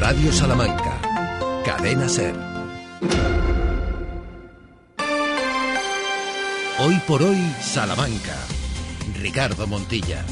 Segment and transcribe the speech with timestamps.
[0.00, 1.00] Radio Salamanca.
[1.64, 2.34] Cadena Ser.
[6.80, 8.36] Hoy por hoy, Salamanca.
[9.18, 10.22] Ricardo Montilla.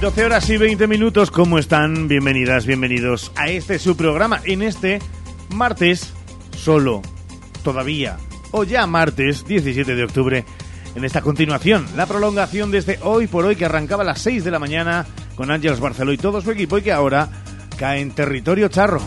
[0.00, 2.06] 12 horas y 20 minutos, ¿cómo están?
[2.06, 4.40] Bienvenidas, bienvenidos a este su programa.
[4.44, 5.00] En este
[5.52, 6.12] martes,
[6.56, 7.02] solo,
[7.64, 8.16] todavía,
[8.52, 10.44] o ya martes 17 de octubre,
[10.94, 14.44] en esta continuación, la prolongación de este hoy por hoy que arrancaba a las 6
[14.44, 17.41] de la mañana con Ángeles Barceló y todo su equipo y que ahora
[17.76, 19.00] cae en territorio charro.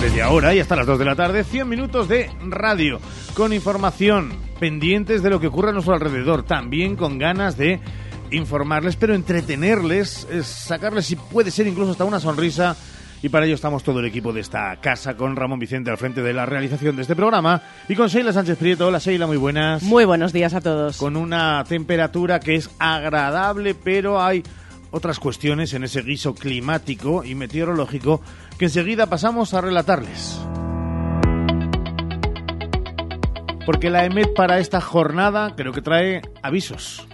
[0.00, 3.00] Desde ahora y hasta las 2 de la tarde, 100 minutos de radio
[3.34, 7.80] con información, pendientes de lo que ocurre a nuestro alrededor, también con ganas de
[8.30, 12.76] informarles, pero entretenerles, sacarles si puede ser incluso hasta una sonrisa
[13.22, 16.22] y para ello estamos todo el equipo de esta casa con Ramón Vicente al frente
[16.22, 18.86] de la realización de este programa y con Sheila Sánchez Prieto.
[18.86, 19.82] Hola Sheila, muy buenas.
[19.82, 20.98] Muy buenos días a todos.
[20.98, 24.44] Con una temperatura que es agradable, pero hay
[24.90, 28.20] otras cuestiones en ese guiso climático y meteorológico
[28.58, 30.40] que enseguida pasamos a relatarles.
[33.66, 37.06] Porque la EMET para esta jornada creo que trae avisos.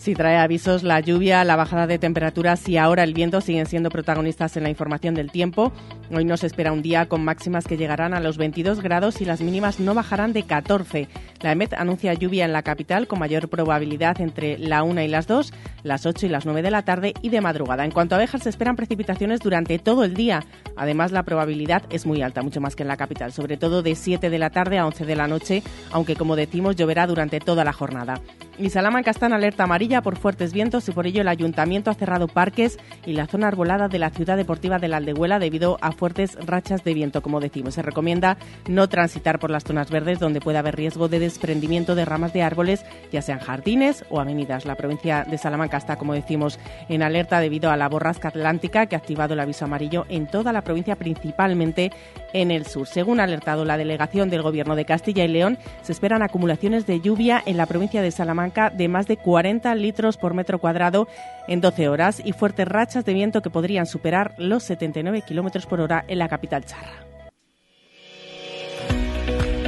[0.00, 3.90] Sí, trae avisos la lluvia, la bajada de temperaturas y ahora el viento siguen siendo
[3.90, 5.74] protagonistas en la información del tiempo.
[6.10, 9.42] Hoy nos espera un día con máximas que llegarán a los 22 grados y las
[9.42, 11.06] mínimas no bajarán de 14.
[11.42, 15.26] La EMET anuncia lluvia en la capital con mayor probabilidad entre la 1 y las
[15.26, 17.84] 2, las 8 y las 9 de la tarde y de madrugada.
[17.84, 20.42] En cuanto a abejas, se esperan precipitaciones durante todo el día.
[20.76, 23.94] Además, la probabilidad es muy alta, mucho más que en la capital, sobre todo de
[23.94, 25.62] 7 de la tarde a 11 de la noche,
[25.92, 28.14] aunque como decimos, lloverá durante toda la jornada.
[28.58, 31.94] Y Salamanca está en alerta amarilla por fuertes vientos y por ello el ayuntamiento ha
[31.94, 35.90] cerrado parques y la zona arbolada de la ciudad deportiva de la Aldehuela debido a
[35.90, 37.74] fuertes rachas de viento, como decimos.
[37.74, 42.04] Se recomienda no transitar por las zonas verdes donde puede haber riesgo de desprendimiento de
[42.04, 44.64] ramas de árboles, ya sean jardines o avenidas.
[44.64, 48.94] La provincia de Salamanca está, como decimos, en alerta debido a la borrasca atlántica que
[48.94, 51.90] ha activado el aviso amarillo en toda la provincia, principalmente
[52.32, 52.86] en el sur.
[52.86, 57.00] Según ha alertado la delegación del Gobierno de Castilla y León, se esperan acumulaciones de
[57.00, 61.08] lluvia en la provincia de Salamanca de más de 40 litros por metro cuadrado
[61.48, 65.80] en 12 horas y fuertes rachas de viento que podrían superar los 79 kilómetros por
[65.80, 67.06] hora en la capital charra.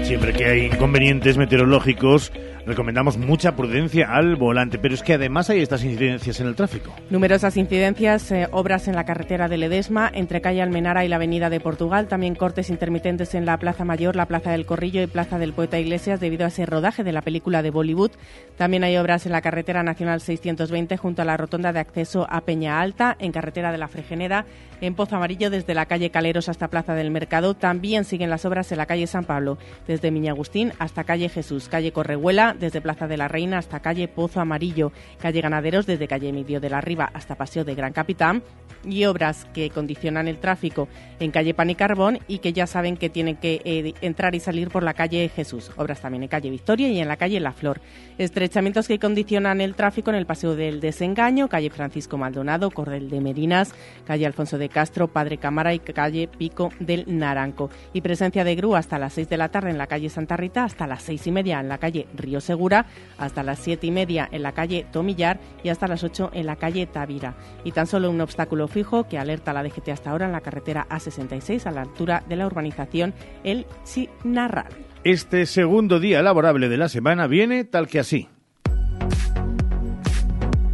[0.05, 2.33] Siempre que hay inconvenientes meteorológicos,
[2.67, 6.95] recomendamos mucha prudencia al volante, pero es que además hay estas incidencias en el tráfico.
[7.11, 11.51] Numerosas incidencias, eh, obras en la carretera de Ledesma, entre calle Almenara y la avenida
[11.51, 15.39] de Portugal, también cortes intermitentes en la Plaza Mayor, la Plaza del Corrillo y Plaza
[15.39, 18.12] del Poeta Iglesias debido a ese rodaje de la película de Bollywood.
[18.56, 22.43] También hay obras en la carretera nacional 620 junto a la rotonda de acceso a
[22.43, 24.47] Peña Alta, en carretera de la Fregenera,
[24.82, 27.54] en Pozo Amarillo desde la calle Caleros hasta Plaza del Mercado.
[27.54, 29.56] También siguen las obras en la calle San Pablo,
[29.87, 34.09] desde Miña Agustín hasta calle Jesús, calle Correhuela desde Plaza de la Reina hasta calle
[34.09, 38.42] Pozo Amarillo, calle Ganaderos desde calle Emidio de la Riva hasta Paseo de Gran Capitán
[38.84, 40.88] y obras que condicionan el tráfico
[41.20, 44.41] en calle Pan y Carbón y que ya saben que tienen que eh, entrar y
[44.41, 45.70] salir por la calle Jesús.
[45.76, 47.81] Obras también en calle Victoria y en la calle La Flor.
[48.19, 53.21] Estrechamientos que condicionan el tráfico en el Paseo del Desengaño, calle Francisco Maldonado, Cordel de
[53.21, 57.71] Merinas, calle Alfonso de Castro, Padre Cámara y calle Pico del Naranco.
[57.92, 60.65] Y presencia de grúa hasta las 6 de la tarde en la calle Santa Rita,
[60.65, 62.87] hasta las seis y media en la calle Río Segura,
[63.19, 66.56] hasta las siete y media en la calle Tomillar y hasta las 8 en la
[66.56, 67.34] calle Tavira.
[67.65, 70.87] Y tan solo un obstáculo fijo que alerta la DGT hasta ahora en la carretera
[70.88, 74.72] A66 a la altura de la urbanización El Chinarral.
[75.05, 78.28] Este segundo día laborable de la semana viene tal que así.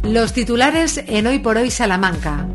[0.03, 2.47] Los titulares en Hoy por Hoy Salamanca.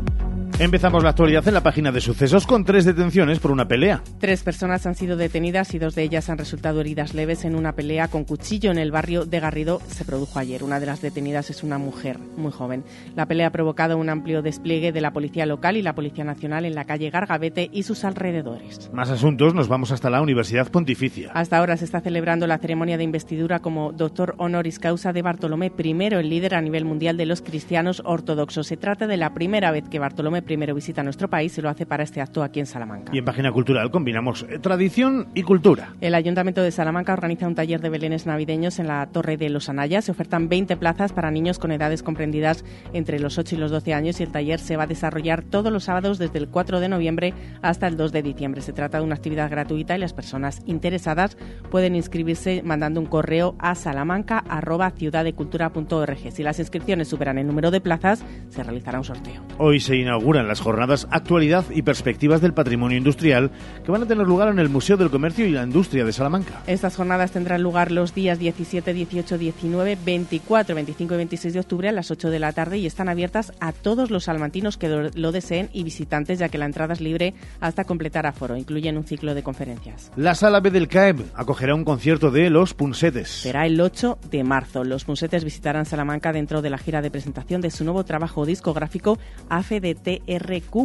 [0.57, 4.01] Empezamos la actualidad en la página de sucesos con tres detenciones por una pelea.
[4.21, 7.73] Tres personas han sido detenidas y dos de ellas han resultado heridas leves en una
[7.73, 9.81] pelea con cuchillo en el barrio de Garrido.
[9.87, 10.63] Se produjo ayer.
[10.63, 12.85] Una de las detenidas es una mujer muy joven.
[13.17, 16.63] La pelea ha provocado un amplio despliegue de la Policía Local y la Policía Nacional
[16.63, 18.89] en la calle Gargabete y sus alrededores.
[18.93, 21.31] Más asuntos, nos vamos hasta la Universidad Pontificia.
[21.33, 25.73] Hasta ahora se está celebrando la ceremonia de investidura como doctor honoris causa de Bartolomé
[25.77, 28.67] I, el líder a nivel mundial de los cristianos ortodoxos.
[28.67, 31.85] Se trata de la primera vez que Bartolomé primero visita nuestro país y lo hace
[31.85, 33.11] para este acto aquí en Salamanca.
[33.13, 35.93] Y en Página Cultural combinamos eh, tradición y cultura.
[36.01, 39.69] El Ayuntamiento de Salamanca organiza un taller de belenes navideños en la Torre de los
[39.69, 40.05] Anayas.
[40.05, 42.63] Se ofertan 20 plazas para niños con edades comprendidas
[42.93, 45.71] entre los 8 y los 12 años y el taller se va a desarrollar todos
[45.71, 48.61] los sábados desde el 4 de noviembre hasta el 2 de diciembre.
[48.61, 51.37] Se trata de una actividad gratuita y las personas interesadas
[51.71, 56.31] pueden inscribirse mandando un correo a salamanca.ciudaddecultura.org.
[56.31, 59.41] Si las inscripciones superan el número de plazas, se realizará un sorteo.
[59.57, 63.51] Hoy se inaugura inauguran las jornadas Actualidad y Perspectivas del Patrimonio Industrial
[63.83, 66.61] que van a tener lugar en el Museo del Comercio y la Industria de Salamanca.
[66.67, 71.89] Estas jornadas tendrán lugar los días 17, 18, 19, 24, 25 y 26 de octubre
[71.89, 75.31] a las 8 de la tarde y están abiertas a todos los salmantinos que lo
[75.31, 78.57] deseen y visitantes, ya que la entrada es libre hasta completar aforo.
[78.57, 80.11] Incluyen un ciclo de conferencias.
[80.15, 83.29] La sala B del CAEB acogerá un concierto de Los Punsetes.
[83.29, 84.83] Será el 8 de marzo.
[84.83, 89.17] Los Punsetes visitarán Salamanca dentro de la gira de presentación de su nuevo trabajo discográfico
[89.49, 90.24] AFDTRQ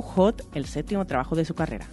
[0.02, 1.86] Hot, el séptimo trabajo de su carrera.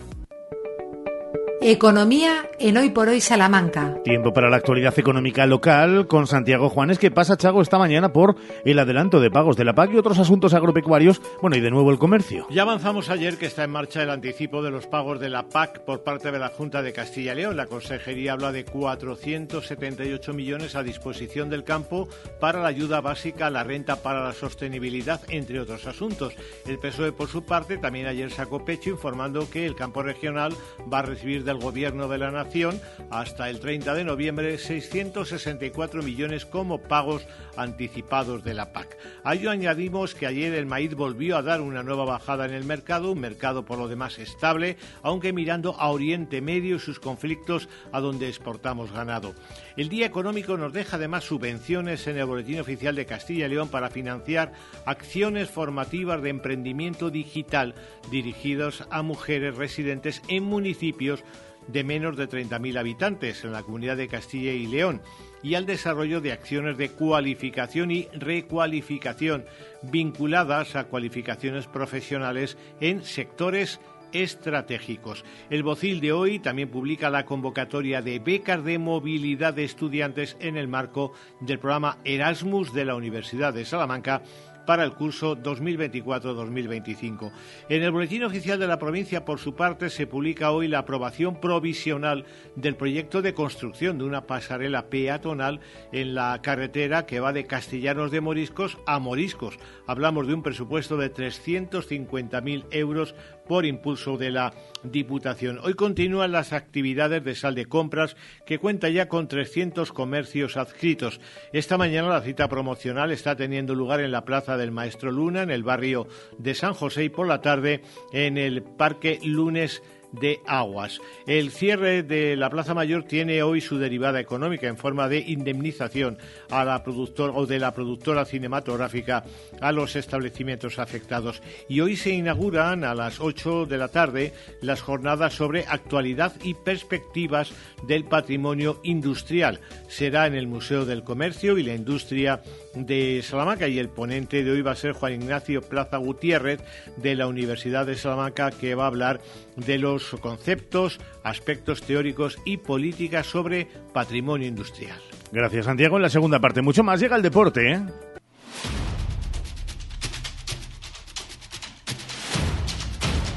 [1.59, 3.98] Economía en Hoy por Hoy Salamanca.
[4.04, 8.36] Tiempo para la actualidad económica local con Santiago Juanes, que pasa Chago esta mañana por
[8.63, 11.19] el adelanto de pagos de la PAC y otros asuntos agropecuarios.
[11.42, 12.45] Bueno, y de nuevo el comercio.
[12.51, 15.83] Ya avanzamos ayer que está en marcha el anticipo de los pagos de la PAC
[15.83, 17.57] por parte de la Junta de Castilla y León.
[17.57, 22.07] La Consejería habla de 478 millones a disposición del campo
[22.39, 26.33] para la ayuda básica, la renta para la sostenibilidad, entre otros asuntos.
[26.68, 30.54] El PSOE, por su parte, también ayer sacó pecho informando que el campo regional
[30.92, 32.80] va a recibir del Gobierno de la Nación
[33.10, 38.98] hasta el 30 de noviembre 664 millones como pagos anticipados de la PAC.
[39.24, 42.66] A ello añadimos que ayer el maíz volvió a dar una nueva bajada en el
[42.66, 47.70] mercado, un mercado por lo demás estable, aunque mirando a Oriente Medio y sus conflictos
[47.94, 49.34] a donde exportamos ganado.
[49.78, 53.70] El Día Económico nos deja además subvenciones en el Boletín Oficial de Castilla y León
[53.70, 54.54] para financiar
[54.88, 57.76] acciones formativas de emprendimiento digital
[58.10, 61.24] dirigidos a mujeres residentes en municipios
[61.68, 65.04] de menos de 30.000 habitantes en la comunidad de Castilla y León
[65.44, 69.46] y al desarrollo de acciones de cualificación y recualificación
[69.84, 73.80] vinculadas a cualificaciones profesionales en sectores
[74.12, 75.24] estratégicos.
[75.50, 80.57] El Bocil de hoy también publica la convocatoria de becas de movilidad de estudiantes en
[80.57, 84.21] el marco del programa Erasmus de la Universidad de Salamanca
[84.68, 87.31] para el curso 2024-2025.
[87.69, 91.39] En el Boletín Oficial de la provincia, por su parte, se publica hoy la aprobación
[91.39, 92.25] provisional
[92.56, 95.62] del proyecto de construcción de una pasarela peatonal
[95.94, 99.57] en la carretera que va de Castellanos de Moriscos a Moriscos.
[99.88, 103.15] Hablamos de un presupuesto de 350.000 euros
[103.48, 104.54] por impulso de la
[104.84, 105.60] Diputación.
[105.64, 108.16] Hoy continúan las actividades de sal de compras
[108.46, 111.20] que cuenta ya con 300 comercios adscritos.
[111.52, 115.50] Esta mañana la cita promocional está teniendo lugar en la Plaza del Maestro Luna, en
[115.50, 116.08] el barrio
[116.38, 117.82] de San José y por la tarde
[118.14, 121.00] en el Parque Lunes de aguas.
[121.25, 126.18] El cierre de la Plaza Mayor tiene hoy su derivada económica en forma de indemnización
[126.50, 129.24] a la productora o de la productora cinematográfica
[129.62, 131.42] a los establecimientos afectados.
[131.68, 136.54] Y hoy se inauguran a las 8 de la tarde las jornadas sobre actualidad y
[136.54, 137.51] perspectivas
[137.88, 139.59] del patrimonio industrial.
[139.88, 142.42] Será en el Museo del Comercio y la Industria
[142.86, 146.62] de Salamanca y el ponente de hoy va a ser Juan Ignacio Plaza Gutiérrez
[146.98, 149.22] de la Universidad de Salamanca que va a hablar
[149.56, 155.00] de los conceptos, aspectos teóricos y políticas sobre patrimonio industrial.
[155.32, 155.98] Gracias Santiago.
[155.98, 157.72] En la segunda parte mucho más llega el deporte.
[157.72, 157.82] ¿eh?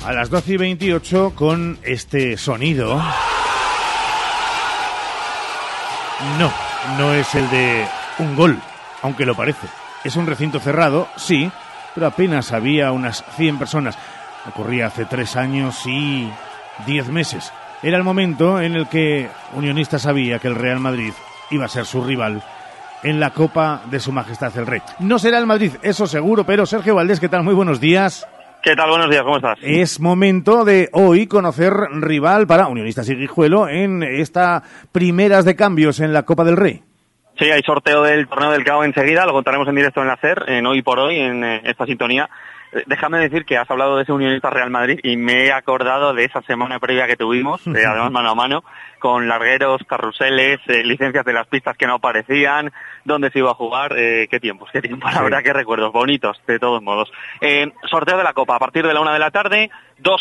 [0.04, 3.00] A las 12 y 28 con este sonido.
[6.38, 6.52] No,
[6.98, 7.86] no es el de
[8.18, 8.60] un gol
[9.02, 9.66] aunque lo parece.
[10.04, 11.50] Es un recinto cerrado, sí,
[11.94, 13.98] pero apenas había unas 100 personas.
[14.48, 16.30] Ocurría hace tres años y
[16.86, 17.52] diez meses.
[17.82, 21.12] Era el momento en el que Unionista sabía que el Real Madrid
[21.50, 22.42] iba a ser su rival
[23.02, 24.82] en la Copa de Su Majestad el Rey.
[24.98, 27.42] No será el Madrid, eso seguro, pero Sergio Valdés, ¿qué tal?
[27.42, 28.26] Muy buenos días.
[28.62, 28.90] ¿Qué tal?
[28.90, 29.58] Buenos días, ¿cómo estás?
[29.62, 36.00] Es momento de hoy conocer rival para Unionistas y Guijuelo en esta primeras de cambios
[36.00, 36.82] en la Copa del Rey.
[37.40, 40.44] Sí, hay sorteo del torneo del CAO enseguida, lo contaremos en directo en la CER,
[40.46, 42.28] en hoy por hoy, en eh, esta sintonía.
[42.70, 46.12] Eh, déjame decir que has hablado de ese Unionista Real Madrid y me he acordado
[46.12, 48.64] de esa semana previa que tuvimos, eh, además mano a mano,
[48.98, 52.72] con largueros, carruseles, licencias de las pistas que no aparecían,
[53.06, 56.58] dónde se iba a jugar, qué tiempos, qué tiempos, la verdad qué recuerdos, bonitos, de
[56.58, 57.10] todos modos.
[57.90, 60.20] sorteo de la Copa, a partir de la una de la tarde, dos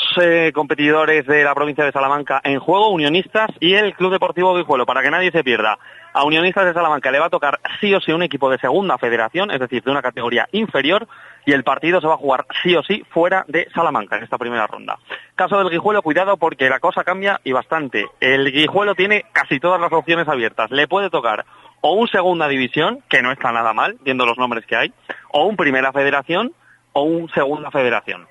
[0.54, 5.02] competidores de la provincia de Salamanca en juego, Unionistas y el Club Deportivo Guijuelo, para
[5.02, 5.78] que nadie se pierda.
[6.14, 8.98] A Unionistas de Salamanca le va a tocar sí o sí un equipo de segunda
[8.98, 11.08] federación, es decir, de una categoría inferior,
[11.46, 14.38] y el partido se va a jugar sí o sí fuera de Salamanca en esta
[14.38, 14.98] primera ronda.
[15.36, 18.08] Caso del Guijuelo, cuidado porque la cosa cambia y bastante.
[18.20, 20.72] El Guijuelo tiene casi todas las opciones abiertas.
[20.72, 21.46] Le puede tocar
[21.82, 24.94] o un segunda división, que no está nada mal, viendo los nombres que hay,
[25.32, 26.54] o un primera federación
[26.94, 28.28] o un segunda federación.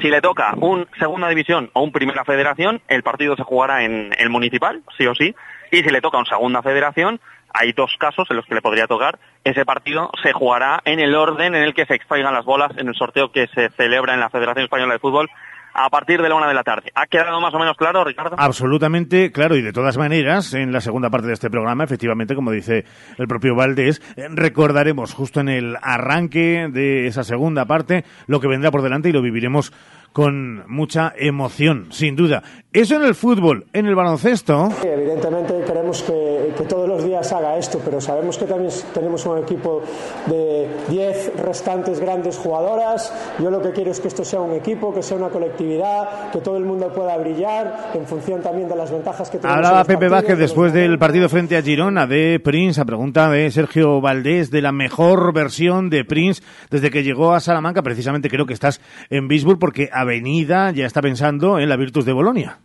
[0.00, 4.14] Si le toca un segunda división o un primera federación, el partido se jugará en
[4.16, 5.34] el municipal, sí o sí.
[5.72, 7.18] Y si le toca un segunda federación,
[7.54, 9.18] hay dos casos en los que le podría tocar.
[9.42, 12.88] Ese partido se jugará en el orden en el que se extraigan las bolas en
[12.88, 15.30] el sorteo que se celebra en la Federación Española de Fútbol
[15.74, 16.90] a partir de la una de la tarde.
[16.94, 18.36] ¿Ha quedado más o menos claro, Ricardo?
[18.38, 19.56] Absolutamente claro.
[19.56, 22.84] Y de todas maneras, en la segunda parte de este programa, efectivamente, como dice
[23.16, 28.48] el propio Valdés, eh, recordaremos justo en el arranque de esa segunda parte lo que
[28.48, 29.72] vendrá por delante y lo viviremos
[30.12, 32.42] con mucha emoción, sin duda.
[32.72, 34.70] Eso en el fútbol, en el baloncesto.
[34.82, 39.38] Evidentemente queremos que, que, todos los días haga esto, pero sabemos que también tenemos un
[39.38, 39.82] equipo
[40.26, 43.12] de 10 restantes grandes jugadoras.
[43.38, 46.40] Yo lo que quiero es que esto sea un equipo, que sea una colectividad, que
[46.40, 49.58] todo el mundo pueda brillar en función también de las ventajas que tenemos.
[49.58, 54.00] Hablaba Pepe Vázquez después del partido frente a Girona de Prince, a pregunta de Sergio
[54.00, 57.82] Valdés, de la mejor versión de Prince desde que llegó a Salamanca.
[57.82, 62.12] Precisamente creo que estás en Bisburg porque Avenida ya está pensando en la Virtus de
[62.12, 62.58] Bolonia.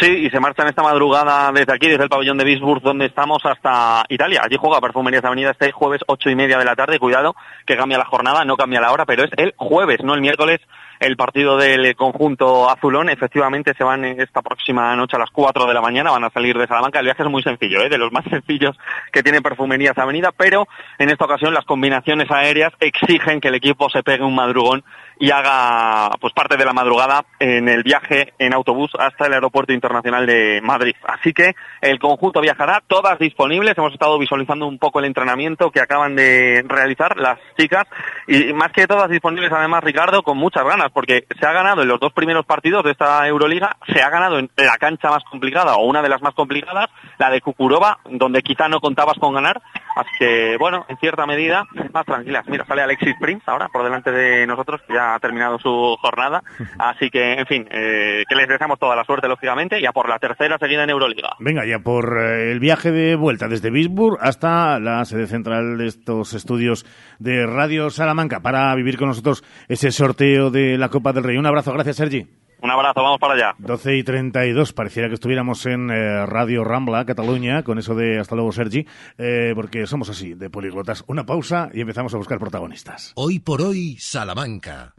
[0.00, 3.06] Sí, y se marcha en esta madrugada desde aquí, desde el pabellón de Bisburg, donde
[3.06, 4.42] estamos, hasta Italia.
[4.44, 7.00] Allí juega Perfumerías Avenida este jueves ocho y media de la tarde.
[7.00, 7.34] Cuidado,
[7.66, 10.60] que cambia la jornada, no cambia la hora, pero es el jueves, no el miércoles,
[11.00, 13.08] el partido del conjunto azulón.
[13.08, 16.56] Efectivamente, se van esta próxima noche a las 4 de la mañana, van a salir
[16.56, 17.00] de Salamanca.
[17.00, 17.88] El viaje es muy sencillo, ¿eh?
[17.88, 18.78] de los más sencillos
[19.12, 20.68] que tiene Perfumerías Avenida, pero
[20.98, 24.84] en esta ocasión las combinaciones aéreas exigen que el equipo se pegue un madrugón
[25.18, 29.72] y haga pues parte de la madrugada en el viaje en autobús hasta el aeropuerto
[29.72, 30.94] internacional de Madrid.
[31.04, 33.76] Así que el conjunto viajará, todas disponibles.
[33.76, 37.84] Hemos estado visualizando un poco el entrenamiento que acaban de realizar las chicas
[38.26, 41.88] y más que todas disponibles además Ricardo con muchas ganas porque se ha ganado en
[41.88, 45.76] los dos primeros partidos de esta Euroliga, se ha ganado en la cancha más complicada
[45.76, 49.60] o una de las más complicadas, la de Kukurova, donde quizá no contabas con ganar.
[49.98, 52.46] Así que bueno, en cierta medida más tranquilas.
[52.46, 56.40] Mira, sale Alexis Prince ahora por delante de nosotros, que ya ha terminado su jornada.
[56.78, 60.08] Así que, en fin, eh, que les deseamos toda la suerte, lógicamente, y a por
[60.08, 61.30] la tercera seguida en Euroliga.
[61.40, 65.88] Venga, ya por eh, el viaje de vuelta desde Bisburg hasta la sede central de
[65.88, 66.86] estos estudios
[67.18, 71.38] de Radio Salamanca para vivir con nosotros ese sorteo de la Copa del Rey.
[71.38, 72.47] Un abrazo, gracias, Sergi.
[72.60, 73.54] Un abrazo, vamos para allá.
[73.58, 78.34] 12 y 32, pareciera que estuviéramos en eh, Radio Rambla, Cataluña, con eso de hasta
[78.34, 78.86] luego, Sergi,
[79.16, 81.04] eh, porque somos así, de poliglotas.
[81.06, 83.12] Una pausa y empezamos a buscar protagonistas.
[83.14, 84.94] Hoy por hoy, Salamanca.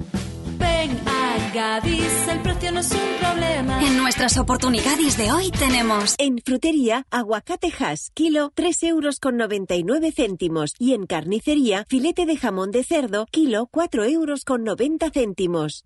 [0.58, 3.82] Ven a Gadis, el precio no es un problema.
[3.82, 10.12] En nuestras oportunidades de hoy tenemos En frutería, aguacate Hass, kilo, 3 euros con 99
[10.12, 10.75] céntimos.
[10.80, 15.86] Y en carnicería, filete de jamón de cerdo, kilo, 4 euros con 90 céntimos.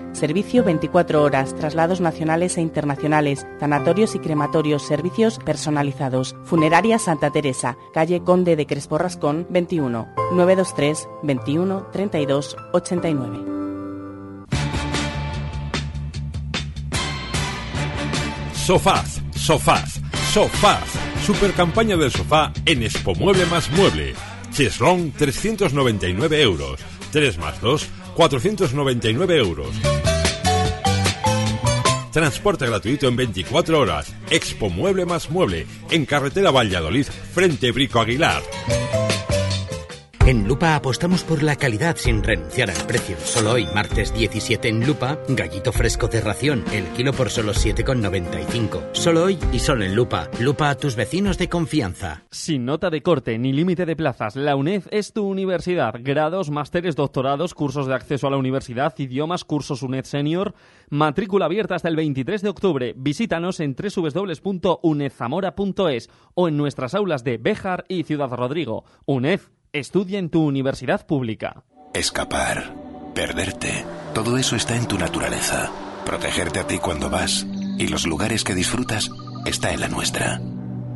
[0.13, 6.35] Servicio 24 horas, traslados nacionales e internacionales, tanatorios y crematorios, servicios personalizados.
[6.43, 13.61] Funeraria Santa Teresa, calle Conde de Crespo Rascón, 21, 923 21 32 89.
[18.53, 20.01] Sofás, sofás,
[20.31, 20.83] sofás.
[21.25, 24.13] Super campaña del sofá en Expo Mueble más Mueble.
[24.51, 26.79] Cheslong 399 euros.
[27.11, 27.89] 3 más 2,
[28.21, 29.67] 499 euros.
[32.11, 34.13] Transporte gratuito en 24 horas.
[34.29, 35.65] Expo Mueble más Mueble.
[35.89, 38.43] En carretera Valladolid, frente Brico Aguilar.
[40.27, 43.17] En Lupa apostamos por la calidad sin renunciar al precio.
[43.17, 48.93] Solo hoy, martes 17 en Lupa, gallito fresco de ración, el kilo por solo 7,95.
[48.93, 50.29] Solo hoy y solo en Lupa.
[50.39, 52.21] Lupa a tus vecinos de confianza.
[52.29, 55.95] Sin nota de corte ni límite de plazas, la UNED es tu universidad.
[55.99, 60.53] Grados, másteres, doctorados, cursos de acceso a la universidad, idiomas, cursos UNED Senior.
[60.91, 62.93] Matrícula abierta hasta el 23 de octubre.
[62.95, 68.83] Visítanos en www.unedzamora.es o en nuestras aulas de Béjar y Ciudad Rodrigo.
[69.07, 69.41] UNED
[69.73, 71.63] Estudia en tu universidad pública.
[71.93, 72.75] Escapar,
[73.15, 75.71] perderte, todo eso está en tu naturaleza.
[76.05, 77.47] Protegerte a ti cuando vas
[77.77, 79.09] y los lugares que disfrutas
[79.45, 80.39] está en la nuestra.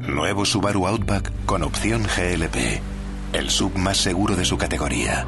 [0.02, 2.82] Nuevo Subaru Outback con opción GLP.
[3.32, 5.24] El sub más seguro de su categoría.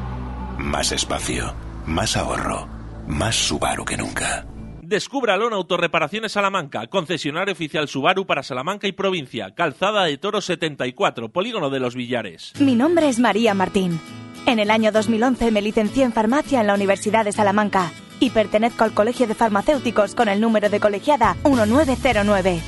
[0.58, 1.54] Más espacio,
[1.86, 2.68] más ahorro,
[3.06, 4.44] más Subaru que nunca.
[4.88, 11.28] Descúbralo en Autorreparaciones Salamanca, concesionario oficial Subaru para Salamanca y provincia, Calzada de Toro 74,
[11.28, 12.54] Polígono de los Villares.
[12.58, 14.00] Mi nombre es María Martín.
[14.46, 18.82] En el año 2011 me licencié en farmacia en la Universidad de Salamanca y pertenezco
[18.82, 22.58] al Colegio de Farmacéuticos con el número de colegiada 1909.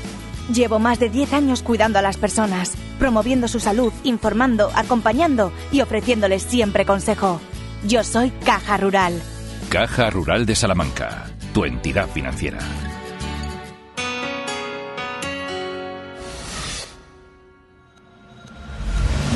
[0.53, 5.81] Llevo más de 10 años cuidando a las personas, promoviendo su salud, informando, acompañando y
[5.81, 7.41] ofreciéndoles siempre consejo.
[7.87, 9.23] Yo soy Caja Rural.
[9.71, 12.59] Caja Rural de Salamanca, tu entidad financiera.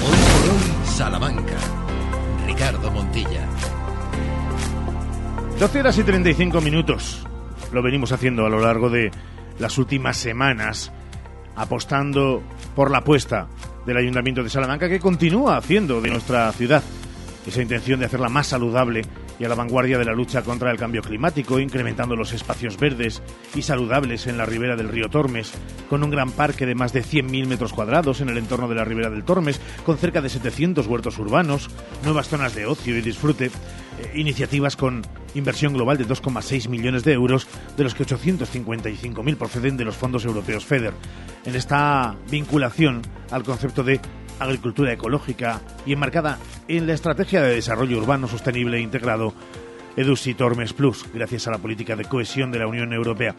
[0.02, 1.56] Hoy por hoy, Salamanca.
[2.47, 3.49] Ricardo Montilla.
[5.59, 7.26] 12 horas y 35 minutos.
[7.73, 9.11] Lo venimos haciendo a lo largo de
[9.59, 10.92] las últimas semanas,
[11.56, 12.42] apostando
[12.76, 13.49] por la apuesta
[13.87, 16.83] del Ayuntamiento de Salamanca, que continúa haciendo de nuestra ciudad
[17.47, 19.02] esa intención de hacerla más saludable
[19.38, 23.23] y a la vanguardia de la lucha contra el cambio climático, incrementando los espacios verdes
[23.55, 25.53] y saludables en la ribera del río Tormes,
[25.88, 28.85] con un gran parque de más de 100.000 metros cuadrados en el entorno de la
[28.85, 31.71] ribera del Tormes, con cerca de 700 huertos urbanos,
[32.05, 35.03] nuevas zonas de ocio y disfrute, eh, iniciativas con
[35.35, 40.25] inversión global de 2,6 millones de euros, de los que 855.000 proceden de los fondos
[40.25, 40.95] europeos FEDER.
[41.45, 44.00] En esta vinculación al concepto de
[44.38, 46.38] agricultura ecológica y enmarcada
[46.69, 49.35] en la estrategia de desarrollo urbano sostenible e integrado
[49.97, 53.37] EDUSI Tormes Plus, gracias a la política de cohesión de la Unión Europea,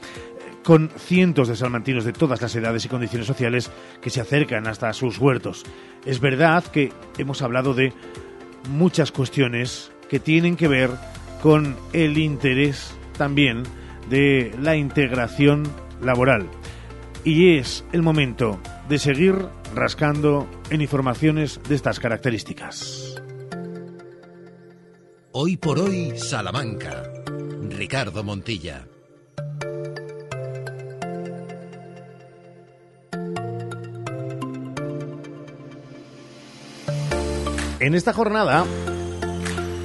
[0.64, 3.72] con cientos de salmantinos de todas las edades y condiciones sociales
[4.02, 5.64] que se acercan hasta sus huertos.
[6.06, 7.94] Es verdad que hemos hablado de
[8.70, 10.92] muchas cuestiones que tienen que ver
[11.42, 13.64] con el interés también
[14.10, 15.64] de la integración
[16.02, 16.48] laboral.
[17.24, 19.36] Y es el momento de seguir
[19.74, 23.16] rascando en informaciones de estas características.
[25.32, 27.04] Hoy por hoy, Salamanca.
[27.70, 28.88] Ricardo Montilla.
[37.80, 38.66] En esta jornada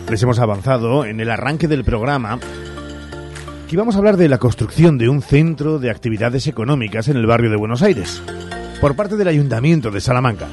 [0.09, 2.39] les hemos avanzado en el arranque del programa
[3.69, 7.27] que íbamos a hablar de la construcción de un centro de actividades económicas en el
[7.27, 8.23] barrio de Buenos Aires
[8.81, 10.49] por parte del Ayuntamiento de Salamanca,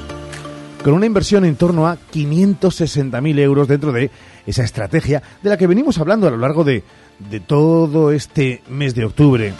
[0.83, 4.11] con una inversión en torno a 560.000 euros dentro de
[4.45, 6.83] esa estrategia de la que venimos hablando a lo largo de,
[7.29, 9.53] de todo este mes de octubre.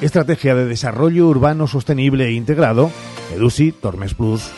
[0.00, 2.90] Estrategia de Desarrollo Urbano Sostenible e Integrado,
[3.32, 4.50] EDUSI Tormes Plus,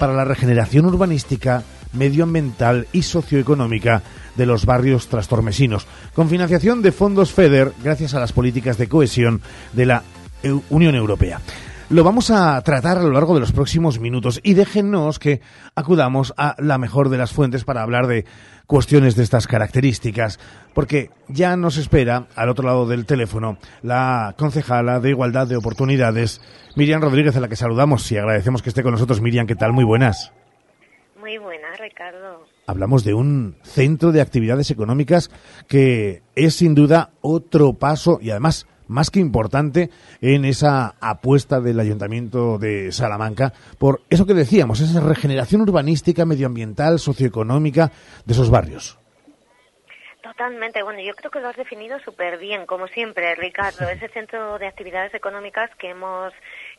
[0.00, 4.02] para la regeneración urbanística, medioambiental y socioeconómica
[4.34, 9.42] de los barrios trastormesinos, con financiación de fondos FEDER gracias a las políticas de cohesión
[9.74, 10.02] de la
[10.70, 11.40] Unión Europea.
[11.92, 15.42] Lo vamos a tratar a lo largo de los próximos minutos y déjennos que
[15.74, 18.24] acudamos a la mejor de las fuentes para hablar de
[18.66, 20.40] cuestiones de estas características,
[20.72, 26.40] porque ya nos espera al otro lado del teléfono la concejala de Igualdad de Oportunidades,
[26.76, 29.20] Miriam Rodríguez, a la que saludamos y agradecemos que esté con nosotros.
[29.20, 29.74] Miriam, ¿qué tal?
[29.74, 30.32] Muy buenas.
[31.20, 32.46] Muy buena, Ricardo.
[32.66, 35.30] Hablamos de un centro de actividades económicas
[35.68, 39.90] que es sin duda otro paso y además más que importante
[40.20, 46.98] en esa apuesta del Ayuntamiento de Salamanca por eso que decíamos, esa regeneración urbanística, medioambiental,
[46.98, 47.90] socioeconómica
[48.24, 48.98] de esos barrios.
[50.22, 50.82] Totalmente.
[50.82, 53.88] Bueno, yo creo que lo has definido súper bien, como siempre, Ricardo.
[53.88, 56.32] Ese centro de actividades económicas que hemos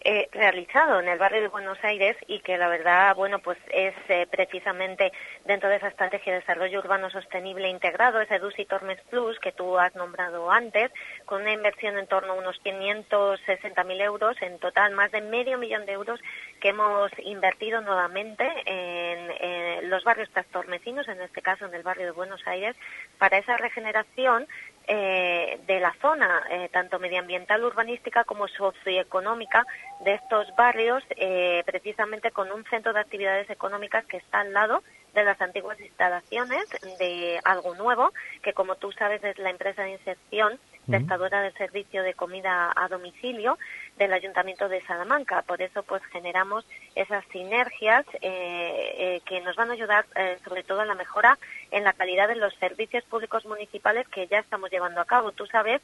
[0.06, 3.94] eh, realizado en el barrio de Buenos Aires y que la verdad, bueno, pues es
[4.10, 5.12] eh, precisamente
[5.46, 9.80] dentro de esa estrategia de desarrollo urbano sostenible integrado, ese DUSI Tormes Plus que tú
[9.80, 10.92] has nombrado antes,
[11.26, 15.86] con una inversión en torno a unos 560.000 euros, en total más de medio millón
[15.86, 16.20] de euros
[16.60, 22.06] que hemos invertido nuevamente en, en los barrios trastormesinos, en este caso en el barrio
[22.06, 22.76] de Buenos Aires,
[23.18, 24.48] para esa regeneración
[24.88, 29.65] eh, de la zona, eh, tanto medioambiental, urbanística como socioeconómica
[30.02, 34.84] de estos barrios, eh, precisamente con un centro de actividades económicas que está al lado
[35.13, 36.65] de las antiguas instalaciones
[37.00, 42.04] de algo nuevo, que como tú sabes es la empresa de inserción prestadora del servicio
[42.04, 43.58] de comida a domicilio
[43.97, 45.41] del Ayuntamiento de Salamanca.
[45.43, 50.63] Por eso, pues generamos esas sinergias eh, eh, que nos van a ayudar, eh, sobre
[50.63, 51.38] todo, en la mejora
[51.71, 55.32] en la calidad de los servicios públicos municipales que ya estamos llevando a cabo.
[55.32, 55.82] Tú sabes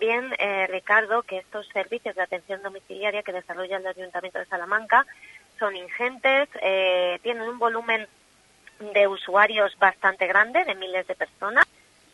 [0.00, 5.06] bien, eh, Ricardo, que estos servicios de atención domiciliaria que desarrolla el Ayuntamiento de Salamanca
[5.58, 6.48] son ingentes,
[7.22, 8.08] tienen un volumen
[8.80, 11.64] de usuarios bastante grande, de miles de personas,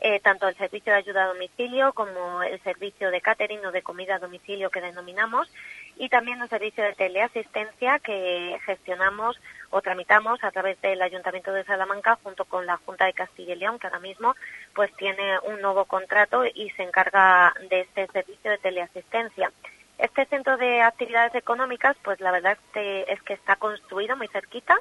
[0.00, 3.82] eh, tanto el servicio de ayuda a domicilio como el servicio de catering o de
[3.82, 5.52] comida a domicilio que denominamos
[5.96, 11.64] y también el servicio de teleasistencia que gestionamos o tramitamos a través del Ayuntamiento de
[11.64, 14.34] Salamanca junto con la Junta de Castilla y León que ahora mismo
[14.74, 19.52] pues tiene un nuevo contrato y se encarga de este servicio de teleasistencia.
[19.98, 24.28] Este centro de actividades económicas pues la verdad es que, es que está construido muy
[24.28, 24.78] cerquita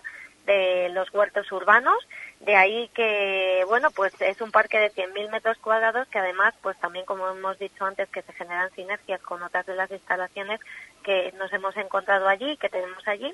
[0.49, 1.95] de los huertos urbanos,
[2.39, 6.75] de ahí que, bueno, pues es un parque de 100.000 metros cuadrados que además, pues
[6.79, 10.59] también como hemos dicho antes, que se generan sinergias con otras de las instalaciones,
[11.03, 13.31] que nos hemos encontrado allí, que tenemos allí,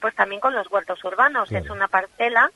[0.00, 1.52] pues también con los huertos urbanos.
[1.52, 2.50] Es una parcela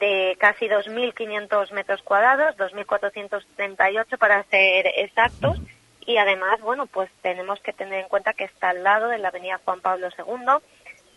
[0.00, 5.58] de casi 2.500 metros cuadrados, 2.438 para ser exactos,
[6.06, 9.28] y además, bueno, pues tenemos que tener en cuenta que está al lado de la
[9.28, 10.62] avenida Juan Pablo II,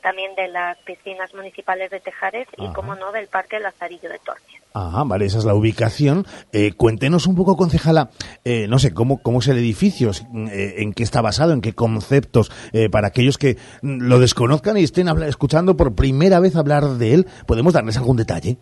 [0.07, 4.61] también de las piscinas municipales de Tejares y, como no, del Parque Lazarillo de Tormes.
[4.73, 6.25] Ajá, vale, esa es la ubicación.
[6.53, 8.09] Eh, cuéntenos un poco, concejala,
[8.45, 10.11] eh, no sé, cómo, cómo es el edificio,
[10.49, 14.77] eh, en qué está basado, en qué conceptos, eh, para aquellos que mm, lo desconozcan
[14.77, 18.59] y estén escuchando por primera vez hablar de él, ¿podemos darles algún detalle?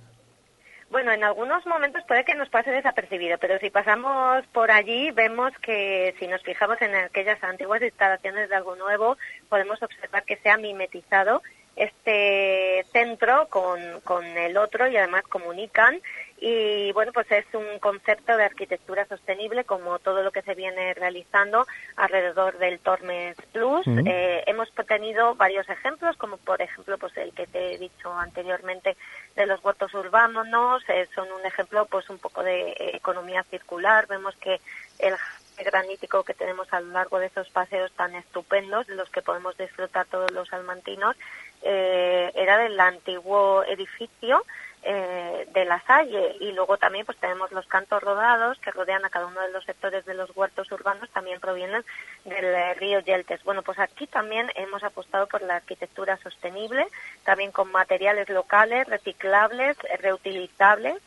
[0.95, 5.51] Bueno, en algunos momentos puede que nos pase desapercibido, pero si pasamos por allí vemos
[5.61, 9.17] que si nos fijamos en aquellas antiguas instalaciones de algo nuevo,
[9.49, 11.43] podemos observar que se ha mimetizado
[11.75, 15.99] este centro con, con el otro y además comunican
[16.37, 20.93] y bueno pues es un concepto de arquitectura sostenible como todo lo que se viene
[20.93, 23.87] realizando alrededor del Tormes Plus.
[23.87, 28.97] Eh, hemos tenido varios ejemplos como por ejemplo pues el que te he dicho anteriormente
[29.35, 30.83] de los huertos urbanos.
[30.89, 34.07] Eh, son un ejemplo pues un poco de eh, economía circular.
[34.07, 34.59] Vemos que
[34.99, 35.15] el
[35.63, 39.57] granítico que tenemos a lo largo de esos paseos tan estupendos de los que podemos
[39.57, 41.15] disfrutar todos los salmantinos
[41.61, 44.43] eh, era del antiguo edificio
[44.87, 49.09] eh, de la Salle y luego también pues tenemos los cantos rodados que rodean a
[49.09, 51.83] cada uno de los sectores de los huertos urbanos también provienen
[52.23, 53.43] del eh, río Yeltes.
[53.43, 56.85] Bueno, pues aquí también hemos apostado por la arquitectura sostenible,
[57.23, 61.01] también con materiales locales, reciclables, eh, reutilizables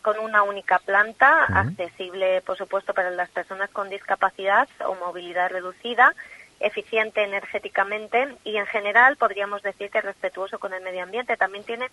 [0.00, 6.14] con una única planta, accesible, por supuesto, para las personas con discapacidad o movilidad reducida,
[6.60, 11.36] eficiente energéticamente y, en general, podríamos decir que respetuoso con el medio ambiente.
[11.36, 11.88] También tiene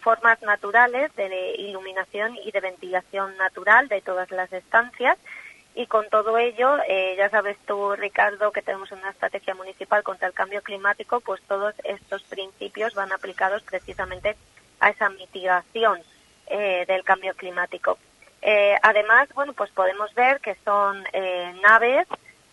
[0.00, 5.18] formas naturales de iluminación y de ventilación natural de todas las estancias.
[5.74, 10.26] Y con todo ello, eh, ya sabes tú, Ricardo, que tenemos una estrategia municipal contra
[10.26, 14.36] el cambio climático, pues todos estos principios van aplicados precisamente
[14.80, 16.00] a esa mitigación
[16.48, 17.98] eh, del cambio climático.
[18.42, 22.08] Eh, además, bueno, pues podemos ver que son eh, naves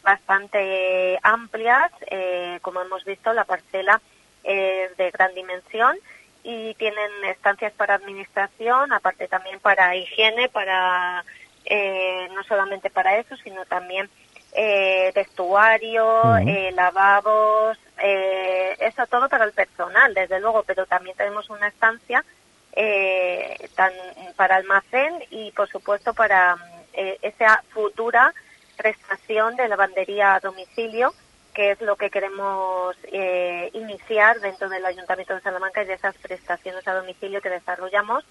[0.07, 3.99] bastante amplias, eh, como hemos visto, la parcela
[4.41, 5.97] es de gran dimensión
[6.43, 11.25] y tienen estancias para administración, aparte también para higiene, para
[11.65, 14.09] eh, no solamente para eso, sino también
[14.53, 16.47] eh, vestuario, Ujú.
[16.47, 22.23] eh, lavabos, eh, eso todo para el personal, desde luego, pero también tenemos una estancia
[22.71, 23.91] eh, tan,
[24.37, 26.55] para almacén y, por supuesto, para
[26.93, 28.33] eh, esa futura
[28.77, 31.13] prestación de lavandería a domicilio,
[31.53, 36.15] que es lo que queremos eh, iniciar dentro del Ayuntamiento de Salamanca y de esas
[36.17, 38.23] prestaciones a domicilio que desarrollamos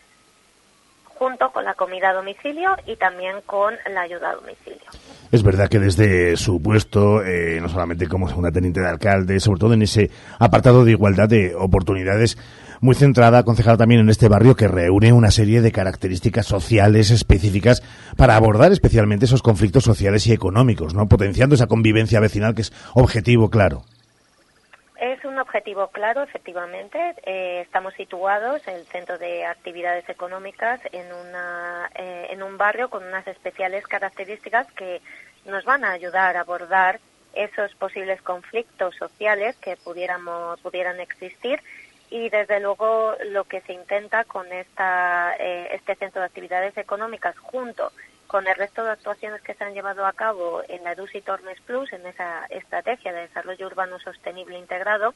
[1.18, 4.84] junto con la comida a domicilio y también con la ayuda a domicilio.
[5.32, 9.60] Es verdad que desde su puesto, eh, no solamente como segunda teniente de alcalde, sobre
[9.60, 12.36] todo en ese apartado de igualdad de oportunidades,
[12.80, 17.82] muy centrada, concejada también en este barrio que reúne una serie de características sociales específicas
[18.16, 21.08] para abordar especialmente esos conflictos sociales y económicos, ¿no?
[21.08, 23.82] Potenciando esa convivencia vecinal que es objetivo claro.
[24.98, 26.98] Es un objetivo claro, efectivamente.
[27.26, 32.88] Eh, estamos situados en el Centro de Actividades Económicas en, una, eh, en un barrio
[32.88, 35.02] con unas especiales características que
[35.44, 36.98] nos van a ayudar a abordar
[37.34, 41.60] esos posibles conflictos sociales que pudiéramos, pudieran existir
[42.16, 47.36] y desde luego lo que se intenta con esta, eh, este centro de actividades económicas
[47.38, 47.92] junto
[48.26, 51.60] con el resto de actuaciones que se han llevado a cabo en la EDUSI Tormes
[51.60, 55.14] Plus, en esa estrategia de desarrollo urbano sostenible integrado,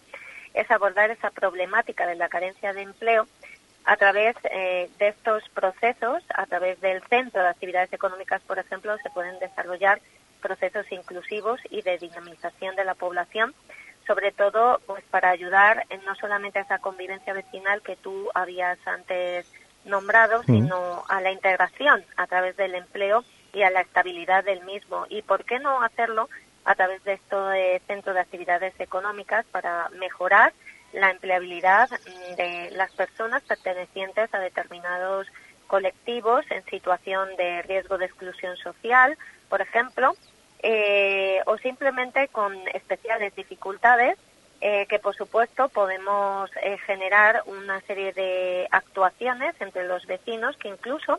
[0.52, 3.26] es abordar esa problemática de la carencia de empleo
[3.86, 8.94] a través eh, de estos procesos, a través del Centro de Actividades Económicas, por ejemplo,
[8.98, 10.02] se pueden desarrollar
[10.42, 13.54] procesos inclusivos y de dinamización de la población,
[14.10, 18.76] sobre todo pues para ayudar en no solamente a esa convivencia vecinal que tú habías
[18.84, 19.46] antes
[19.84, 20.46] nombrado, Mm.
[20.46, 25.06] sino a la integración a través del empleo y a la estabilidad del mismo.
[25.08, 26.28] ¿Y por qué no hacerlo
[26.64, 30.52] a través de este centro de actividades económicas para mejorar
[30.92, 31.88] la empleabilidad
[32.36, 35.28] de las personas pertenecientes a determinados
[35.68, 39.16] colectivos en situación de riesgo de exclusión social,
[39.48, 40.16] por ejemplo,
[40.62, 44.18] eh, o simplemente con especiales dificultades
[44.60, 50.68] eh, que por supuesto podemos eh, generar una serie de actuaciones entre los vecinos que
[50.68, 51.18] incluso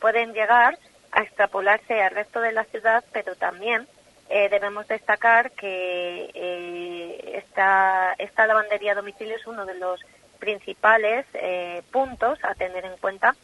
[0.00, 0.76] pueden llegar
[1.12, 3.86] a extrapolarse al resto de la ciudad, pero también
[4.28, 10.00] eh, debemos destacar que eh, esta, esta lavandería a domicilio es uno de los
[10.38, 13.34] principales eh, puntos a tener en cuenta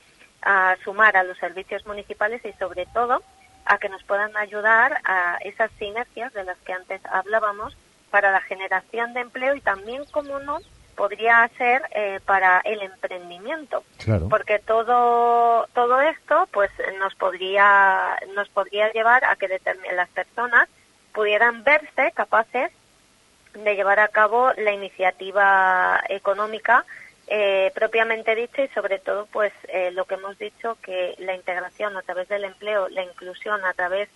[0.43, 3.23] a sumar a los servicios municipales y sobre todo
[3.67, 7.77] a que nos puedan ayudar a esas sinergias de las que antes hablábamos
[8.11, 10.61] para la generación de empleo y también, como no,
[10.95, 13.85] podría ser eh, para el emprendimiento.
[14.31, 19.49] Porque todo, todo esto pues nos podría, nos podría llevar a que
[19.95, 20.69] las personas
[21.13, 22.71] pudieran verse capaces
[23.53, 26.85] de llevar a cabo la iniciativa económica
[27.29, 31.97] eh, propiamente dicha y sobre todo pues eh, lo que hemos dicho que la integración
[31.97, 34.09] a través del empleo, la inclusión a través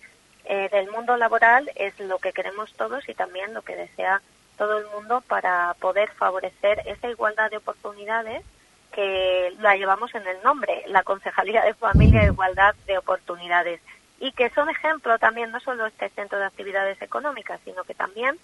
[0.45, 4.21] eh, del mundo laboral es lo que queremos todos y también lo que desea
[4.57, 8.43] todo el mundo para poder favorecer esa igualdad de oportunidades
[8.91, 13.81] que la llevamos en el nombre, la Concejalía de Familia e Igualdad de Oportunidades.
[14.19, 18.37] Y que son ejemplo también no solo este centro de actividades económicas, sino que también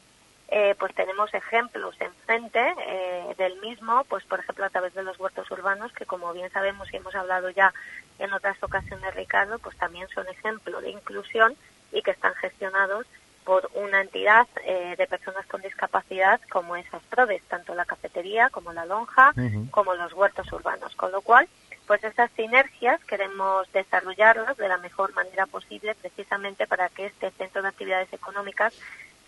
[0.49, 5.19] eh, pues tenemos ejemplos enfrente eh, del mismo, pues por ejemplo a través de los
[5.19, 7.73] huertos urbanos, que como bien sabemos y hemos hablado ya
[8.19, 11.55] en otras ocasiones, Ricardo, pues también son ejemplo de inclusión
[11.91, 13.05] y que están gestionados
[13.43, 18.73] por una entidad eh, de personas con discapacidad como es Asprodes, tanto la cafetería como
[18.73, 19.33] la lonja,
[19.71, 20.93] como los huertos urbanos.
[20.95, 21.47] Con lo cual,
[21.88, 27.62] pues esas sinergias queremos desarrollarlas de la mejor manera posible precisamente para que este centro
[27.62, 28.73] de actividades económicas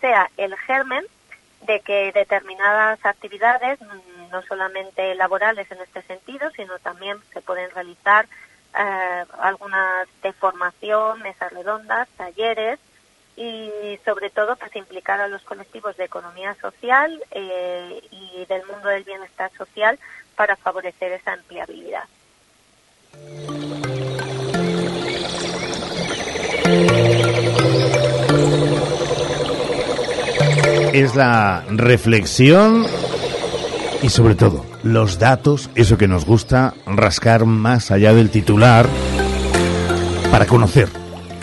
[0.00, 1.04] sea el germen
[1.66, 7.70] de que determinadas actividades, mm, no solamente laborales en este sentido, sino también se pueden
[7.70, 8.26] realizar
[8.78, 12.78] eh, algunas de formación, mesas redondas, talleres
[13.36, 18.88] y sobre todo pues implicar a los colectivos de economía social eh, y del mundo
[18.88, 19.98] del bienestar social
[20.36, 22.04] para favorecer esa empleabilidad.
[30.92, 32.86] Es la reflexión
[34.02, 38.86] y sobre todo los datos, eso que nos gusta, rascar más allá del titular
[40.30, 40.88] para conocer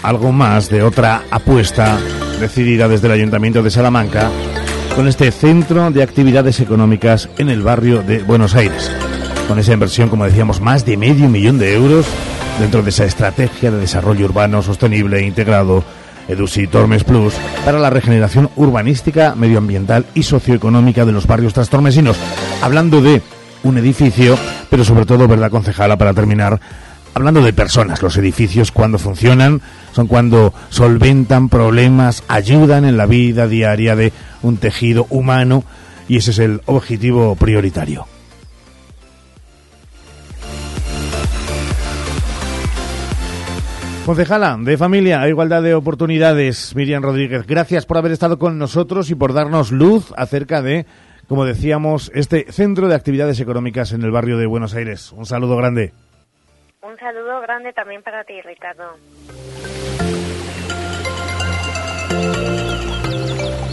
[0.03, 1.97] algo más de otra apuesta
[2.39, 4.29] decidida desde el Ayuntamiento de Salamanca
[4.95, 8.91] con este centro de actividades económicas en el barrio de Buenos Aires.
[9.47, 12.05] Con esa inversión, como decíamos, más de medio millón de euros
[12.59, 15.83] dentro de esa estrategia de desarrollo urbano sostenible e integrado
[16.27, 17.33] EDUSI Tormes Plus
[17.65, 22.17] para la regeneración urbanística, medioambiental y socioeconómica de los barrios trastormesinos.
[22.61, 23.21] Hablando de
[23.63, 24.37] un edificio,
[24.69, 26.59] pero sobre todo, ¿verdad, concejala, para terminar?
[27.13, 29.61] Hablando de personas, los edificios cuando funcionan
[29.91, 34.13] son cuando solventan problemas, ayudan en la vida diaria de
[34.43, 35.63] un tejido humano
[36.07, 38.05] y ese es el objetivo prioritario.
[44.07, 49.11] Concejala de Familia e Igualdad de Oportunidades, Miriam Rodríguez, gracias por haber estado con nosotros
[49.11, 50.85] y por darnos luz acerca de,
[51.27, 55.11] como decíamos, este centro de actividades económicas en el barrio de Buenos Aires.
[55.11, 55.91] Un saludo grande.
[56.81, 58.95] Un saludo grande también para ti, Ricardo.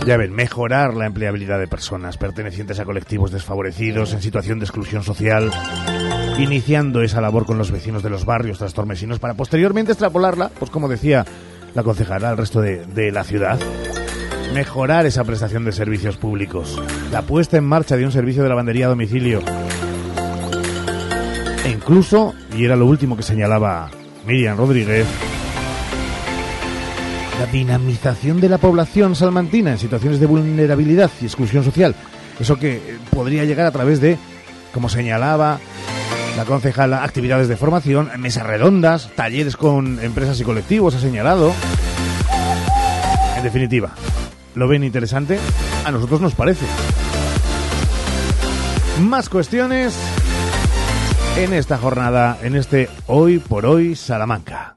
[0.05, 5.05] Ya ven, mejorar la empleabilidad de personas pertenecientes a colectivos desfavorecidos en situación de exclusión
[5.05, 5.53] social,
[6.38, 10.88] iniciando esa labor con los vecinos de los barrios trastormesinos para posteriormente extrapolarla, pues como
[10.88, 11.25] decía
[11.75, 13.59] la concejala, al resto de, de la ciudad.
[14.53, 18.87] Mejorar esa prestación de servicios públicos, la puesta en marcha de un servicio de lavandería
[18.87, 19.40] a domicilio.
[21.64, 23.90] E incluso, y era lo último que señalaba
[24.27, 25.07] Miriam Rodríguez,
[27.40, 31.94] la dinamización de la población salmantina en situaciones de vulnerabilidad y exclusión social.
[32.38, 34.18] Eso que eh, podría llegar a través de,
[34.73, 35.59] como señalaba
[36.37, 41.53] la concejala, actividades de formación, mesas redondas, talleres con empresas y colectivos, ha señalado.
[43.37, 43.94] En definitiva,
[44.55, 45.38] ¿lo ven interesante?
[45.85, 46.66] A nosotros nos parece.
[49.01, 49.97] Más cuestiones
[51.37, 54.77] en esta jornada, en este Hoy por Hoy Salamanca.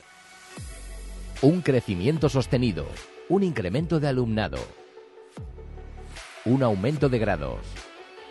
[1.43, 2.85] Un crecimiento sostenido,
[3.27, 4.59] un incremento de alumnado,
[6.45, 7.61] un aumento de grados,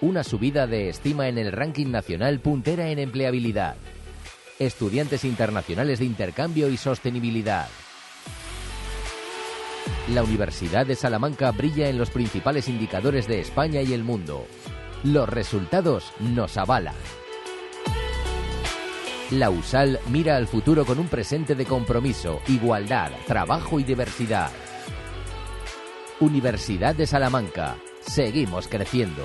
[0.00, 3.74] una subida de estima en el ranking nacional puntera en empleabilidad,
[4.60, 7.66] estudiantes internacionales de intercambio y sostenibilidad.
[10.14, 14.46] La Universidad de Salamanca brilla en los principales indicadores de España y el mundo.
[15.02, 16.94] Los resultados nos avalan.
[19.30, 24.50] La USAL mira al futuro con un presente de compromiso, igualdad, trabajo y diversidad.
[26.18, 27.76] Universidad de Salamanca.
[28.00, 29.22] Seguimos creciendo.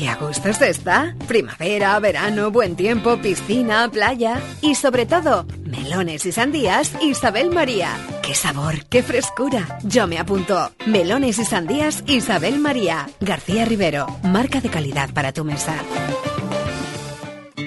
[0.00, 1.14] ¡Qué a gusto se está!
[1.28, 7.98] Primavera, verano, buen tiempo, piscina, playa y sobre todo, melones y sandías Isabel María.
[8.22, 9.78] ¡Qué sabor, qué frescura!
[9.82, 10.72] Yo me apunto.
[10.86, 13.10] Melones y sandías Isabel María.
[13.20, 15.74] García Rivero, marca de calidad para tu mesa.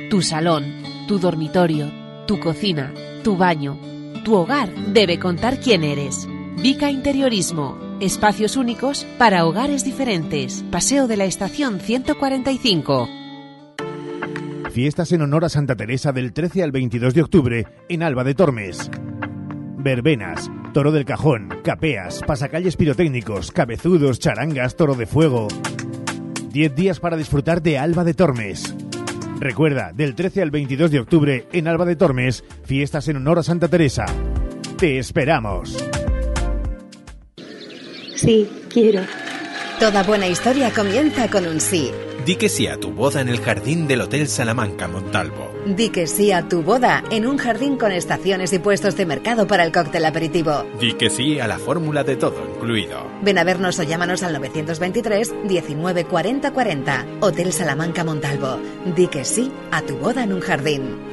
[0.09, 1.91] Tu salón, tu dormitorio,
[2.25, 2.91] tu cocina,
[3.23, 3.77] tu baño,
[4.25, 6.27] tu hogar debe contar quién eres.
[6.57, 7.92] Vica Interiorismo.
[8.03, 10.65] Espacios únicos para hogares diferentes.
[10.69, 13.07] Paseo de la Estación 145.
[14.73, 18.35] Fiestas en honor a Santa Teresa del 13 al 22 de octubre en Alba de
[18.35, 18.91] Tormes.
[19.77, 25.47] Verbenas, toro del cajón, capeas, pasacalles pirotécnicos, cabezudos, charangas, toro de fuego.
[26.49, 28.75] 10 días para disfrutar de Alba de Tormes.
[29.39, 33.43] Recuerda, del 13 al 22 de octubre en Alba de Tormes, fiestas en honor a
[33.43, 34.05] Santa Teresa.
[34.77, 35.92] Te esperamos.
[38.15, 39.01] Sí, quiero.
[39.79, 41.91] Toda buena historia comienza con un sí.
[42.25, 45.51] Di que sí a tu boda en el jardín del Hotel Salamanca Montalvo.
[45.65, 49.45] Di que sí a tu boda en un jardín con estaciones y puestos de mercado
[49.45, 50.65] para el cóctel aperitivo.
[50.79, 53.05] Di que sí a la fórmula de todo incluido.
[53.23, 57.05] Ven a vernos o llámanos al 923 19 40 40.
[57.19, 58.59] Hotel Salamanca Montalvo.
[58.95, 61.12] Di que sí a tu boda en un jardín.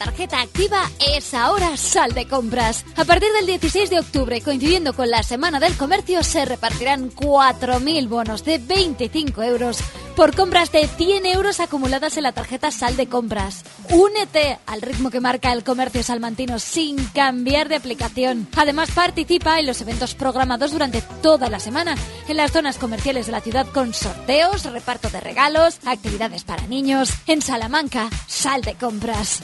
[0.00, 2.86] tarjeta activa es ahora Sal de Compras.
[2.96, 8.08] A partir del 16 de octubre, coincidiendo con la Semana del Comercio, se repartirán 4.000
[8.08, 9.78] bonos de 25 euros
[10.16, 13.62] por compras de 100 euros acumuladas en la tarjeta Sal de Compras.
[13.90, 18.48] Únete al ritmo que marca el comercio salmantino sin cambiar de aplicación.
[18.56, 21.94] Además, participa en los eventos programados durante toda la semana
[22.26, 27.12] en las zonas comerciales de la ciudad con sorteos, reparto de regalos, actividades para niños.
[27.26, 29.42] En Salamanca, Sal de Compras.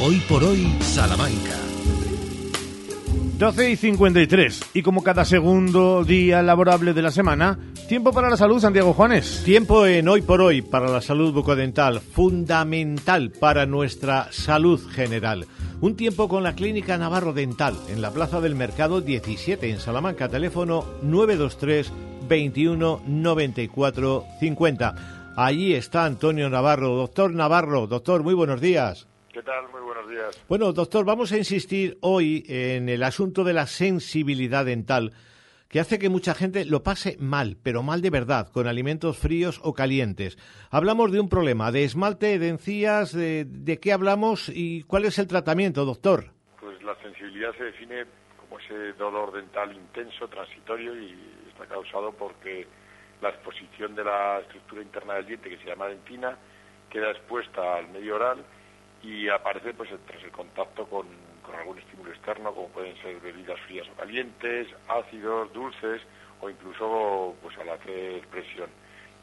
[0.00, 1.56] Hoy por hoy, Salamanca.
[3.38, 4.70] 12 y 53.
[4.74, 9.44] Y como cada segundo día laborable de la semana, tiempo para la salud, Santiago Juanes.
[9.44, 15.46] Tiempo en Hoy por Hoy para la salud bucodental, fundamental para nuestra salud general.
[15.80, 20.28] Un tiempo con la Clínica Navarro Dental en la Plaza del Mercado 17 en Salamanca,
[20.28, 21.92] teléfono 923
[22.28, 25.34] 21 94 50.
[25.36, 26.96] Allí está Antonio Navarro.
[26.96, 29.06] Doctor Navarro, doctor, muy buenos días.
[29.34, 29.64] ¿Qué tal?
[29.64, 29.83] Muy buenos
[30.14, 30.44] días.
[30.48, 35.12] Bueno, doctor, vamos a insistir hoy en el asunto de la sensibilidad dental,
[35.68, 39.60] que hace que mucha gente lo pase mal, pero mal de verdad, con alimentos fríos
[39.62, 40.38] o calientes.
[40.70, 45.18] Hablamos de un problema de esmalte de encías, de, de qué hablamos y cuál es
[45.18, 46.30] el tratamiento, doctor.
[46.60, 48.04] Pues la sensibilidad se define
[48.36, 51.14] como ese dolor dental intenso, transitorio y
[51.50, 52.66] está causado porque
[53.20, 56.36] la exposición de la estructura interna del diente, que se llama dentina,
[56.90, 58.44] queda expuesta al medio oral
[59.04, 61.06] y aparece pues tras el contacto con,
[61.42, 66.00] con, algún estímulo externo como pueden ser bebidas frías o calientes, ácidos, dulces
[66.40, 68.70] o incluso pues al hacer presión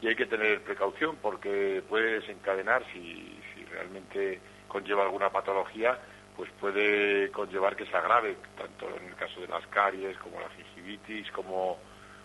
[0.02, 5.96] y hay que tener precaución porque puede desencadenar, si, si realmente conlleva alguna patología,
[6.36, 10.48] pues puede conllevar que se agrave, tanto en el caso de las caries como la
[10.50, 11.78] gingivitis, como,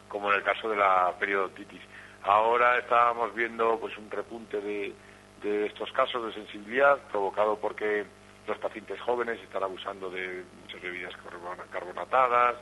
[0.07, 1.81] como en el caso de la periodontitis.
[2.23, 4.93] Ahora estábamos viendo pues un repunte de,
[5.41, 8.05] de estos casos de sensibilidad provocado porque
[8.47, 11.13] los pacientes jóvenes están abusando de muchas bebidas
[11.71, 12.55] carbonatadas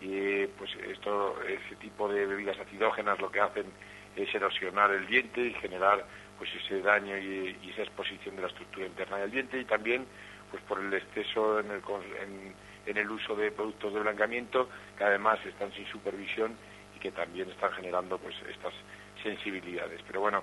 [0.00, 3.66] y pues esto ese tipo de bebidas acidógenas lo que hacen
[4.14, 6.04] es erosionar el diente y generar
[6.38, 10.06] pues ese daño y, esa exposición de la estructura interna del diente y también
[10.50, 11.82] pues por el exceso en el,
[12.86, 16.56] en el uso de productos de blanqueamiento que además están sin supervisión
[16.94, 18.72] y que también están generando pues estas
[19.22, 20.00] sensibilidades.
[20.06, 20.42] Pero bueno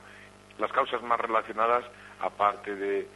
[0.59, 1.85] las causas más relacionadas
[2.19, 3.07] aparte de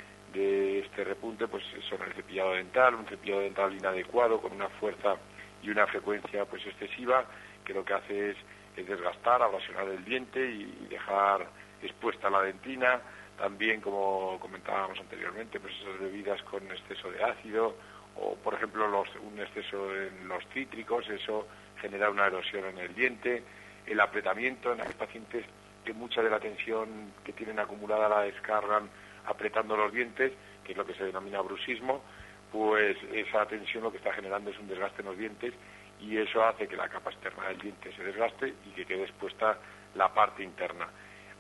[0.80, 5.16] este repunte pues son el cepillado dental, un cepillado dental inadecuado con una fuerza
[5.64, 7.26] y una frecuencia pues excesiva
[7.66, 8.38] que lo que hace es,
[8.76, 11.48] desgastar, abrasionar el diente y, dejar
[11.82, 13.02] expuesta la dentina.
[13.38, 17.76] También, como comentábamos anteriormente, pues esas bebidas con exceso de ácido
[18.16, 21.48] o, por ejemplo, los, un exceso en los cítricos, eso
[21.82, 23.44] genera una erosión en el diente.
[23.86, 25.44] El apretamiento en los pacientes
[25.88, 28.90] que mucha de la tensión que tienen acumulada la descargan
[29.26, 30.34] apretando los dientes,
[30.66, 32.04] que es lo que se denomina bruxismo,
[32.52, 35.54] pues esa tensión lo que está generando es un desgaste en los dientes
[36.02, 39.58] y eso hace que la capa externa del diente se desgaste y que quede expuesta
[39.96, 40.90] la parte interna.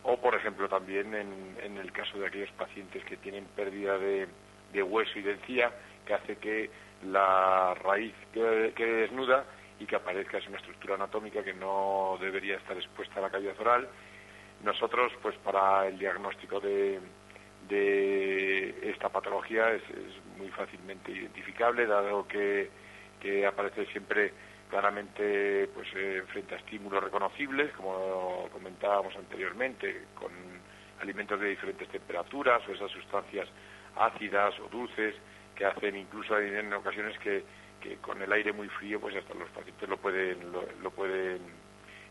[0.03, 4.27] O, por ejemplo, también en, el caso de aquellos pacientes que tienen pérdida de,
[4.81, 5.71] hueso y de encía,
[6.05, 6.69] que hace que
[7.05, 9.43] la raíz quede, desnuda
[9.77, 13.89] y que aparezca una estructura anatómica que no debería estar expuesta a la cavidad oral.
[14.63, 16.99] Nosotros, pues para el diagnóstico de,
[18.81, 19.83] esta patología es,
[20.37, 22.69] muy fácilmente identificable, dado que,
[23.45, 24.31] aparece siempre
[24.69, 30.31] claramente pues eh, frente a estímulos reconocibles, como comentábamos anteriormente, con
[31.01, 33.47] alimentos de diferentes temperaturas o esas sustancias
[33.95, 35.15] ácidas o dulces
[35.55, 37.43] que hacen incluso en ocasiones que,
[38.01, 41.39] con el aire muy frío pues hasta los pacientes lo pueden lo, pueden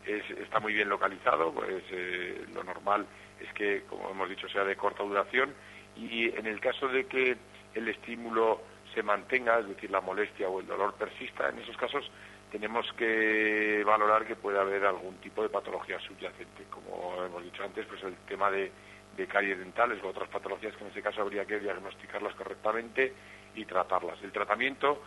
[0.07, 3.05] está muy bien localizado pues eh, lo normal
[3.39, 5.53] es que, como hemos dicho, sea de corta duración
[5.95, 7.37] y en el caso de que
[7.73, 8.61] el estímulo
[8.93, 12.09] se mantenga, es decir, la molestia o el dolor persista, en esos casos
[12.51, 17.85] tenemos que valorar que puede haber algún tipo de patología subyacente, como hemos dicho antes,
[17.85, 18.71] pues el tema de,
[19.17, 23.13] de caries dentales u otras patologías que en ese caso habría que diagnosticarlas correctamente
[23.55, 24.21] y tratarlas.
[24.23, 25.03] El tratamiento,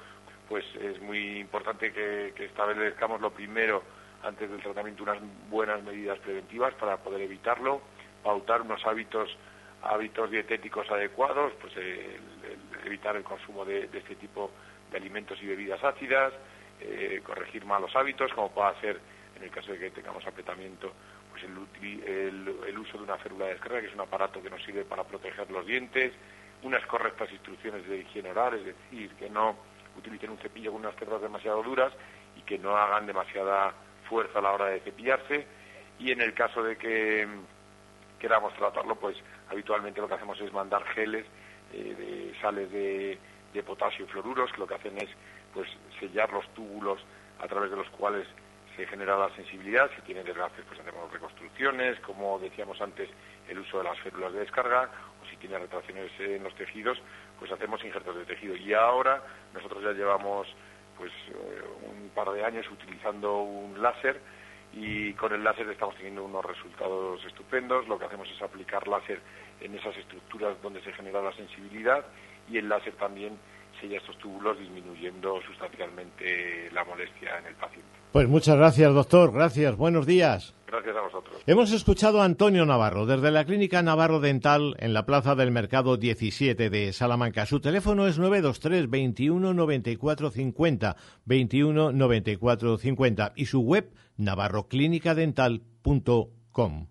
[0.48, 3.82] pues es muy importante que, que establezcamos lo primero
[4.22, 5.18] antes del tratamiento unas
[5.48, 7.80] buenas medidas preventivas para poder evitarlo
[8.22, 9.30] pautar unos hábitos
[9.82, 11.72] hábitos dietéticos adecuados, pues
[12.84, 14.50] evitar el consumo de, este tipo
[14.90, 16.34] de alimentos y bebidas ácidas,
[16.80, 19.00] eh, corregir malos hábitos, como puede ser
[19.36, 20.92] en el caso de que tengamos apretamiento,
[21.30, 24.84] pues el, uso de una férula de descarga, que es un aparato que nos sirve
[24.84, 26.12] para proteger los dientes,
[26.62, 29.56] unas correctas instrucciones de higiene oral, es decir, que no
[29.96, 31.92] utilicen un cepillo con unas cerdas demasiado duras
[32.36, 33.72] y que no hagan demasiada
[34.11, 35.46] fuerza a la hora de cepillarse,
[36.00, 37.26] y en el caso de que
[38.18, 39.16] queramos tratarlo, pues
[39.48, 41.24] habitualmente lo que hacemos es mandar geles
[41.72, 43.18] eh, de sales de,
[43.64, 45.08] potasio y fluoruros, que lo que hacen es
[45.54, 47.00] pues sellar los túbulos
[47.40, 48.26] a través de los cuales
[48.76, 49.90] se genera la sensibilidad.
[49.94, 53.08] Si tiene desgastes, pues hacemos reconstrucciones, como decíamos antes,
[53.48, 54.90] el uso de las férulas de descarga,
[55.22, 56.98] o si tiene retracciones en los tejidos,
[57.38, 58.56] pues hacemos injertos de tejido.
[58.56, 60.48] Y ahora nosotros ya llevamos
[61.01, 64.20] pues eh, un par de años utilizando un láser
[64.74, 67.88] y con el láser estamos teniendo unos resultados estupendos.
[67.88, 69.18] Lo que hacemos es aplicar láser
[69.62, 72.05] en esas estructuras donde se genera la sensibilidad
[72.51, 73.38] y el láser también
[73.81, 77.89] sella estos túbulos disminuyendo sustancialmente la molestia en el paciente.
[78.12, 79.33] Pues muchas gracias, doctor.
[79.33, 79.76] Gracias.
[79.76, 80.55] Buenos días.
[80.66, 81.43] Gracias a vosotros.
[81.47, 85.97] Hemos escuchado a Antonio Navarro desde la Clínica Navarro Dental en la Plaza del Mercado
[85.97, 87.47] 17 de Salamanca.
[87.47, 96.87] Su teléfono es 923 21 94 50 21 94 50 y su web navarroclinicadental.com.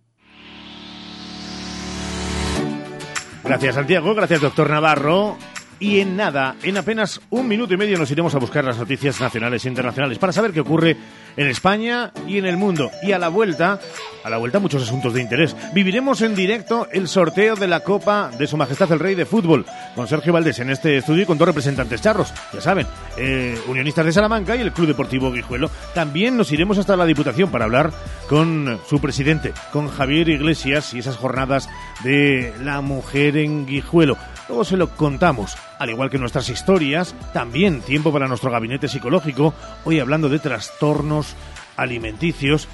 [3.43, 5.37] Gracias Santiago, gracias doctor Navarro.
[5.79, 9.21] Y en nada, en apenas un minuto y medio nos iremos a buscar las noticias
[9.21, 10.97] nacionales e internacionales para saber qué ocurre
[11.37, 12.91] en España y en el mundo.
[13.01, 13.79] Y a la vuelta,
[14.23, 15.55] a la vuelta muchos asuntos de interés.
[15.73, 19.65] Viviremos en directo el sorteo de la Copa de Su Majestad el Rey de Fútbol
[19.95, 22.85] con Sergio Valdés en este estudio y con dos representantes charros, ya saben,
[23.17, 25.71] eh, Unionistas de Salamanca y el Club Deportivo Guijuelo.
[25.93, 27.91] También nos iremos hasta la Diputación para hablar
[28.27, 31.69] con su presidente, con Javier Iglesias y esas jornadas
[32.03, 34.17] de la mujer en Guijuelo.
[34.49, 39.53] Luego se lo contamos, al igual que nuestras historias, también tiempo para nuestro gabinete psicológico,
[39.85, 41.35] hoy hablando de trastornos
[41.77, 42.67] alimenticios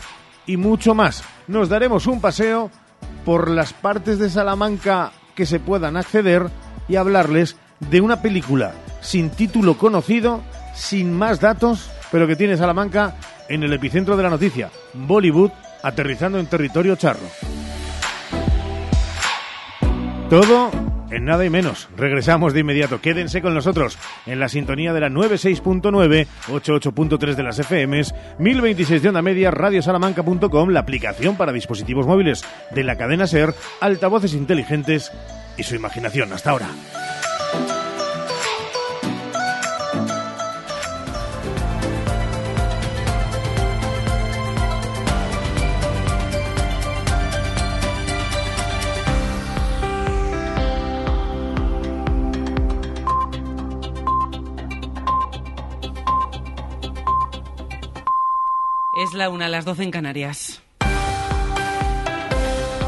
[0.48, 1.26] y mucho más.
[1.48, 2.72] nos daremos un paseo
[3.26, 6.50] por las partes de Salamanca que se puedan acceder
[6.88, 10.42] y hablarles de una película sin título conocido,
[10.74, 13.18] sin más datos, pero que tiene Salamanca
[13.50, 15.52] en el epicentro de la noticia, Bollywood
[15.84, 17.28] aterrizando en territorio charro.
[20.30, 21.90] Todo en nada y menos.
[21.98, 23.02] Regresamos de inmediato.
[23.02, 29.10] Quédense con nosotros en la sintonía de la 96.9, 88.3 de las FMs, 1026 de
[29.10, 35.12] onda media, radiosalamanca.com, la aplicación para dispositivos móviles de la cadena SER, altavoces inteligentes
[35.58, 36.34] y su imaginación.
[36.34, 36.68] Hasta ahora.
[59.16, 60.65] La una, las 12 en Canarias.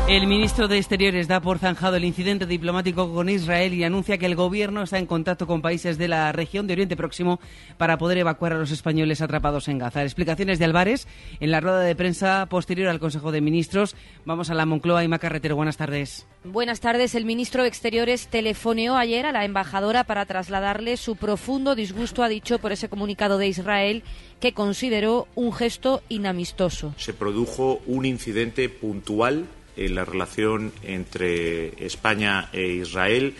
[0.08, 4.26] El ministro de Exteriores da por zanjado el incidente diplomático con Israel y anuncia que
[4.26, 7.41] el gobierno está en contacto con países de la región de Oriente Próximo
[7.78, 10.03] para poder evacuar a los españoles atrapados en Gaza.
[10.03, 11.08] Explicaciones de Álvarez
[11.41, 13.97] en la rueda de prensa posterior al Consejo de Ministros.
[14.24, 15.58] Vamos a la Moncloa y Macarretero.
[15.58, 16.26] Buenas tardes.
[16.45, 17.14] Buenas tardes.
[17.14, 22.30] El ministro de Exteriores telefoneó ayer a la embajadora para trasladarle su profundo disgusto, ha
[22.30, 24.03] dicho, por ese comunicado de Israel
[24.39, 26.93] que consideró un gesto inamistoso.
[26.95, 29.47] Se produjo un incidente puntual
[29.78, 33.36] en la relación entre España e Israel,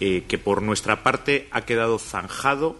[0.00, 2.76] eh, que por nuestra parte ha quedado zanjado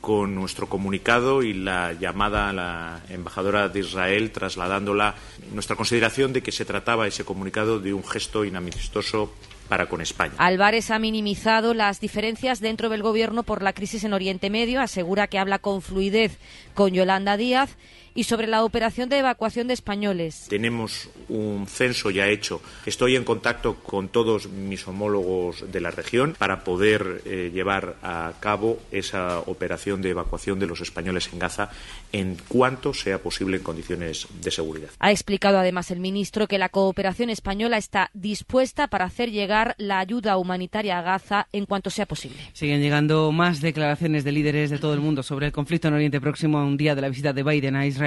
[0.00, 5.14] con nuestro comunicado y la llamada a la embajadora de Israel trasladándola.
[5.52, 9.32] Nuestra consideración de que se trataba ese comunicado de un gesto inamistoso
[9.68, 10.34] para con España.
[10.38, 15.28] Álvarez ha minimizado las diferencias dentro del Gobierno por la crisis en Oriente Medio, asegura
[15.28, 16.38] que habla con fluidez
[16.74, 17.76] con Yolanda Díaz
[18.14, 20.46] y sobre la operación de evacuación de españoles.
[20.48, 22.60] Tenemos un censo ya hecho.
[22.86, 28.32] Estoy en contacto con todos mis homólogos de la región para poder eh, llevar a
[28.40, 31.70] cabo esa operación de evacuación de los españoles en Gaza
[32.12, 34.90] en cuanto sea posible en condiciones de seguridad.
[34.98, 39.98] Ha explicado además el ministro que la cooperación española está dispuesta para hacer llegar la
[39.98, 42.38] ayuda humanitaria a Gaza en cuanto sea posible.
[42.52, 46.20] Siguen llegando más declaraciones de líderes de todo el mundo sobre el conflicto en Oriente
[46.20, 47.99] Próximo a un día de la visita de Biden a Israel.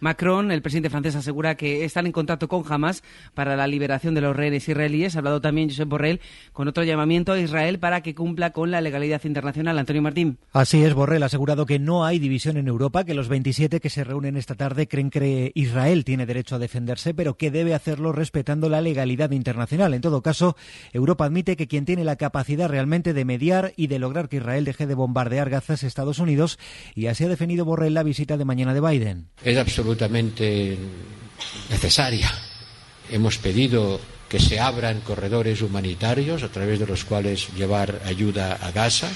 [0.00, 3.02] Macron, el presidente francés, asegura que están en contacto con Hamas
[3.34, 5.16] para la liberación de los rehenes israelíes.
[5.16, 6.20] Ha hablado también Josep Borrell
[6.52, 9.78] con otro llamamiento a Israel para que cumpla con la legalidad internacional.
[9.78, 10.38] Antonio Martín.
[10.52, 13.90] Así es, Borrell ha asegurado que no hay división en Europa, que los 27 que
[13.90, 18.12] se reúnen esta tarde creen que Israel tiene derecho a defenderse, pero que debe hacerlo
[18.12, 19.94] respetando la legalidad internacional.
[19.94, 20.56] En todo caso,
[20.92, 24.64] Europa admite que quien tiene la capacidad realmente de mediar y de lograr que Israel
[24.64, 26.58] deje de bombardear Gaza es Estados Unidos,
[26.94, 30.76] y así ha definido Borrell la visita de mañana de Biden es absolutamente
[31.70, 32.30] necesaria.
[33.10, 38.70] Hemos pedido que se abran corredores humanitarios a través de los cuales llevar ayuda a
[38.70, 39.10] Gaza.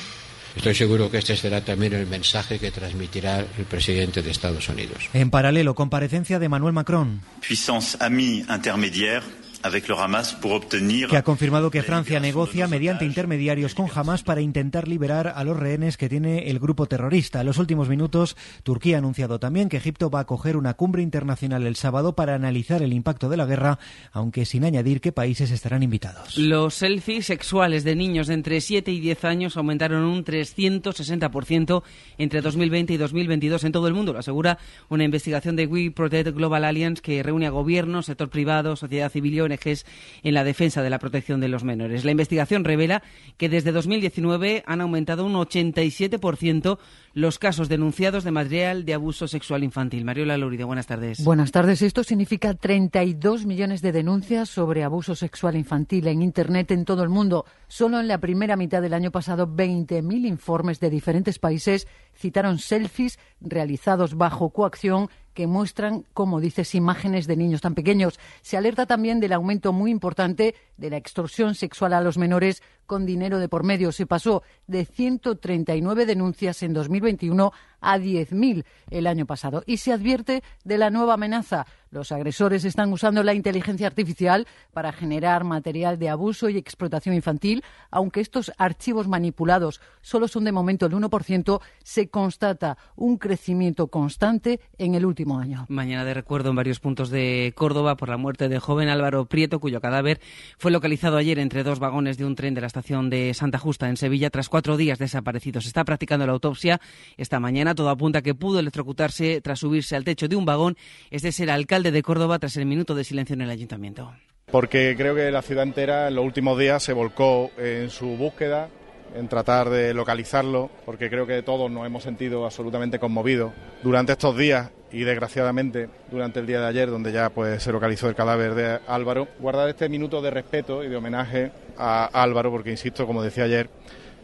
[0.54, 5.08] Estoy seguro que este será también el mensaje que transmitirá el presidente de Estados Unidos.
[5.12, 7.20] En paralelo, comparecencia de Manuel Macron.
[7.46, 14.88] Puissance amie intermédiaire que ha confirmado que Francia negocia mediante intermediarios con Hamas para intentar
[14.88, 17.40] liberar a los rehenes que tiene el grupo terrorista.
[17.40, 21.02] En los últimos minutos, Turquía ha anunciado también que Egipto va a acoger una cumbre
[21.02, 23.78] internacional el sábado para analizar el impacto de la guerra,
[24.12, 26.36] aunque sin añadir qué países estarán invitados.
[26.36, 31.82] Los selfies sexuales de niños de entre 7 y 10 años aumentaron un 360%
[32.18, 36.30] entre 2020 y 2022 en todo el mundo, lo asegura una investigación de We Protect
[36.30, 40.90] Global Alliance que reúne a gobiernos, sector privado, sociedad civil y en la defensa de
[40.90, 42.04] la protección de los menores.
[42.04, 43.02] La investigación revela
[43.36, 46.78] que desde 2019 han aumentado un 87%
[47.12, 50.04] los casos denunciados de material de abuso sexual infantil.
[50.04, 51.24] Mariola Lurido, buenas tardes.
[51.24, 51.80] Buenas tardes.
[51.82, 57.08] Esto significa 32 millones de denuncias sobre abuso sexual infantil en Internet en todo el
[57.08, 57.46] mundo.
[57.68, 63.18] Solo en la primera mitad del año pasado, 20.000 informes de diferentes países citaron selfies
[63.40, 68.18] realizados bajo coacción que muestran, como dices, imágenes de niños tan pequeños.
[68.40, 73.06] Se alerta también del aumento muy importante de la extorsión sexual a los menores con
[73.06, 73.92] dinero de por medio.
[73.92, 79.62] Se pasó de 139 denuncias en 2021 a 10.000 el año pasado.
[79.66, 81.66] Y se advierte de la nueva amenaza.
[81.90, 87.62] Los agresores están usando la inteligencia artificial para generar material de abuso y explotación infantil.
[87.90, 94.60] Aunque estos archivos manipulados solo son de momento el 1%, se constata un crecimiento constante
[94.78, 95.66] en el último año.
[95.68, 99.60] Mañana de recuerdo en varios puntos de Córdoba por la muerte del joven Álvaro Prieto,
[99.60, 100.20] cuyo cadáver
[100.58, 103.88] fue localizado ayer entre dos vagones de un tren de la estación de Santa Justa,
[103.88, 105.64] en Sevilla, tras cuatro días desaparecidos.
[105.64, 106.78] Se está practicando la autopsia
[107.16, 107.74] esta mañana.
[107.74, 110.76] Todo apunta que pudo electrocutarse tras subirse al techo de un vagón.
[111.10, 114.12] Este es el alcalde de Córdoba tras el minuto de silencio en el ayuntamiento.
[114.50, 118.68] Porque creo que la ciudad entera en los últimos días se volcó en su búsqueda
[119.14, 123.52] en tratar de localizarlo, porque creo que todos nos hemos sentido absolutamente conmovidos
[123.82, 128.08] durante estos días y desgraciadamente durante el día de ayer, donde ya pues se localizó
[128.08, 132.70] el cadáver de Álvaro, guardar este minuto de respeto y de homenaje a Álvaro, porque
[132.70, 133.68] insisto, como decía ayer,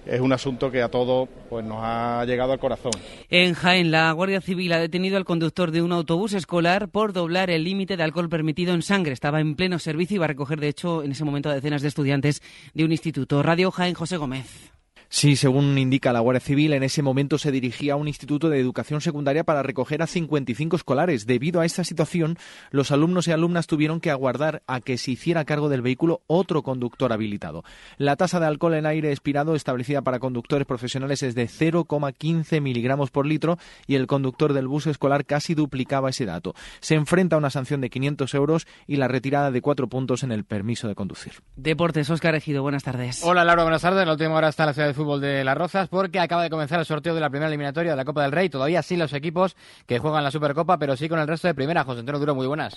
[0.06, 2.92] es un asunto que a todos pues nos ha llegado al corazón.
[3.30, 7.50] En Jaén, la Guardia Civil ha detenido al conductor de un autobús escolar por doblar
[7.50, 9.12] el límite de alcohol permitido en sangre.
[9.12, 11.82] Estaba en pleno servicio y iba a recoger, de hecho, en ese momento a decenas
[11.82, 12.42] de estudiantes
[12.74, 13.42] de un instituto.
[13.42, 14.72] Radio Jaén, José Gómez.
[15.14, 18.58] Sí, según indica la Guardia Civil, en ese momento se dirigía a un instituto de
[18.58, 21.26] educación secundaria para recoger a 55 escolares.
[21.26, 22.38] Debido a esta situación,
[22.70, 26.62] los alumnos y alumnas tuvieron que aguardar a que se hiciera cargo del vehículo otro
[26.62, 27.62] conductor habilitado.
[27.98, 33.10] La tasa de alcohol en aire expirado establecida para conductores profesionales es de 0,15 miligramos
[33.10, 36.54] por litro y el conductor del bus escolar casi duplicaba ese dato.
[36.80, 40.32] Se enfrenta a una sanción de 500 euros y la retirada de cuatro puntos en
[40.32, 41.34] el permiso de conducir.
[41.54, 43.22] Deportes, Oscar Ejido, buenas tardes.
[43.22, 44.06] Hola Laura, buenas tardes.
[44.06, 46.50] La última hora está en la ciudad de fútbol de Las Rozas porque acaba de
[46.50, 48.48] comenzar el sorteo de la primera eliminatoria de la Copa del Rey.
[48.48, 51.84] Todavía sin los equipos que juegan la Supercopa, pero sí con el resto de primera.
[51.84, 52.76] José Antonio Duro, muy buenas.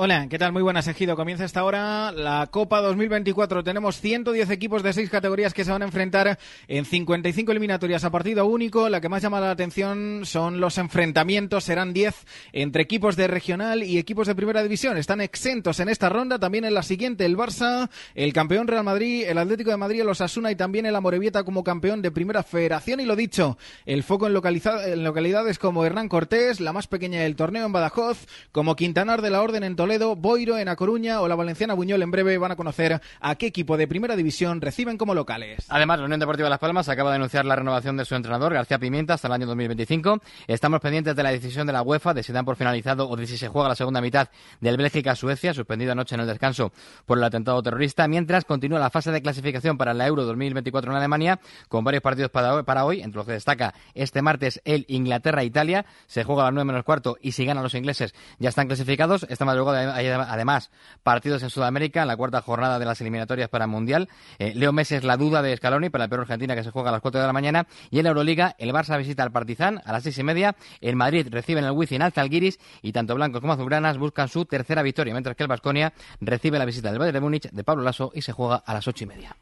[0.00, 0.52] Hola, ¿qué tal?
[0.52, 1.16] Muy buenas, Ejido.
[1.16, 3.64] Comienza esta hora la Copa 2024.
[3.64, 6.38] Tenemos 110 equipos de seis categorías que se van a enfrentar
[6.68, 8.88] en 55 eliminatorias a partido único.
[8.88, 11.64] La que más llama la atención son los enfrentamientos.
[11.64, 12.14] Serán 10
[12.52, 14.96] entre equipos de regional y equipos de primera división.
[14.98, 16.38] Están exentos en esta ronda.
[16.38, 20.08] También en la siguiente el Barça, el campeón Real Madrid, el Atlético de Madrid, el
[20.10, 23.00] Osasuna y también el Amorebieta como campeón de primera federación.
[23.00, 27.34] Y lo dicho, el foco en, en localidades como Hernán Cortés, la más pequeña del
[27.34, 31.22] torneo en Badajoz, como Quintanar de la Orden en Toledo Toledo, Boiro en A Coruña
[31.22, 34.60] o la Valenciana Buñol en breve van a conocer a qué equipo de primera división
[34.60, 35.64] reciben como locales.
[35.70, 38.78] Además, la Unión Deportiva Las Palmas acaba de anunciar la renovación de su entrenador, García
[38.78, 40.20] Pimienta, hasta el año 2025.
[40.46, 43.26] Estamos pendientes de la decisión de la UEFA de si dan por finalizado o de
[43.26, 44.28] si se juega la segunda mitad
[44.60, 46.70] del Bélgica-Suecia, suspendido anoche en el descanso
[47.06, 50.98] por el atentado terrorista, mientras continúa la fase de clasificación para la Euro 2024 en
[50.98, 55.86] Alemania, con varios partidos para hoy, entre los que destaca este martes el Inglaterra-Italia.
[56.06, 59.24] Se juega a las 9 menos cuarto y si ganan los ingleses ya están clasificados.
[59.30, 60.70] Esta madrugada hay además
[61.02, 64.08] partidos en Sudamérica en la cuarta jornada de las eliminatorias para el Mundial.
[64.38, 66.90] Eh, Leo Messi es la duda de Scaloni para el Perú Argentina que se juega
[66.90, 67.66] a las 4 de la mañana.
[67.90, 70.56] Y en la Euroliga, el Barça visita al Partizan a las seis y media.
[70.80, 74.44] El Madrid recibe en el Wizzing al Zalgiris y tanto blancos como azulgranas buscan su
[74.44, 77.82] tercera victoria, mientras que el Basconia recibe la visita del Bayern de Múnich de Pablo
[77.82, 79.36] Lasso y se juega a las ocho y media.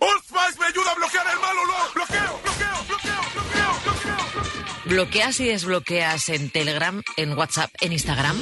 [0.00, 1.60] me ayuda a bloquear el malo,
[1.94, 4.56] bloqueo, bloqueo, bloqueo, bloqueo, bloqueo.
[4.86, 8.40] ¿Bloqueas y desbloqueas en Telegram, en WhatsApp, en Instagram?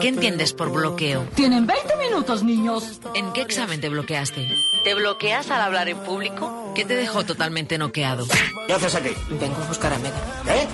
[0.00, 1.26] ¿Qué entiendes por bloqueo?
[1.34, 3.00] Tienen 20 minutos, niños.
[3.14, 4.54] ¿En qué examen te bloqueaste?
[4.84, 6.72] ¿Te bloqueas al hablar en público?
[6.74, 8.26] ¿Qué te dejó totalmente noqueado?
[8.66, 9.10] ¿Qué haces aquí?
[9.30, 10.20] Vengo a buscar a Megan.
[10.48, 10.66] ¿Eh?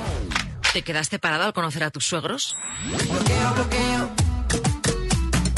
[0.72, 2.56] ¿Te quedaste parado al conocer a tus suegros?
[2.86, 4.10] Bloqueo, bloqueo.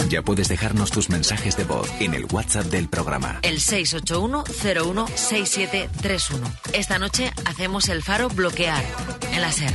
[0.08, 3.38] Ya puedes dejarnos tus mensajes de voz en el WhatsApp del programa.
[3.42, 6.58] El 681-016731.
[6.72, 8.84] Esta noche hacemos el faro bloquear
[9.32, 9.72] en la SER.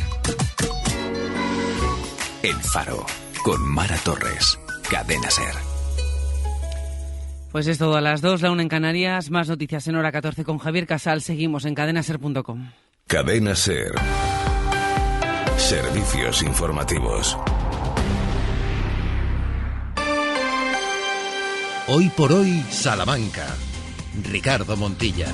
[2.45, 3.03] El Faro,
[3.43, 4.59] con Mara Torres.
[4.87, 5.55] Cadena Ser.
[7.51, 9.31] Pues es todo a las 2, la una en Canarias.
[9.31, 11.23] Más noticias en hora 14 con Javier Casal.
[11.23, 12.69] Seguimos en cadenaser.com.
[13.07, 13.93] Cadena Ser.
[15.57, 17.35] Servicios informativos.
[21.87, 23.47] Hoy por hoy, Salamanca.
[24.23, 25.33] Ricardo Montilla.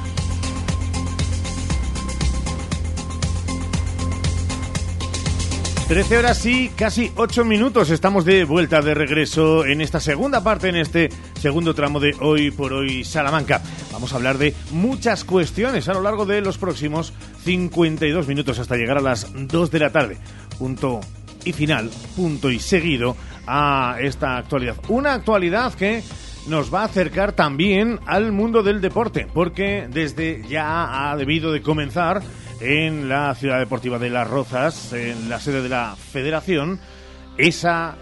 [5.91, 7.89] 13 horas y casi 8 minutos.
[7.89, 12.49] Estamos de vuelta de regreso en esta segunda parte, en este segundo tramo de Hoy
[12.49, 13.61] por Hoy Salamanca.
[13.91, 17.11] Vamos a hablar de muchas cuestiones a lo largo de los próximos
[17.43, 20.17] 52 minutos hasta llegar a las 2 de la tarde.
[20.57, 21.01] Punto
[21.43, 24.77] y final, punto y seguido a esta actualidad.
[24.87, 26.03] Una actualidad que
[26.47, 31.61] nos va a acercar también al mundo del deporte, porque desde ya ha debido de
[31.61, 32.21] comenzar
[32.61, 36.79] en la ciudad deportiva de Las Rozas, en la sede de la Federación,
[37.37, 37.95] esa,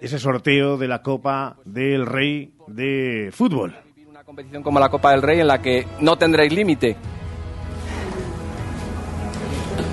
[0.00, 3.74] ese sorteo de la Copa del Rey de Fútbol.
[4.08, 6.96] Una competición como la Copa del Rey en la que no tendréis límite.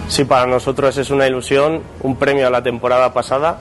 [0.08, 3.60] Sí, para nosotros es una ilusión, un premio a la temporada pasada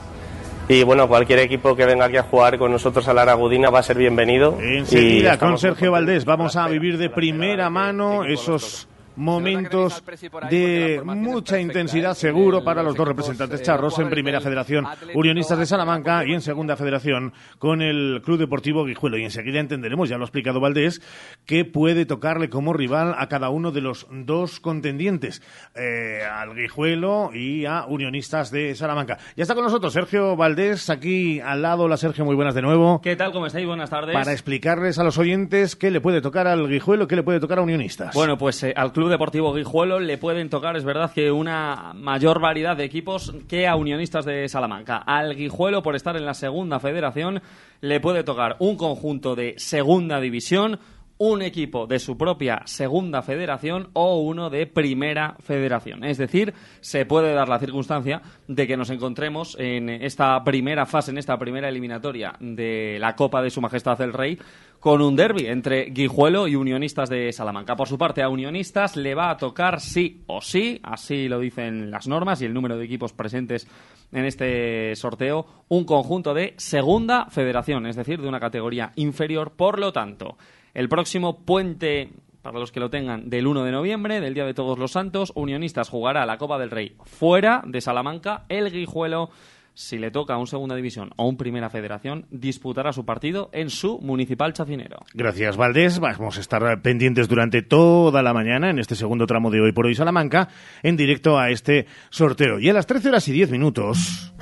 [0.67, 3.79] y bueno, cualquier equipo que venga aquí a jugar con nosotros a la Aragudina va
[3.79, 4.57] a ser bienvenido.
[4.61, 10.03] Enseguida, con Sergio Valdés, vamos a vivir de primera mano esos momentos
[10.49, 16.25] de mucha intensidad seguro para los dos representantes charros en Primera Federación Unionistas de Salamanca
[16.25, 19.17] y en Segunda Federación con el Club Deportivo Guijuelo.
[19.17, 21.01] Y enseguida entenderemos, ya lo ha explicado Valdés,
[21.45, 25.41] que puede tocarle como rival a cada uno de los dos contendientes,
[25.75, 29.17] eh, al Guijuelo y a Unionistas de Salamanca.
[29.35, 31.83] Ya está con nosotros Sergio Valdés, aquí al lado.
[31.83, 33.01] Hola Sergio, muy buenas de nuevo.
[33.01, 33.31] ¿Qué tal?
[33.31, 33.65] ¿Cómo estáis?
[33.65, 34.13] Buenas tardes.
[34.13, 37.59] Para explicarles a los oyentes qué le puede tocar al Guijuelo, qué le puede tocar
[37.59, 38.13] a Unionistas.
[38.13, 42.39] Bueno, pues eh, al Club Deportivo Guijuelo le pueden tocar, es verdad, que una mayor
[42.39, 44.97] variedad de equipos que a Unionistas de Salamanca.
[44.97, 47.41] Al Guijuelo, por estar en la segunda federación,
[47.79, 50.79] le puede tocar un conjunto de segunda división,
[51.23, 56.03] un equipo de su propia segunda federación o uno de primera federación.
[56.03, 61.11] Es decir, se puede dar la circunstancia de que nos encontremos en esta primera fase,
[61.11, 64.39] en esta primera eliminatoria de la Copa de Su Majestad el Rey,
[64.79, 67.75] con un derby entre Guijuelo y Unionistas de Salamanca.
[67.75, 71.91] Por su parte, a Unionistas le va a tocar sí o sí, así lo dicen
[71.91, 73.67] las normas y el número de equipos presentes
[74.11, 79.51] en este sorteo, un conjunto de segunda federación, es decir, de una categoría inferior.
[79.51, 80.35] Por lo tanto,
[80.73, 82.09] el próximo puente,
[82.41, 85.31] para los que lo tengan, del 1 de noviembre, del Día de Todos los Santos,
[85.35, 89.29] Unionistas jugará la Copa del Rey fuera de Salamanca, el Guijuelo
[89.73, 93.69] si le toca a un segunda división o un primera federación, disputará su partido en
[93.69, 94.99] su municipal chacinero.
[95.13, 95.99] Gracias, Valdés.
[95.99, 99.85] Vamos a estar pendientes durante toda la mañana en este segundo tramo de hoy por
[99.85, 100.49] hoy Salamanca,
[100.83, 102.59] en directo a este sorteo.
[102.59, 104.33] Y a las 13 horas y 10 minutos.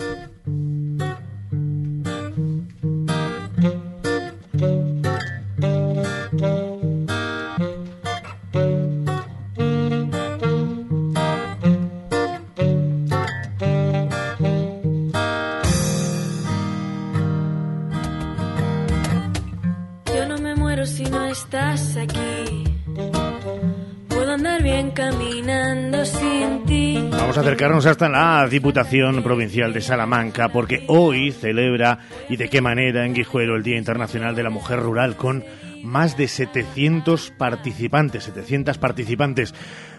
[27.49, 31.97] Acercarnos hasta la Diputación Provincial de Salamanca porque hoy celebra
[32.29, 35.43] y de qué manera en Guijuelo el Día Internacional de la Mujer Rural con
[35.83, 39.55] más de 700 participantes, 700 participantes.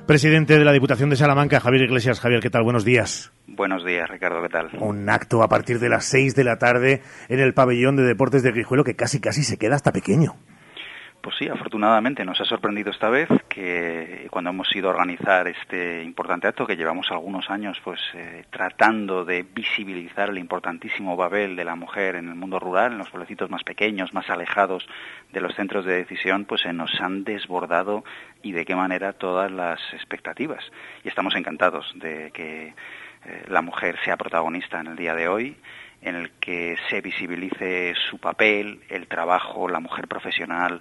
[0.06, 2.20] Presidente de la Diputación de Salamanca, Javier Iglesias.
[2.20, 2.62] Javier, ¿qué tal?
[2.62, 3.32] Buenos días.
[3.48, 4.70] Buenos días, Ricardo, ¿qué tal?
[4.78, 8.44] Un acto a partir de las 6 de la tarde en el pabellón de deportes
[8.44, 10.36] de Guijuelo que casi casi se queda hasta pequeño.
[11.20, 16.02] Pues sí, afortunadamente nos ha sorprendido esta vez que cuando hemos ido a organizar este
[16.02, 21.64] importante acto que llevamos algunos años pues eh, tratando de visibilizar el importantísimo papel de
[21.66, 24.88] la mujer en el mundo rural, en los pueblecitos más pequeños, más alejados
[25.30, 28.02] de los centros de decisión, pues se nos han desbordado
[28.42, 30.64] y de qué manera todas las expectativas.
[31.04, 32.68] Y estamos encantados de que
[33.26, 35.58] eh, la mujer sea protagonista en el día de hoy
[36.02, 40.80] en el que se visibilice su papel, el trabajo, la mujer profesional,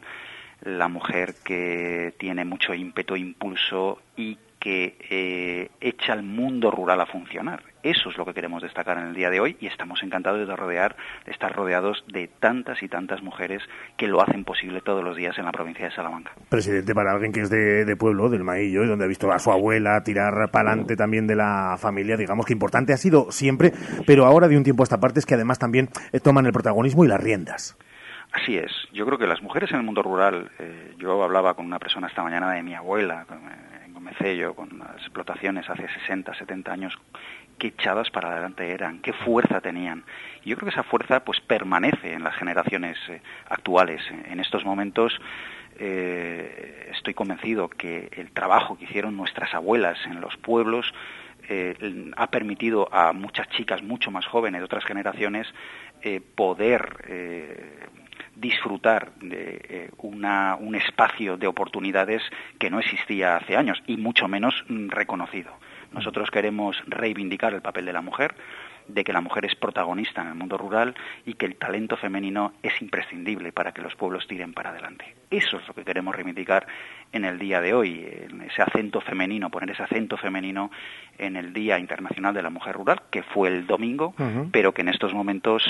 [0.62, 7.05] la mujer que tiene mucho ímpetu, impulso y que eh, echa al mundo rural a
[7.05, 7.64] funcionar.
[7.82, 10.53] Eso es lo que queremos destacar en el día de hoy y estamos encantados de
[10.53, 13.64] rodear, de estar rodeados de tantas y tantas mujeres
[13.95, 16.32] que lo hacen posible todos los días en la provincia de Salamanca.
[16.49, 19.49] Presidente, para alguien que es de, pueblo, del Maillo, y donde ha visto a su
[19.49, 23.72] abuela tirar para adelante también de la familia, digamos que importante ha sido siempre,
[24.05, 25.88] pero ahora de un tiempo a esta parte es que además también
[26.22, 27.78] toman el protagonismo y las riendas.
[28.32, 28.72] Así es.
[28.94, 32.08] Yo creo que las mujeres en el mundo rural, eh, yo hablaba con una persona
[32.08, 36.94] esta mañana de mi abuela, eh, en Gomecello, con las explotaciones hace 60, 70 años,
[37.58, 40.04] qué echadas para adelante eran, qué fuerza tenían.
[40.44, 44.02] Y yo creo que esa fuerza pues permanece en las generaciones eh, actuales.
[44.26, 45.20] En estos momentos
[45.82, 50.94] estoy convencido que el trabajo que hicieron nuestras abuelas en los pueblos
[52.18, 55.48] ha permitido a muchas chicas mucho más jóvenes de otras generaciones
[56.36, 56.98] poder
[58.40, 62.22] disfrutar de eh, una, un espacio de oportunidades
[62.58, 65.52] que no existía hace años y mucho menos mm, reconocido.
[65.92, 68.36] Nosotros queremos reivindicar el papel de la mujer,
[68.88, 72.54] de que la mujer es protagonista en el mundo rural y que el talento femenino
[72.64, 75.16] es imprescindible para que los pueblos tiren para adelante.
[75.30, 76.66] Eso es lo que queremos reivindicar
[77.12, 78.08] en el día de hoy,
[78.48, 80.72] ese acento femenino, poner ese acento femenino
[81.18, 84.14] en el Día Internacional de la Mujer Rural, que fue el domingo,
[84.52, 85.64] pero que en estos momentos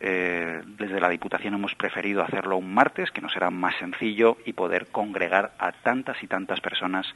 [0.00, 4.52] eh, desde la Diputación hemos preferido hacerlo un martes, que nos será más sencillo y
[4.52, 7.06] poder congregar a tantas y tantas personas,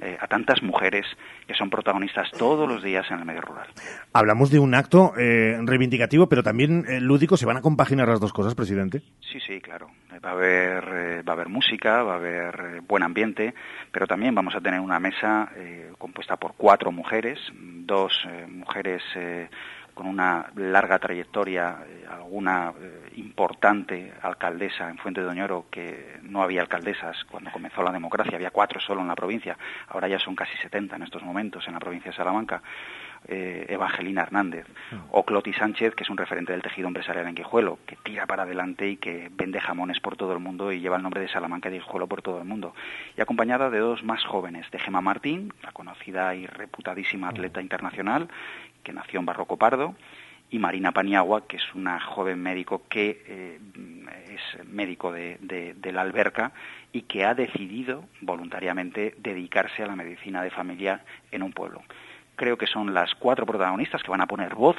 [0.00, 1.06] eh, a tantas mujeres
[1.46, 3.68] que son protagonistas todos los días en el medio rural.
[4.12, 7.36] Hablamos de un acto eh, reivindicativo, pero también lúdico.
[7.36, 9.02] ¿Se van a compaginar las dos cosas, presidente?
[9.20, 9.90] Sí, sí, claro.
[10.24, 13.54] Va a haber, va a haber música, va a haber buen ambiente,
[13.92, 15.50] pero también vamos a tener una mesa
[15.98, 17.38] compuesta por cuatro mujeres,
[17.84, 19.02] dos mujeres
[19.96, 26.42] con una larga trayectoria, eh, alguna eh, importante alcaldesa en Fuente de Oñoro, que no
[26.42, 29.56] había alcaldesas cuando comenzó la democracia, había cuatro solo en la provincia,
[29.88, 32.62] ahora ya son casi 70 en estos momentos en la provincia de Salamanca,
[33.28, 34.66] eh, Evangelina Hernández,
[35.10, 38.44] o Cloti Sánchez, que es un referente del tejido empresarial en Guijuelo, que tira para
[38.44, 41.68] adelante y que vende jamones por todo el mundo y lleva el nombre de Salamanca
[41.70, 42.74] de Guijuelo por todo el mundo.
[43.16, 48.28] Y acompañada de dos más jóvenes, de Gema Martín, la conocida y reputadísima atleta internacional,
[48.86, 49.96] que nació en Barroco Pardo,
[50.48, 53.58] y Marina Paniagua, que es una joven médico que eh,
[54.28, 56.52] es médico de, de, de, la alberca
[56.92, 61.82] y que ha decidido voluntariamente dedicarse a la medicina de familia en un pueblo.
[62.36, 64.76] Creo que son las cuatro protagonistas que van a poner voz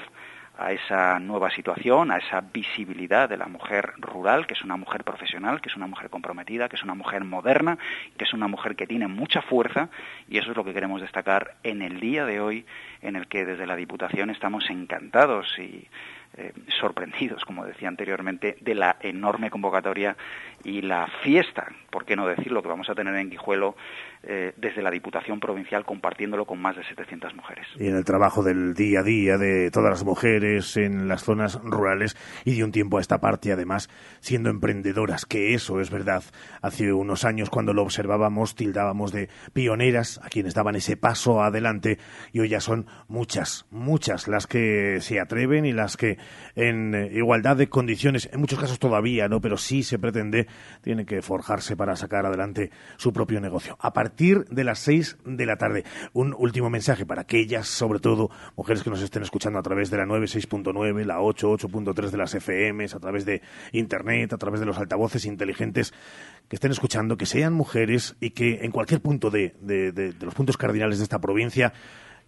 [0.57, 5.03] a esa nueva situación, a esa visibilidad de la mujer rural, que es una mujer
[5.03, 7.77] profesional, que es una mujer comprometida, que es una mujer moderna,
[8.17, 9.89] que es una mujer que tiene mucha fuerza
[10.27, 12.65] y eso es lo que queremos destacar en el día de hoy
[13.01, 15.87] en el que desde la Diputación estamos encantados y
[16.35, 20.15] eh, sorprendidos, como decía anteriormente, de la enorme convocatoria
[20.63, 23.75] y la fiesta, por qué no decirlo, que vamos a tener en Guijuelo
[24.23, 27.67] eh, desde la Diputación Provincial compartiéndolo con más de 700 mujeres.
[27.77, 31.59] Y en el trabajo del día a día de todas las mujeres en las zonas
[31.63, 33.89] rurales y de un tiempo a esta parte, además,
[34.19, 36.23] siendo emprendedoras, que eso es verdad.
[36.61, 41.97] Hace unos años, cuando lo observábamos, tildábamos de pioneras a quienes daban ese paso adelante
[42.33, 46.17] y hoy ya son muchas, muchas las que se atreven y las que
[46.55, 49.41] en igualdad de condiciones, en muchos casos todavía, ¿no?
[49.41, 50.47] Pero sí se pretende,
[50.81, 53.77] tienen que forjarse para sacar adelante su propio negocio.
[54.07, 55.83] Partir de las seis de la tarde.
[56.13, 59.97] Un último mensaje para aquellas, sobre todo, mujeres que nos estén escuchando a través de
[59.97, 63.41] la 96.9, la 8, 8.3 de las FMs, a través de
[63.73, 65.93] Internet, a través de los altavoces inteligentes,
[66.47, 70.25] que estén escuchando, que sean mujeres y que en cualquier punto de, de, de, de
[70.25, 71.73] los puntos cardinales de esta provincia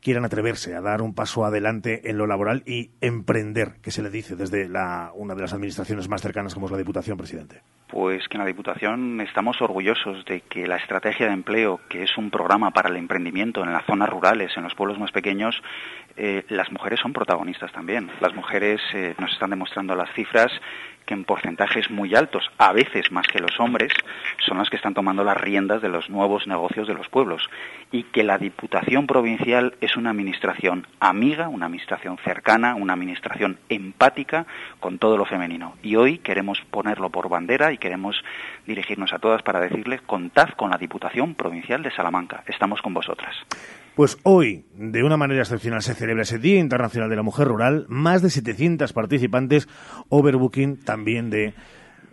[0.01, 4.09] quieran atreverse a dar un paso adelante en lo laboral y emprender, que se le
[4.09, 7.61] dice desde la, una de las administraciones más cercanas como es la Diputación, presidente?
[7.87, 12.17] Pues que en la Diputación estamos orgullosos de que la estrategia de empleo, que es
[12.17, 15.61] un programa para el emprendimiento en las zonas rurales, en los pueblos más pequeños,
[16.15, 18.11] eh, las mujeres son protagonistas también.
[18.21, 20.51] Las mujeres eh, nos están demostrando las cifras
[21.09, 23.91] que en porcentajes muy altos, a veces más que los hombres,
[24.45, 27.49] son las que están tomando las riendas de los nuevos negocios de los pueblos.
[27.91, 34.45] Y que la Diputación Provincial es una administración amiga, una administración cercana, una administración empática
[34.79, 35.73] con todo lo femenino.
[35.81, 38.23] Y hoy queremos ponerlo por bandera y queremos
[38.67, 43.35] dirigirnos a todas para decirles, contad con la Diputación Provincial de Salamanca, estamos con vosotras.
[43.99, 47.85] Pues hoy, de una manera excepcional, se celebra ese Día Internacional de la Mujer Rural.
[47.89, 49.67] Más de 700 participantes,
[50.07, 51.53] overbooking también de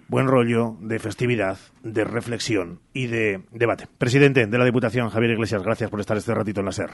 [0.09, 3.87] buen rollo, de festividad, de reflexión y de debate.
[3.99, 6.91] Presidente de la Diputación, Javier Iglesias, gracias por estar este ratito en la SER.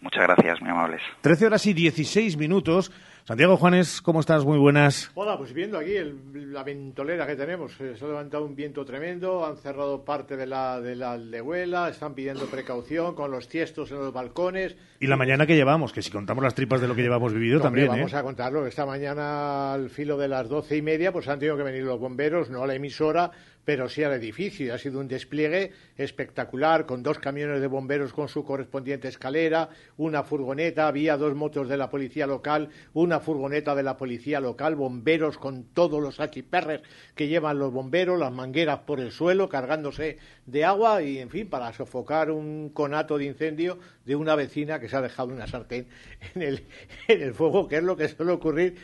[0.00, 1.02] Muchas gracias, muy amables.
[1.20, 2.90] 13 horas y 16 minutos.
[3.24, 4.44] Santiago Juanes, ¿cómo estás?
[4.44, 5.12] Muy buenas.
[5.14, 7.72] Hola, pues viendo aquí el, la ventolera que tenemos.
[7.72, 12.14] Se ha levantado un viento tremendo, han cerrado parte de la, de la aldehuela, están
[12.14, 14.74] pidiendo precaución con los tiestos en los balcones.
[14.98, 17.60] Y la mañana que llevamos, que si contamos las tripas de lo que llevamos vivido
[17.60, 17.86] también.
[17.86, 18.16] Vamos ¿eh?
[18.16, 18.66] a contarlo.
[18.66, 22.00] Esta mañana, al filo de las doce y media, pues han tenido que venir los
[22.00, 23.30] bomberos, no a la emisora,
[23.64, 24.74] pero sí al edificio.
[24.74, 30.22] Ha sido un despliegue espectacular, con dos camiones de bomberos con su correspondiente escalera, una
[30.22, 35.38] furgoneta, había dos motos de la policía local, una furgoneta de la policía local, bomberos
[35.38, 36.82] con todos los achiperres
[37.14, 41.48] que llevan los bomberos, las mangueras por el suelo, cargándose de agua y, en fin,
[41.48, 45.86] para sofocar un conato de incendio de una vecina que se ha dejado una sartén
[46.34, 46.42] en
[47.06, 48.76] el fuego, que es lo que suele ocurrir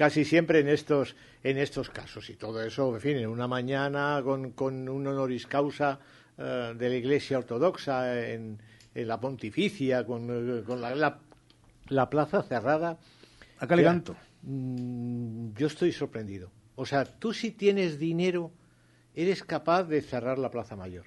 [0.00, 4.22] casi siempre en estos en estos casos y todo eso en fin en una mañana
[4.24, 6.00] con, con un honoris causa
[6.38, 8.56] uh, de la Iglesia ortodoxa en,
[8.94, 11.18] en la pontificia con, con la, la,
[11.88, 12.96] la, plaza cerrada
[13.58, 18.52] acá le canto mmm, yo estoy sorprendido o sea tú si tienes dinero
[19.14, 21.04] eres capaz de cerrar la plaza mayor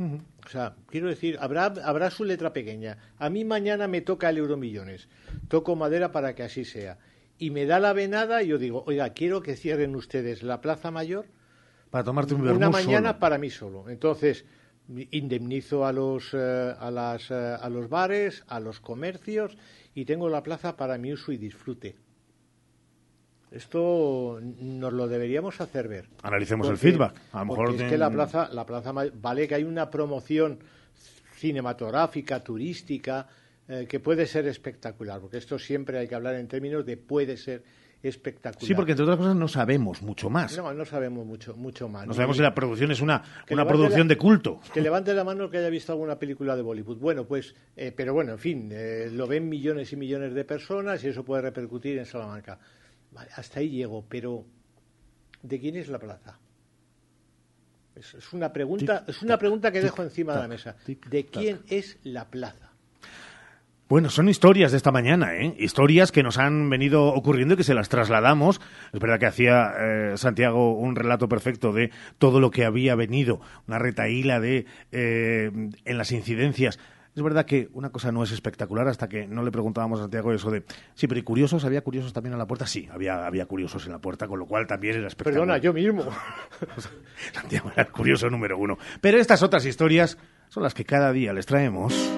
[0.00, 0.20] uh -huh.
[0.44, 2.98] O sea, quiero decir, habrá, habrá su letra pequeña.
[3.18, 5.08] A mí mañana me toca el Euromillones.
[5.48, 6.98] Toco madera para que así sea
[7.38, 10.90] y me da la venada y yo digo, oiga, quiero que cierren ustedes la Plaza
[10.90, 11.26] Mayor
[11.90, 13.20] para tomarte un una mañana solo.
[13.20, 13.88] para mí solo.
[13.88, 14.44] Entonces,
[15.10, 19.56] indemnizo a los, eh, a, las, eh, a los bares, a los comercios
[19.94, 21.96] y tengo la plaza para mi uso y disfrute.
[23.50, 26.08] Esto nos lo deberíamos hacer ver.
[26.22, 27.14] Analicemos porque, el feedback.
[27.32, 30.58] A lo mejor es que la plaza, la plaza vale que hay una promoción
[31.36, 33.26] cinematográfica, turística,
[33.68, 37.36] eh, que puede ser espectacular, porque esto siempre hay que hablar en términos de puede
[37.36, 37.62] ser
[38.02, 38.64] espectacular.
[38.66, 40.56] Sí, porque entre otras cosas no sabemos mucho más.
[40.56, 42.06] No, no sabemos mucho, mucho más.
[42.06, 44.60] No sabemos si la producción es una, una producción la- de culto.
[44.72, 46.98] Que levante la mano el que haya visto alguna película de Bollywood.
[46.98, 51.02] Bueno, pues, eh, pero bueno, en fin, eh, lo ven millones y millones de personas
[51.02, 52.58] y eso puede repercutir en Salamanca.
[53.10, 54.44] Vale, hasta ahí llego, pero
[55.42, 56.38] ¿de quién es la plaza?
[57.94, 60.76] Es, es una pregunta, es una pregunta que dejo encima de la mesa.
[61.08, 62.65] ¿De quién es la plaza?
[63.88, 65.54] Bueno, son historias de esta mañana, ¿eh?
[65.58, 68.60] Historias que nos han venido ocurriendo y que se las trasladamos.
[68.92, 73.40] Es verdad que hacía eh, Santiago un relato perfecto de todo lo que había venido,
[73.68, 75.52] una retaíla de eh,
[75.84, 76.80] en las incidencias.
[77.14, 80.32] Es verdad que una cosa no es espectacular hasta que no le preguntábamos a Santiago
[80.32, 80.64] eso de,
[80.94, 81.64] sí, pero ¿y curiosos?
[81.64, 82.66] ¿Había curiosos también en la puerta?
[82.66, 85.46] Sí, había, había curiosos en la puerta, con lo cual también era espectacular.
[85.46, 86.10] Perdona, yo mismo.
[87.32, 88.78] Santiago era el curioso número uno.
[89.00, 90.18] Pero estas otras historias
[90.48, 92.15] son las que cada día les traemos.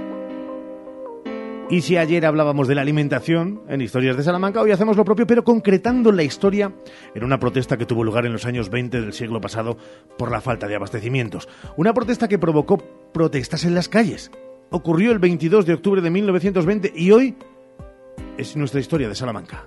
[1.71, 5.27] Y si ayer hablábamos de la alimentación en Historias de Salamanca, hoy hacemos lo propio,
[5.27, 6.73] pero concretando la historia
[7.15, 9.77] en una protesta que tuvo lugar en los años 20 del siglo pasado
[10.17, 11.47] por la falta de abastecimientos.
[11.77, 12.79] Una protesta que provocó
[13.13, 14.31] protestas en las calles.
[14.71, 17.37] Ocurrió el 22 de octubre de 1920 y hoy
[18.39, 19.67] es nuestra historia de Salamanca.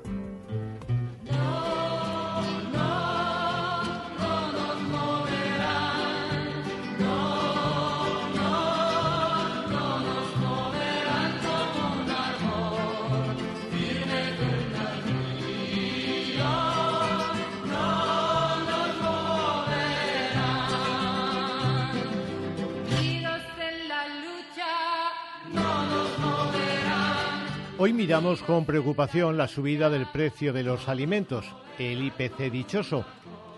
[27.83, 31.47] Hoy miramos con preocupación la subida del precio de los alimentos,
[31.79, 33.03] el IPC dichoso.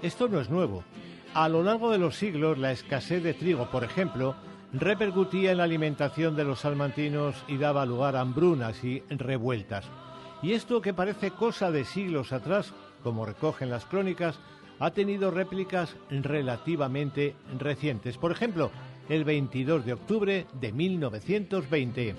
[0.02, 0.86] Esto no es nuevo.
[1.34, 4.38] A lo largo de los siglos, la escasez de trigo, por ejemplo,
[4.72, 9.88] repercutía en la alimentación de los salmantinos y daba lugar a hambrunas y revueltas.
[10.42, 14.40] Y esto que parece cosa de siglos atrás, como recogen las crónicas,
[14.80, 18.18] ha tenido réplicas relativamente recientes.
[18.18, 18.72] Por ejemplo,
[19.10, 22.16] el 22 de octubre de 1920.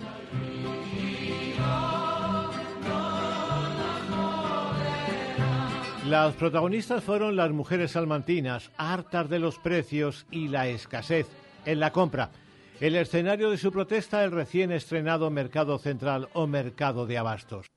[6.06, 11.26] Las protagonistas fueron las mujeres salmantinas, hartas de los precios y la escasez
[11.64, 12.30] en la compra.
[12.78, 17.73] El escenario de su protesta, el recién estrenado Mercado Central o Mercado de Abastos.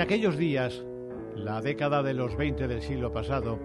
[0.00, 0.82] En aquellos días,
[1.36, 3.58] la década de los 20 del siglo pasado,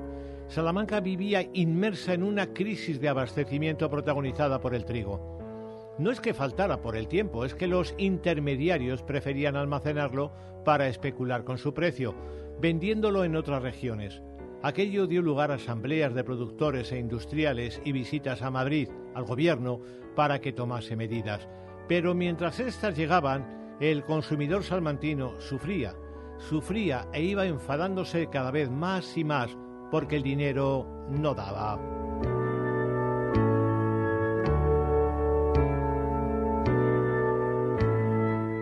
[0.49, 5.95] Salamanca vivía inmersa en una crisis de abastecimiento protagonizada por el trigo.
[5.97, 10.33] No es que faltara por el tiempo, es que los intermediarios preferían almacenarlo
[10.65, 12.13] para especular con su precio,
[12.59, 14.21] vendiéndolo en otras regiones.
[14.61, 19.79] Aquello dio lugar a asambleas de productores e industriales y visitas a Madrid, al gobierno,
[20.17, 21.47] para que tomase medidas.
[21.87, 25.95] Pero mientras éstas llegaban, el consumidor salmantino sufría,
[26.37, 29.57] sufría e iba enfadándose cada vez más y más
[29.91, 31.79] porque el dinero no daba.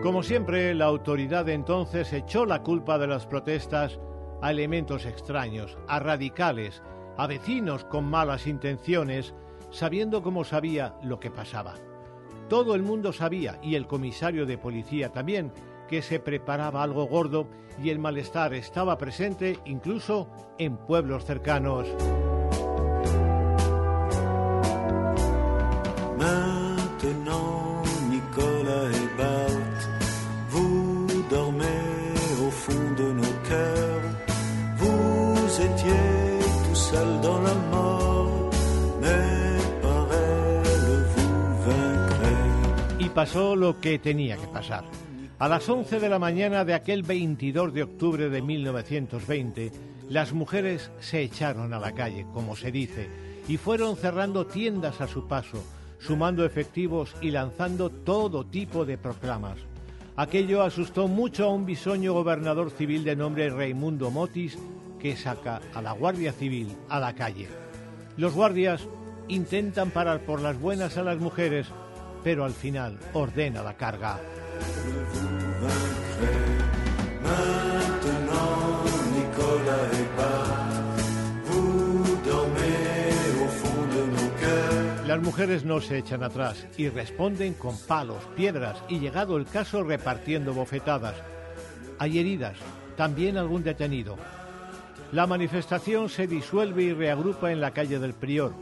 [0.02, 3.98] Como siempre, la autoridad de entonces echó la culpa de las protestas
[4.42, 6.82] a elementos extraños, a radicales,
[7.16, 9.34] a vecinos con malas intenciones,
[9.70, 11.74] sabiendo como sabía lo que pasaba.
[12.50, 15.52] Todo el mundo sabía, y el comisario de policía también,
[15.94, 17.46] que se preparaba algo gordo
[17.80, 20.28] y el malestar estaba presente incluso
[20.58, 21.86] en pueblos cercanos.
[26.18, 27.80] Maintenant,
[28.10, 29.82] Nicolas et Bart,
[30.50, 34.08] vous dormez au fond de nos cœurs.
[34.78, 38.50] Vous étiez tout seul dans la mort,
[39.00, 41.36] mais par elle vous
[41.68, 43.04] vaincrez.
[43.04, 44.84] Y pasó lo que tenía que pasar.
[45.44, 49.72] A las 11 de la mañana de aquel 22 de octubre de 1920,
[50.08, 53.10] las mujeres se echaron a la calle, como se dice,
[53.46, 55.62] y fueron cerrando tiendas a su paso,
[55.98, 59.58] sumando efectivos y lanzando todo tipo de proclamas.
[60.16, 64.56] Aquello asustó mucho a un bisoño gobernador civil de nombre Raimundo Motis,
[64.98, 67.48] que saca a la Guardia Civil a la calle.
[68.16, 68.88] Los guardias
[69.28, 71.66] intentan parar por las buenas a las mujeres,
[72.24, 74.18] pero al final ordena la carga.
[85.06, 89.84] Las mujeres no se echan atrás y responden con palos, piedras y llegado el caso
[89.84, 91.14] repartiendo bofetadas.
[91.98, 92.56] Hay heridas,
[92.96, 94.16] también algún detenido.
[95.12, 98.52] La manifestación se disuelve y reagrupa en la calle del Prior,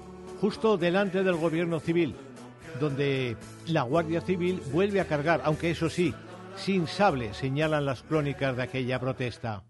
[0.40, 2.14] justo delante del gobierno civil,
[2.80, 6.14] donde la Guardia Civil vuelve a cargar, aunque eso sí,
[6.56, 9.62] sin sable, señalan las crónicas de aquella protesta.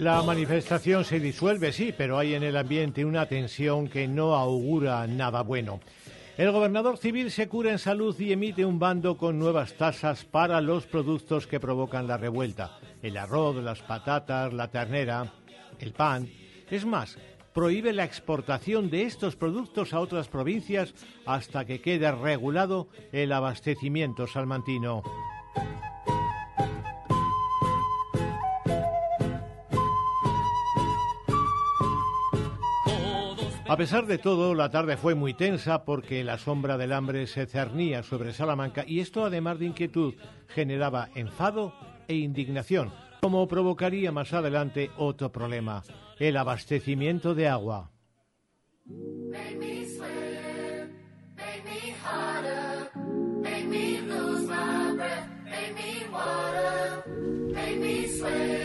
[0.00, 5.06] La manifestación se disuelve, sí, pero hay en el ambiente una tensión que no augura
[5.06, 5.80] nada bueno.
[6.38, 10.62] El gobernador civil se cura en salud y emite un bando con nuevas tasas para
[10.62, 12.78] los productos que provocan la revuelta.
[13.02, 15.34] El arroz, las patatas, la ternera,
[15.78, 16.30] el pan.
[16.70, 17.18] Es más,
[17.52, 20.94] prohíbe la exportación de estos productos a otras provincias
[21.26, 25.02] hasta que quede regulado el abastecimiento salmantino.
[33.70, 37.46] A pesar de todo, la tarde fue muy tensa porque la sombra del hambre se
[37.46, 40.14] cernía sobre Salamanca y esto, además de inquietud,
[40.48, 41.72] generaba enfado
[42.08, 45.84] e indignación, como provocaría más adelante otro problema,
[46.18, 47.92] el abastecimiento de agua.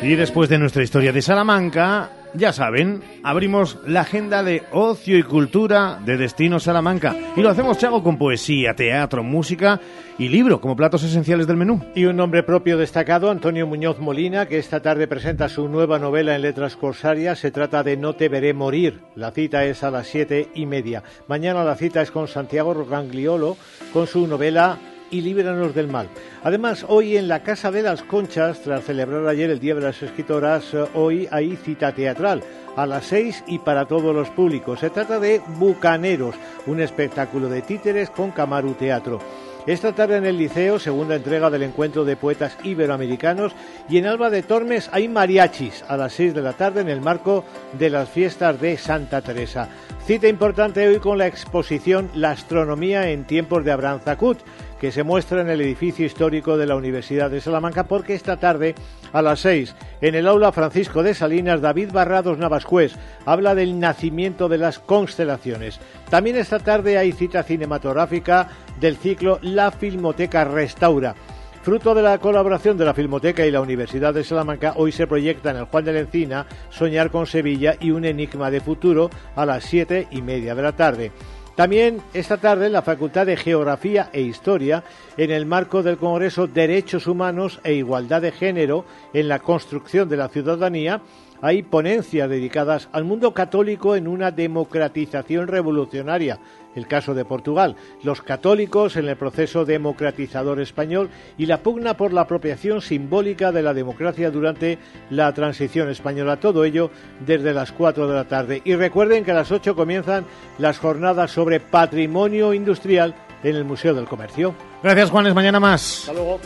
[0.01, 5.23] Y después de nuestra historia de Salamanca, ya saben, abrimos la agenda de ocio y
[5.23, 7.15] cultura de Destino Salamanca.
[7.35, 9.79] Y lo hacemos, Chago, con poesía, teatro, música
[10.19, 11.83] y libro como platos esenciales del menú.
[11.95, 16.35] Y un nombre propio destacado, Antonio Muñoz Molina, que esta tarde presenta su nueva novela
[16.35, 17.39] en letras corsarias.
[17.39, 18.99] Se trata de No te veré morir.
[19.15, 21.01] La cita es a las siete y media.
[21.27, 23.57] Mañana la cita es con Santiago Rogangliolo,
[23.91, 24.77] con su novela
[25.09, 26.09] y líbranos del mal.
[26.45, 30.03] Además, hoy en la Casa de las Conchas, tras celebrar ayer el Día de las
[30.03, 32.43] Escritoras, eh, hoy hay cita teatral
[32.75, 34.79] a las seis y para todos los públicos.
[34.79, 36.35] Se trata de Bucaneros,
[36.67, 39.19] un espectáculo de títeres con Camaru Teatro.
[39.65, 43.53] Esta tarde en el Liceo, segunda entrega del encuentro de poetas iberoamericanos,
[43.89, 47.01] y en Alba de Tormes hay mariachis a las 6 de la tarde en el
[47.01, 47.43] marco
[47.73, 49.67] de las fiestas de Santa Teresa.
[50.05, 54.37] Cita importante hoy con la exposición La astronomía en tiempos de Abraham Zacut,
[54.85, 58.75] que se muestra en el edificio histórico de la Universidad de Salamanca, porque esta tarde
[59.13, 64.47] a las 6 en el aula Francisco de Salinas, David Barrados Navascués habla del nacimiento
[64.47, 65.79] de las constelaciones.
[66.11, 68.47] También esta tarde hay cita cinematográfica
[68.79, 71.15] del ciclo La Filmoteca Restaura.
[71.63, 75.49] Fruto de la colaboración de la Filmoteca y la Universidad de Salamanca, hoy se proyecta
[75.49, 79.47] en el Juan de la Encina Soñar con Sevilla y un enigma de futuro a
[79.47, 81.11] las siete y media de la tarde.
[81.55, 84.83] También esta tarde en la Facultad de Geografía e Historia,
[85.15, 88.83] en el marco del Congreso Derechos Humanos e Igualdad de Género
[89.13, 91.01] en la construcción de la ciudadanía,
[91.41, 96.39] hay ponencias dedicadas al mundo católico en una democratización revolucionaria,
[96.75, 102.13] el caso de Portugal, los católicos en el proceso democratizador español y la pugna por
[102.13, 104.77] la apropiación simbólica de la democracia durante
[105.09, 106.39] la transición española.
[106.39, 106.91] Todo ello
[107.25, 108.61] desde las 4 de la tarde.
[108.65, 110.25] Y recuerden que a las 8 comienzan
[110.57, 114.53] las jornadas sobre patrimonio industrial en el Museo del Comercio.
[114.83, 115.33] Gracias, Juanes.
[115.33, 115.99] Mañana más.
[116.01, 116.39] Hasta luego.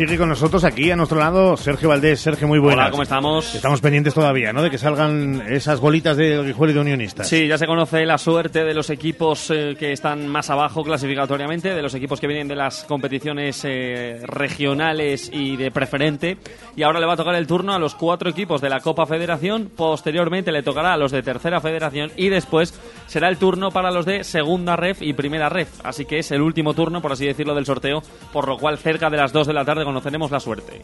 [0.00, 2.22] Sigue con nosotros aquí a nuestro lado Sergio Valdés.
[2.22, 2.84] Sergio, muy buenas.
[2.84, 3.54] Hola, ¿cómo estamos?
[3.54, 4.62] Estamos pendientes todavía, ¿no?
[4.62, 7.28] De que salgan esas bolitas de Guijuelo y de Unionistas.
[7.28, 11.74] Sí, ya se conoce la suerte de los equipos eh, que están más abajo clasificatoriamente,
[11.74, 16.38] de los equipos que vienen de las competiciones eh, regionales y de preferente.
[16.76, 19.04] Y ahora le va a tocar el turno a los cuatro equipos de la Copa
[19.04, 19.70] Federación.
[19.76, 22.72] Posteriormente le tocará a los de Tercera Federación y después
[23.06, 25.68] será el turno para los de Segunda Ref y Primera Ref.
[25.84, 29.10] Así que es el último turno, por así decirlo, del sorteo, por lo cual cerca
[29.10, 30.80] de las 2 de la tarde conoceremos la suerte.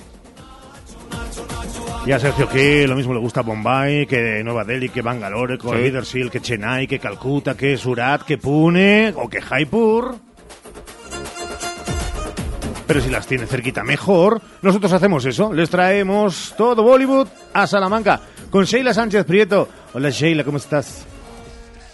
[2.04, 5.68] Y a Sergio que lo mismo le gusta Bombay, que Nueva Delhi, que Bangalore, que
[5.68, 5.74] Sí.
[5.74, 10.16] Leadership, que Chennai, que Calcuta, que Surat, que Pune o que Jaipur.
[12.86, 15.52] Pero si las tiene cerquita mejor, nosotros hacemos eso.
[15.52, 19.68] Les traemos todo Bollywood a Salamanca con Sheila Sánchez Prieto.
[19.94, 21.04] Hola Sheila, ¿cómo estás?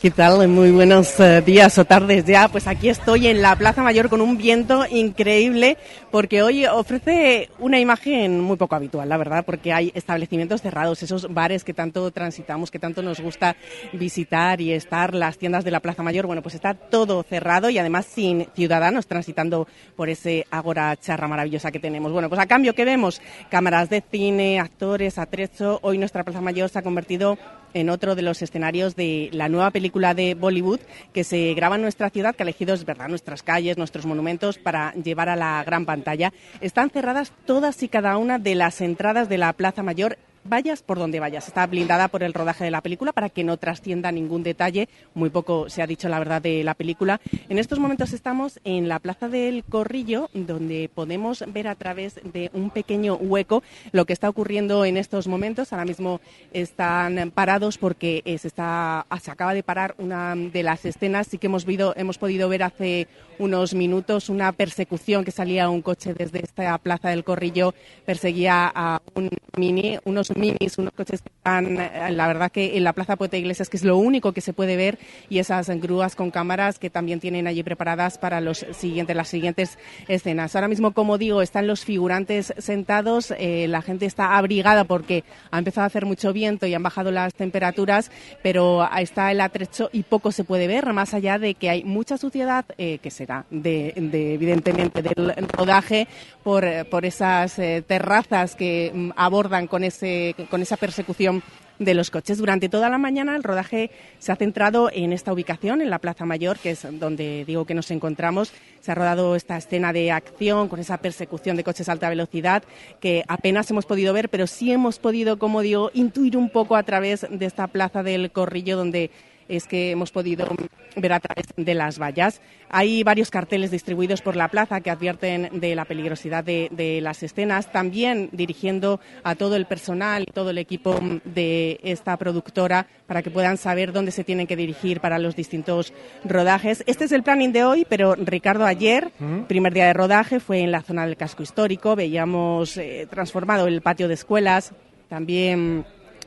[0.02, 0.48] ¿Qué tal?
[0.48, 2.48] Muy buenos eh, días o tardes ya.
[2.48, 5.78] Pues aquí estoy en la Plaza Mayor con un viento increíble
[6.10, 11.32] porque hoy ofrece una imagen muy poco habitual, la verdad, porque hay establecimientos cerrados, esos
[11.32, 13.54] bares que tanto transitamos, que tanto nos gusta
[13.92, 17.78] visitar y estar, las tiendas de la Plaza Mayor, bueno, pues está todo cerrado y
[17.78, 22.10] además sin ciudadanos transitando por ese agora charra maravillosa que tenemos.
[22.10, 23.22] Bueno, pues a cambio, ¿qué vemos?
[23.50, 25.78] Cámaras de cine, actores, atrecho.
[25.82, 27.38] Hoy nuestra Plaza Mayor se ha convertido
[27.74, 30.80] en otro de los escenarios de la nueva película de Bollywood
[31.12, 34.58] que se graba en nuestra ciudad, que ha elegido, es verdad, nuestras calles, nuestros monumentos
[34.58, 36.32] para llevar a la gran pantalla.
[36.60, 40.98] Están cerradas todas y cada una de las entradas de la Plaza Mayor vayas por
[40.98, 41.48] donde vayas.
[41.48, 44.88] Está blindada por el rodaje de la película para que no trascienda ningún detalle.
[45.14, 47.20] Muy poco se ha dicho la verdad de la película.
[47.48, 52.50] En estos momentos estamos en la Plaza del Corrillo, donde podemos ver a través de
[52.54, 53.62] un pequeño hueco
[53.92, 55.72] lo que está ocurriendo en estos momentos.
[55.72, 56.20] Ahora mismo
[56.52, 61.26] están parados porque eh, se, está, ah, se acaba de parar una de las escenas.
[61.26, 63.08] Sí que hemos, vido- hemos podido ver hace
[63.38, 67.74] unos minutos una persecución que salía un coche desde esta Plaza del Corrillo,
[68.06, 72.84] perseguía a un mini, unos minis, unos coches que están, eh, la verdad que en
[72.84, 74.98] la Plaza Poeta Iglesias, que es lo único que se puede ver,
[75.28, 79.78] y esas grúas con cámaras que también tienen allí preparadas para los siguientes, las siguientes
[80.08, 80.54] escenas.
[80.54, 85.58] Ahora mismo, como digo, están los figurantes sentados, eh, la gente está abrigada porque ha
[85.58, 88.10] empezado a hacer mucho viento y han bajado las temperaturas,
[88.42, 92.18] pero está el atrecho y poco se puede ver, más allá de que hay mucha
[92.18, 96.08] suciedad, eh, que será de, de, evidentemente del rodaje
[96.42, 97.56] por, por esas
[97.86, 101.42] terrazas que mm, abordan con, ese, con esa persecución
[101.78, 102.38] de los coches.
[102.38, 106.24] Durante toda la mañana el rodaje se ha centrado en esta ubicación, en la Plaza
[106.24, 108.52] Mayor, que es donde digo que nos encontramos.
[108.80, 112.62] Se ha rodado esta escena de acción con esa persecución de coches a alta velocidad
[113.00, 116.82] que apenas hemos podido ver, pero sí hemos podido, como digo, intuir un poco a
[116.82, 119.10] través de esta Plaza del Corrillo donde
[119.56, 120.48] es que hemos podido
[120.96, 122.40] ver a través de las vallas.
[122.70, 127.22] Hay varios carteles distribuidos por la plaza que advierten de la peligrosidad de, de las
[127.22, 133.22] escenas, también dirigiendo a todo el personal y todo el equipo de esta productora para
[133.22, 135.92] que puedan saber dónde se tienen que dirigir para los distintos
[136.24, 136.82] rodajes.
[136.86, 139.12] Este es el planning de hoy, pero Ricardo ayer,
[139.48, 143.82] primer día de rodaje, fue en la zona del casco histórico, veíamos eh, transformado el
[143.82, 144.72] patio de escuelas,
[145.08, 145.84] también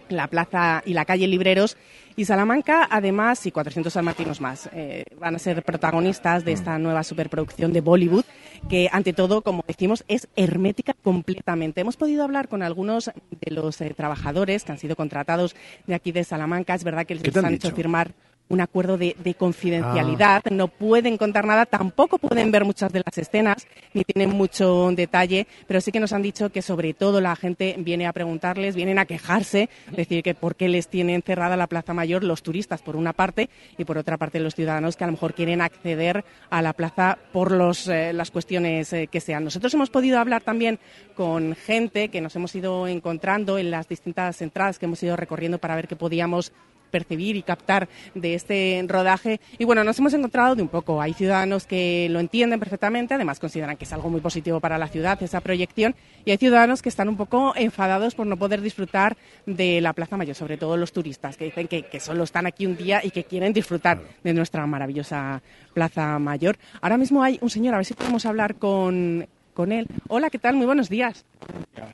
[0.10, 1.78] la plaza y la calle Libreros.
[2.18, 7.04] Y Salamanca, además, y 400 salmantinos más, eh, van a ser protagonistas de esta nueva
[7.04, 8.24] superproducción de Bollywood,
[8.70, 11.82] que ante todo, como decimos, es hermética completamente.
[11.82, 16.14] Hemos podido hablar con algunos de los eh, trabajadores que han sido contratados de aquí
[16.14, 16.74] de Salamanca.
[16.74, 18.14] Es verdad que ¿Qué les han han hecho firmar
[18.50, 23.18] un acuerdo de, de confidencialidad, no pueden contar nada, tampoco pueden ver muchas de las
[23.18, 27.36] escenas, ni tienen mucho detalle, pero sí que nos han dicho que sobre todo la
[27.36, 31.68] gente viene a preguntarles, vienen a quejarse, decir que por qué les tienen cerrada la
[31.68, 35.08] Plaza Mayor los turistas por una parte y por otra parte los ciudadanos que a
[35.08, 39.44] lo mejor quieren acceder a la plaza por los, eh, las cuestiones eh, que sean.
[39.44, 40.80] Nosotros hemos podido hablar también
[41.16, 45.58] con gente que nos hemos ido encontrando en las distintas entradas que hemos ido recorriendo
[45.58, 46.52] para ver qué podíamos
[46.96, 49.42] percibir y captar de este rodaje.
[49.58, 51.02] Y bueno, nos hemos encontrado de un poco.
[51.02, 54.88] Hay ciudadanos que lo entienden perfectamente, además consideran que es algo muy positivo para la
[54.88, 55.94] ciudad esa proyección,
[56.24, 60.16] y hay ciudadanos que están un poco enfadados por no poder disfrutar de la Plaza
[60.16, 63.12] Mayor, sobre todo los turistas, que dicen que, que solo están aquí un día y
[63.12, 65.42] que quieren disfrutar de nuestra maravillosa
[65.74, 66.58] Plaza Mayor.
[66.80, 69.88] Ahora mismo hay un señor, a ver si podemos hablar con, con él.
[70.10, 70.56] Hola, ¿qué tal?
[70.56, 71.26] Muy buenos días.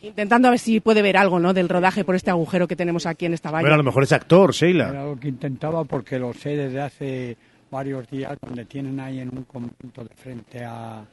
[0.02, 1.54] Intentando a ver si puede ver algo ¿no?
[1.54, 3.62] del rodaje por este agujero que tenemos aquí en esta valla.
[3.62, 4.90] Bueno, a lo mejor es actor, Sheila.
[4.90, 7.38] Era lo que intentaba porque lo sé desde hace
[7.70, 11.06] varios días, donde tienen ahí en un convento de frente a,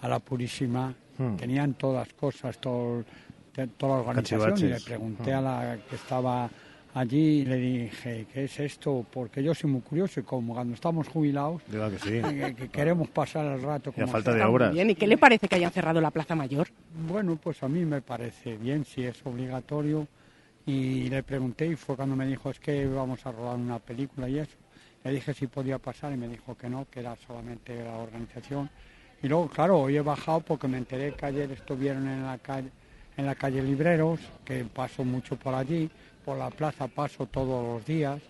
[0.00, 1.36] a la Purísima, Hmm.
[1.36, 3.04] tenían todas cosas, todo,
[3.76, 4.84] toda la organización, y le Cachivaches.
[4.84, 5.36] pregunté Hmm.
[5.36, 6.48] a la que estaba
[6.94, 9.04] allí y le dije, ¿qué es esto?
[9.12, 12.14] Porque yo soy muy curioso y como cuando estamos jubilados, Diga que sí.
[12.14, 14.70] eh, que queremos pasar el rato como falta de.
[14.70, 16.68] Bien, ¿y qué le parece que hayan cerrado la Plaza Mayor?
[17.08, 20.06] Bueno, pues a mí me parece bien si es obligatorio.
[20.64, 24.28] Y le pregunté y fue cuando me dijo, es que vamos a rodar una película
[24.28, 24.56] y eso.
[25.02, 28.70] Le dije si podía pasar y me dijo que no, que era solamente la organización.
[29.24, 32.68] Y luego, claro, hoy he bajado porque me enteré que ayer estuvieron en la calle,
[33.16, 35.90] en la calle Libreros, que paso mucho por allí,
[36.24, 38.20] por la plaza paso todos los días,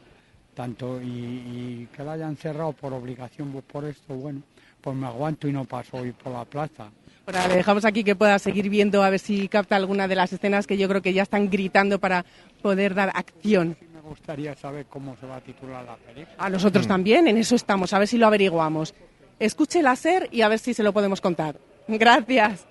[0.55, 4.43] tanto y, y que la hayan cerrado por obligación, pues por esto, bueno,
[4.81, 6.91] pues me aguanto y no paso hoy por la plaza.
[7.27, 10.67] Le dejamos aquí que pueda seguir viendo a ver si capta alguna de las escenas
[10.67, 12.25] que yo creo que ya están gritando para
[12.61, 13.77] poder dar acción.
[13.95, 16.35] Me gustaría saber cómo se va a titular la película.
[16.37, 18.93] A nosotros también, en eso estamos, a ver si lo averiguamos.
[19.39, 21.57] Escuche la SER y a ver si se lo podemos contar.
[21.87, 22.67] Gracias.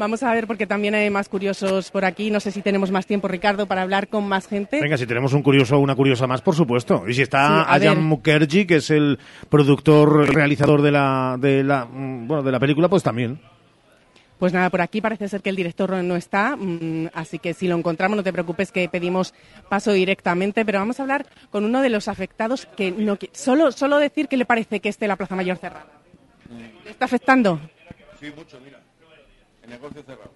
[0.00, 2.30] Vamos a ver porque también hay más curiosos por aquí.
[2.30, 4.80] No sé si tenemos más tiempo, Ricardo, para hablar con más gente.
[4.80, 7.04] Venga, si tenemos un curioso o una curiosa más, por supuesto.
[7.06, 8.04] Y si está Sí, Ayam ver.
[8.04, 9.18] Mukherjee, que es el
[9.50, 13.40] productor, realizador de la, de la, mm, bueno, de la película, pues también.
[14.38, 17.68] Pues nada, por aquí parece ser que el director no está, mm, así que si
[17.68, 19.34] lo encontramos no te preocupes que pedimos
[19.68, 23.98] paso directamente, pero vamos a hablar con uno de los afectados que no solo solo
[23.98, 25.92] decir que le parece que esté la Plaza Mayor cerrada.
[26.86, 27.60] ¿Le está afectando?
[28.18, 28.79] Sí, mucho, mira.
[29.70, 30.30] El negocio cerrado.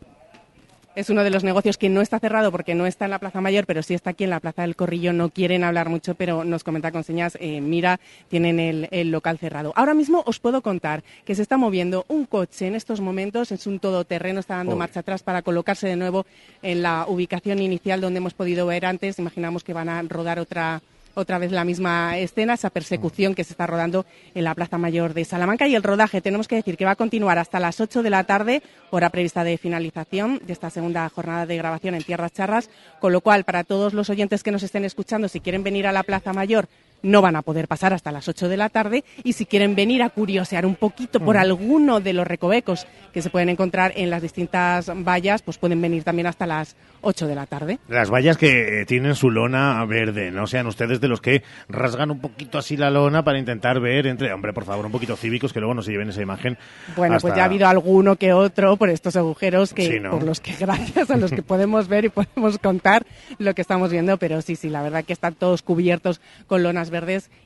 [0.95, 3.41] Es uno de los negocios que no está cerrado porque no está en la Plaza
[3.41, 5.13] Mayor, pero sí está aquí en la Plaza del Corrillo.
[5.13, 7.99] No quieren hablar mucho, pero nos comenta con señas, eh, mira,
[8.29, 9.73] tienen el, el local cerrado.
[9.75, 13.67] Ahora mismo os puedo contar que se está moviendo un coche en estos momentos, es
[13.67, 16.27] un todoterreno, está dando marcha atrás para colocarse de nuevo
[16.63, 19.19] en la ubicación inicial donde hemos podido ver antes.
[19.19, 20.81] Imaginamos que van a rodar otra
[21.15, 25.15] otra vez la misma escena, esa persecución que se está rodando en la Plaza Mayor
[25.15, 25.67] de Salamanca.
[25.67, 28.25] Y el rodaje, tenemos que decir que va a continuar hasta las 8 de la
[28.25, 32.71] tarde, hora prevista de finalización de esta segunda jornada de grabación en Tierras Charras.
[33.01, 35.93] Con lo cual, para todos los oyentes que nos estén escuchando, si quieren venir a
[35.93, 36.69] la Plaza Mayor,
[37.03, 39.05] no van a poder pasar hasta las 8 de la tarde.
[39.23, 41.43] Y si quieren venir a curiosear un poquito por Ujú.
[41.43, 46.03] alguno de los recovecos que se pueden encontrar en las distintas vallas, pues pueden venir
[46.05, 47.79] también hasta las 8 de la tarde.
[47.89, 52.21] Las vallas que tienen su lona verde, no sean ustedes de los que rasgan un
[52.21, 55.61] poquito así la lona para intentar ver entre, hombre, por favor, un poquito cívicos que
[55.61, 56.57] luego no se lleven esa imagen.
[56.97, 60.11] Bueno, hasta- pues ya ha habido alguno que otro por estos agujeros que Sí, ¿no?
[60.11, 63.05] por los que gracias a los que podemos ver y podemos contar
[63.39, 66.91] lo que estamos viendo, pero sí, sí, la verdad que están todos cubiertos con lonas
[66.91, 66.94] verdes,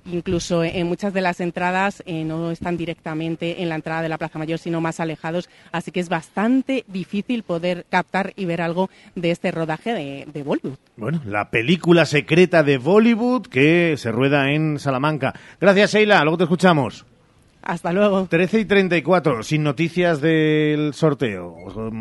[0.04, 4.18] incluso en muchas de las entradas eh, no están directamente en la entrada de la
[4.18, 8.90] Plaza Mayor, sino más alejados, así que es bastante difícil poder captar y ver algo
[9.14, 10.78] de este rodaje de, de Bollywood.
[10.96, 15.34] Bueno, la película secreta de Bollywood que se rueda en Salamanca.
[15.60, 16.22] Gracias, Sheila.
[16.22, 17.04] Luego te escuchamos.
[17.62, 18.26] Hasta luego.
[18.26, 21.54] 13 y 34, sin noticias del sorteo.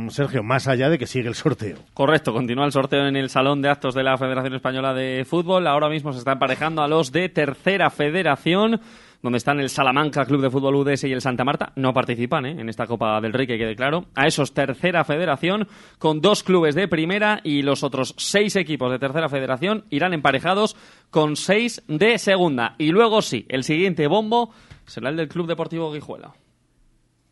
[0.10, 1.78] Sergio, más allá de que sigue el sorteo.
[1.94, 5.68] Correcto, continúa el sorteo en el Salón de Actos de la Federación Española de Fútbol.
[5.68, 8.80] Ahora mismo se está emparejando a los de Tercera Federación,
[9.22, 11.74] donde están el Salamanca Club de Fútbol UDS y el Santa Marta.
[11.76, 12.56] No participan ¿eh?
[12.60, 14.06] en esta Copa del Rey, que quede claro.
[14.16, 15.68] A esos Tercera Federación,
[15.98, 20.76] con dos clubes de Primera y los otros seis equipos de Tercera Federación irán emparejados
[21.10, 22.76] con seis de Segunda.
[22.78, 24.54] Y luego sí, el siguiente bombo
[24.88, 26.34] será el del Club Deportivo Guijuelo.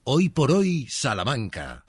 [0.03, 1.84] Hoy por hoy, Salamanca.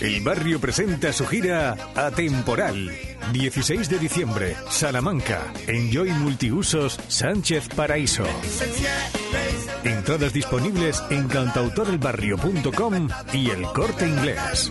[0.00, 2.90] El barrio presenta su gira Atemporal.
[3.32, 5.52] 16 de diciembre, Salamanca.
[5.66, 8.24] Enjoy Multiusos Sánchez Paraíso.
[9.84, 14.70] Entradas disponibles en cantautorelbarrio.com y el corte inglés.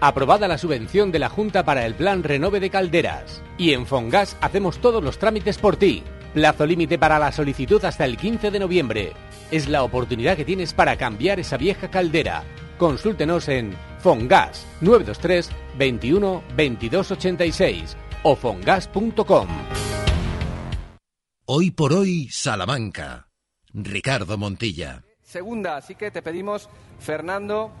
[0.00, 3.42] Aprobada la subvención de la Junta para el Plan Renove de Calderas.
[3.56, 6.02] Y en Fongas hacemos todos los trámites por ti.
[6.34, 9.12] Plazo límite para la solicitud hasta el 15 de noviembre.
[9.50, 12.44] Es la oportunidad que tienes para cambiar esa vieja caldera.
[12.78, 19.48] Consúltenos en Fongas 923 21 22 86 o fongas.com.
[21.46, 23.28] Hoy por hoy, Salamanca.
[23.72, 25.04] Ricardo Montilla.
[25.22, 26.68] Segunda, así que te pedimos,
[26.98, 27.72] Fernando,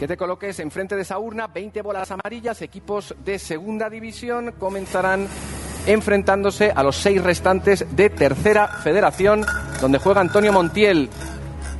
[0.00, 1.46] que te coloques enfrente de esa urna.
[1.46, 5.28] 20 bolas amarillas, equipos de segunda división comenzarán
[5.86, 9.44] enfrentándose a los seis restantes de tercera federación,
[9.78, 11.10] donde juega Antonio Montiel.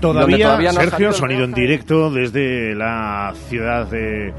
[0.03, 4.35] donde Todavía, no Sergio, sonido en directo desde la ciudad de,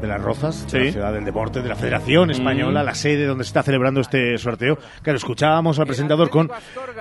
[0.00, 0.92] de Las Rozas, de la Sí.
[0.92, 2.86] ciudad del deporte, de la Federación Española, Mm.
[2.86, 4.78] la sede donde se está celebrando este sorteo.
[5.02, 6.50] Claro, escuchábamos al presentador con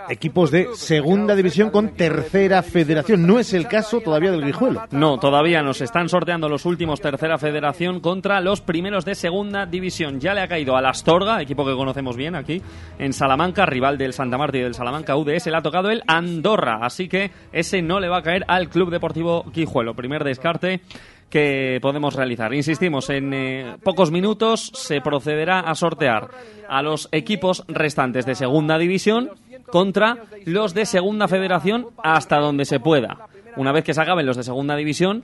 [0.09, 3.25] equipos de segunda división con tercera federación.
[3.27, 4.83] No es el caso todavía del Guijuelo.
[4.91, 10.19] No, todavía nos están sorteando los últimos tercera federación contra los primeros de segunda división.
[10.19, 12.61] Ya le ha caído al Astorga, equipo que conocemos bien aquí
[12.97, 15.47] en Salamanca, rival del Santa Marta y del Salamanca UDS.
[15.49, 18.89] Le ha tocado el Andorra, así que ese no le va a caer al Club
[18.89, 19.93] Deportivo Guijuelo.
[19.95, 20.81] Primer descarte
[21.29, 22.53] que podemos realizar.
[22.53, 26.29] Insistimos, en eh, pocos minutos se procederá a sortear
[26.69, 29.31] a los equipos restantes de segunda división
[29.67, 33.27] contra los de segunda federación hasta donde se pueda.
[33.57, 35.23] Una vez que se acaben los de segunda división,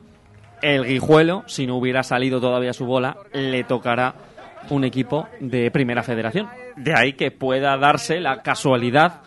[0.61, 4.15] el Guijuelo, si no hubiera salido todavía su bola, le tocará
[4.69, 6.47] un equipo de primera federación.
[6.75, 9.21] De ahí que pueda darse la casualidad,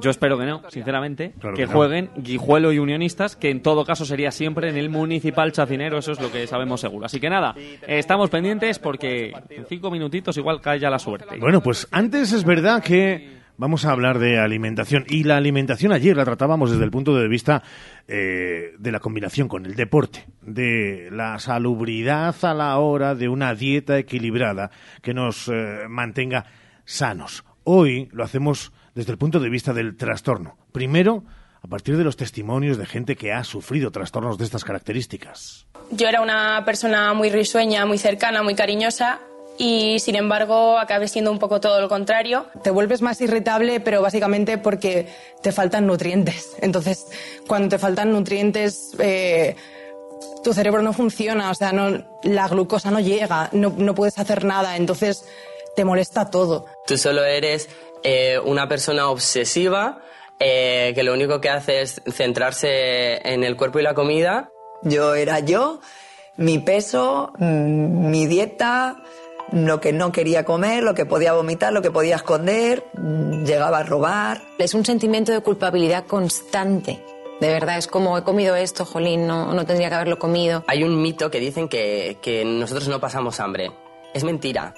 [0.00, 1.72] yo espero que no, sinceramente, Claro que que no.
[1.72, 6.12] jueguen Guijuelo y Unionistas, que en todo caso sería siempre en el Municipal Chacinero, eso
[6.12, 7.06] es lo que sabemos seguro.
[7.06, 7.54] Así que nada,
[7.86, 11.38] estamos pendientes porque en cinco minutitos igual cae ya la suerte.
[11.38, 15.04] Bueno, pues antes es verdad que vamos a hablar de alimentación.
[15.08, 17.62] Y la alimentación ayer la tratábamos desde el punto de vista
[18.08, 23.54] eh, de la combinación con el deporte, de la salubridad a la hora de una
[23.54, 24.70] dieta equilibrada
[25.02, 26.46] que nos eh, mantenga
[26.86, 27.44] sanos.
[27.64, 30.56] Hoy lo hacemos desde el punto de vista del trastorno.
[30.72, 31.24] Primero,
[31.62, 35.66] a partir de los testimonios de gente que ha sufrido trastornos de estas características.
[35.90, 39.20] Yo era una persona muy risueña, muy cercana, muy cariñosa
[39.58, 42.46] y sin embargo acabé siendo un poco todo lo contrario.
[42.62, 45.08] Te vuelves más irritable, pero básicamente porque
[45.42, 46.56] te faltan nutrientes.
[46.62, 47.06] Entonces,
[47.46, 49.56] cuando te faltan nutrientes, eh,
[50.42, 54.44] tu cerebro no funciona, o sea, no, la glucosa no llega, no, no puedes hacer
[54.44, 55.26] nada, entonces
[55.76, 56.66] te molesta todo.
[56.86, 57.68] Tú solo eres
[58.02, 60.02] eh, una persona obsesiva
[60.42, 64.50] eh, que lo único que hace es centrarse en el cuerpo y la comida.
[64.82, 65.80] Yo era yo,
[66.38, 69.02] mi peso, mm, mi dieta,
[69.52, 73.80] lo que no quería comer, lo que podía vomitar, lo que podía esconder, mm, llegaba
[73.80, 74.40] a robar.
[74.58, 77.04] Es un sentimiento de culpabilidad constante.
[77.42, 80.64] De verdad, es como he comido esto, jolín, no, no tendría que haberlo comido.
[80.66, 83.72] Hay un mito que dicen que, que nosotros no pasamos hambre.
[84.14, 84.74] Es mentira.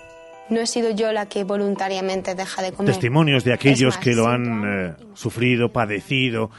[0.53, 2.93] No he sido yo la que voluntariamente deja de comer.
[2.93, 6.51] testimonios de aquellos más, que lo han eh, sufrido, padecido,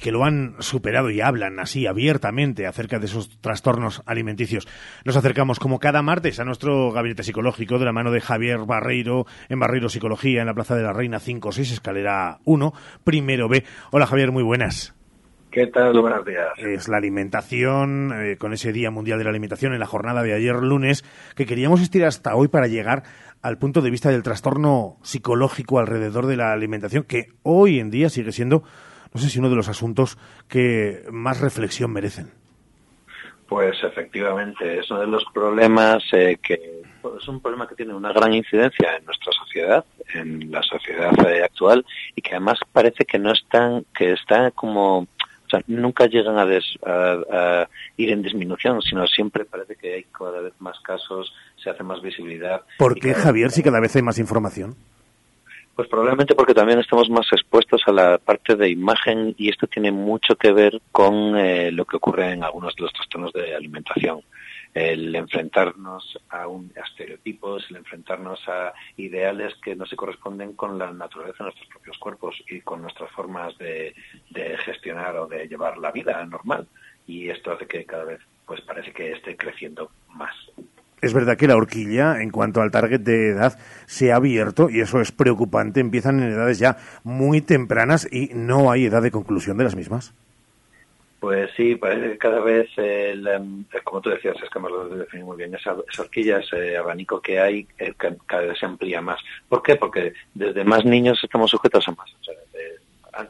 [0.00, 4.68] que lo han superado y hablan así abiertamente acerca de esos trastornos alimenticios.
[5.04, 9.26] Nos acercamos como cada martes a nuestro gabinete psicológico de la mano de Javier Barreiro
[9.48, 12.72] en Barreiro Psicología en la Plaza de la Reina 56, escalera 1,
[13.02, 13.64] primero B.
[13.90, 14.94] Hola Javier, muy buenas.
[15.50, 16.00] ¿Qué tal?
[16.00, 16.46] Buenos días.
[16.58, 20.32] Es la alimentación, eh, con ese Día Mundial de la Alimentación en la jornada de
[20.32, 21.04] ayer lunes,
[21.34, 23.02] que queríamos estirar hasta hoy para llegar
[23.42, 28.08] al punto de vista del trastorno psicológico alrededor de la alimentación, que hoy en día
[28.10, 28.62] sigue siendo,
[29.14, 30.18] no sé si uno de los asuntos
[30.48, 32.30] que más reflexión merecen.
[33.48, 36.82] Pues efectivamente, es uno de los problemas eh, que
[37.18, 39.84] es un problema que tiene una gran incidencia en nuestra sociedad,
[40.14, 41.84] en la sociedad eh, actual,
[42.14, 45.06] y que además parece que no están, que está como, o
[45.50, 47.68] sea, nunca llegan a, des- a- a
[48.00, 51.32] ir en disminución, sino siempre parece que hay cada vez más casos,
[51.62, 52.62] se hace más visibilidad.
[52.78, 54.74] ¿Por qué, Javier, si cada vez hay más información?
[55.74, 59.90] Pues probablemente porque también estamos más expuestos a la parte de imagen y esto tiene
[59.90, 64.20] mucho que ver con eh, lo que ocurre en algunos de los trastornos de alimentación.
[64.74, 70.78] El enfrentarnos a, un, a estereotipos, el enfrentarnos a ideales que no se corresponden con
[70.78, 73.94] la naturaleza de nuestros propios cuerpos y con nuestras formas de,
[74.30, 76.68] de gestionar o de llevar la vida normal.
[77.10, 80.34] Y esto hace que cada vez pues parece que esté creciendo más.
[81.00, 84.80] Es verdad que la horquilla, en cuanto al target de edad, se ha abierto y
[84.80, 85.80] eso es preocupante.
[85.80, 90.12] Empiezan en edades ya muy tempranas y no hay edad de conclusión de las mismas.
[91.20, 94.88] Pues sí, parece que cada vez, el, em, como tú decías, es que me lo
[94.88, 98.64] definí muy bien, esa, esa horquilla, ese abanico que hay, eh, ca- cada vez se
[98.64, 99.20] amplía más.
[99.48, 99.76] ¿Por qué?
[99.76, 102.10] Porque desde más niños estamos sujetos a más.
[102.26, 102.49] Eh,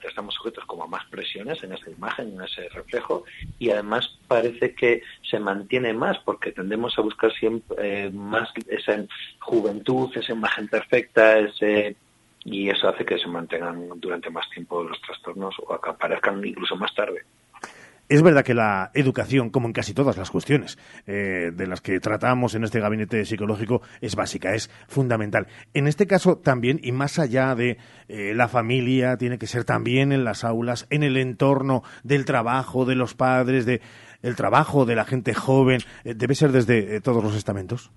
[0.09, 3.25] estamos sujetos como a más presiones en esa imagen, en ese reflejo,
[3.59, 7.77] y además parece que se mantiene más porque tendemos a buscar siempre
[8.07, 9.05] eh, más esa
[9.41, 11.97] juventud, esa imagen perfecta, ese
[12.45, 16.95] y eso hace que se mantengan durante más tiempo los trastornos o aparezcan incluso más
[16.95, 17.25] tarde.
[18.11, 22.01] Es verdad que la educación, como en casi todas las cuestiones eh, de las que
[22.01, 25.47] tratamos en este gabinete psicológico, es básica, es fundamental.
[25.75, 27.79] En este caso también, y más allá de
[28.09, 32.85] eh, la familia, tiene que ser también en las aulas, en el entorno del trabajo,
[32.85, 33.81] de los padres, de
[34.23, 37.93] el trabajo de la gente joven, eh, debe ser desde eh, todos los estamentos.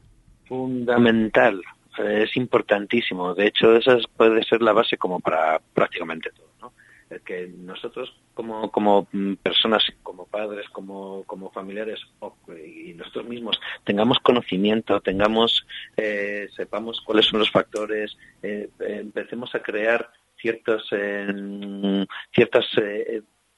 [0.48, 1.60] Fundamental,
[1.98, 3.34] es importantísimo.
[3.34, 6.46] De hecho, esa es- puede ser la base como para prácticamente todo.
[7.22, 12.00] Que nosotros como, como mm, personas, como padres, como, como familiares
[12.66, 15.66] y nosotros mismos tengamos conocimiento, tengamos,
[15.98, 22.66] eh, sepamos cuáles son los factores, eh, eh, empecemos a crear ciertos, eh, ciertas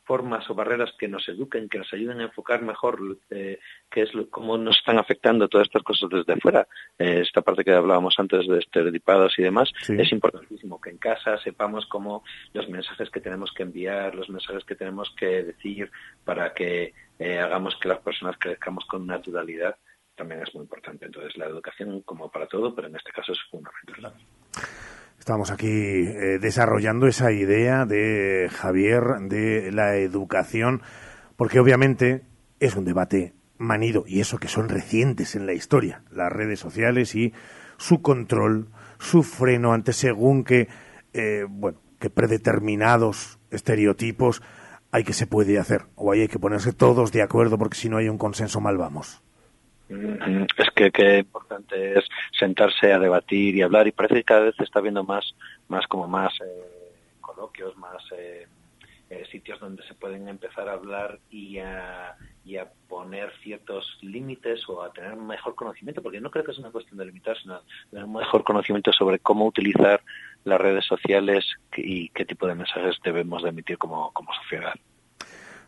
[0.06, 3.60] formas o barreras que nos eduquen, que nos ayuden a enfocar mejor eh,
[3.90, 6.68] qué es lo, cómo nos están afectando todas estas cosas desde fuera.
[6.98, 11.38] Eh, esta parte que hablábamos antes de estereotipados y demás, es importantísimo que en casa
[11.40, 12.24] sepamos cómo
[12.54, 15.92] los mensajes que tenemos que enviar, los mensajes que tenemos que decir
[16.24, 19.76] para que eh, hagamos que las personas crezcamos con naturalidad,
[20.16, 21.06] también es muy importante.
[21.06, 24.14] Entonces, la educación como para todo, pero en este caso es fundamental.
[25.26, 30.84] Estamos aquí eh, desarrollando esa idea de Javier de la educación,
[31.36, 32.22] porque obviamente
[32.60, 37.16] es un debate manido, y eso que son recientes en la historia, las redes sociales
[37.16, 37.34] y
[37.78, 38.70] su control,
[39.00, 40.68] su freno ante según que,
[41.14, 44.44] eh, bueno, que predeterminados estereotipos
[44.92, 47.98] hay que se puede hacer, o hay que ponerse todos de acuerdo, porque si no
[47.98, 49.24] hay un consenso mal vamos.
[49.90, 52.06] Mm, Es que, que importante es
[52.38, 55.36] sentarse a debatir y hablar y parece que cada vez se está viendo más,
[55.68, 58.48] más como más eh, coloquios, más eh,
[59.10, 62.18] eh, sitios donde se pueden empezar a hablar y a,
[62.88, 66.98] poner ciertos límites o a tener mejor conocimiento, porque no creo que es una cuestión
[66.98, 67.60] de limitar, sino
[67.92, 70.02] tener mejor conocimiento sobre cómo utilizar
[70.46, 71.46] las redes sociales
[71.76, 74.76] y qué tipo de mensajes debemos de emitir como, como sociedad.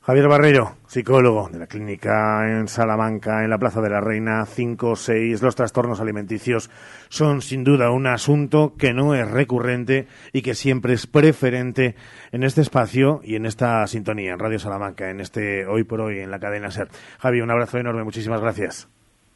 [0.08, 5.42] Javier Barreiro, psicólogo de la clínica en Salamanca, en la Plaza de la Reina 5-6.
[5.42, 6.70] Los trastornos alimenticios
[7.10, 11.96] son sin duda un asunto que no es recurrente y que siempre es preferente
[12.32, 16.20] en este espacio y en esta sintonía, en Radio Salamanca, en este Hoy por Hoy,
[16.20, 16.88] en la cadena SER.
[17.20, 18.88] Javi, un abrazo enorme, muchísimas gracias.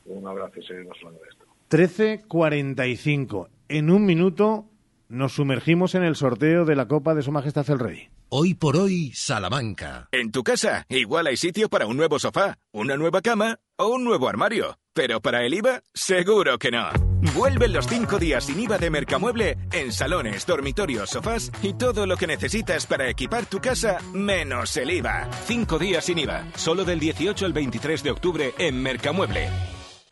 [0.06, 1.46] Un abrazo y seguimos hablando de esto.
[1.70, 3.50] 13.45.
[3.68, 4.71] En un minuto
[5.12, 8.10] nos sumergimos en el sorteo de la Copa de Su Majestad el Rey.
[8.30, 10.08] Hoy por hoy, Salamanca.
[10.12, 14.06] En tu casa, igual hay sitio para un nuevo sofá, una nueva cama o un
[14.06, 14.78] nuevo armario.
[14.94, 16.90] Pero para el IVA, seguro que no.
[17.36, 22.16] Vuelven los cinco días sin IVA de Mercamueble en salones, dormitorios, sofás y todo lo
[22.16, 25.30] que necesitas para equipar tu casa, menos el IVA.
[25.46, 29.50] Cinco días sin IVA, solo del 18 al 23 de octubre en Mercamueble.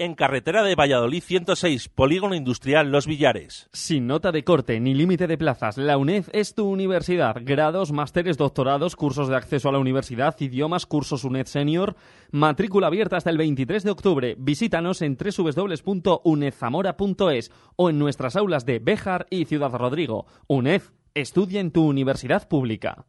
[0.01, 3.67] En carretera de Valladolid 106, Polígono Industrial Los Villares.
[3.73, 7.35] Sin nota de corte ni límite de plazas, la UNED es tu universidad.
[7.41, 11.97] Grados, másteres, doctorados, cursos de acceso a la universidad, idiomas, cursos UNED Senior.
[12.31, 14.35] Matrícula abierta hasta el 23 de octubre.
[14.39, 20.27] Visítanos en www.unedzamora.es o en nuestras aulas de Béjar y Ciudad Rodrigo.
[20.47, 23.05] UNED, estudia en tu universidad pública.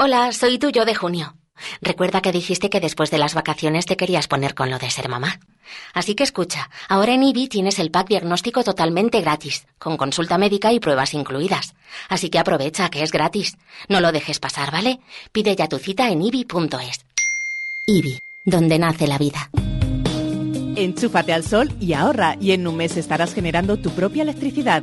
[0.00, 1.36] Hola, soy tuyo de junio.
[1.80, 5.08] Recuerda que dijiste que después de las vacaciones te querías poner con lo de ser
[5.08, 5.40] mamá.
[5.92, 10.72] Así que escucha, ahora en IBI tienes el pack diagnóstico totalmente gratis, con consulta médica
[10.72, 11.74] y pruebas incluidas.
[12.08, 13.56] Así que aprovecha que es gratis.
[13.88, 15.00] No lo dejes pasar, ¿vale?
[15.32, 17.04] Pide ya tu cita en IBI.es.
[17.86, 19.50] IBI, donde nace la vida.
[20.76, 24.82] Enchúfate al sol y ahorra y en un mes estarás generando tu propia electricidad.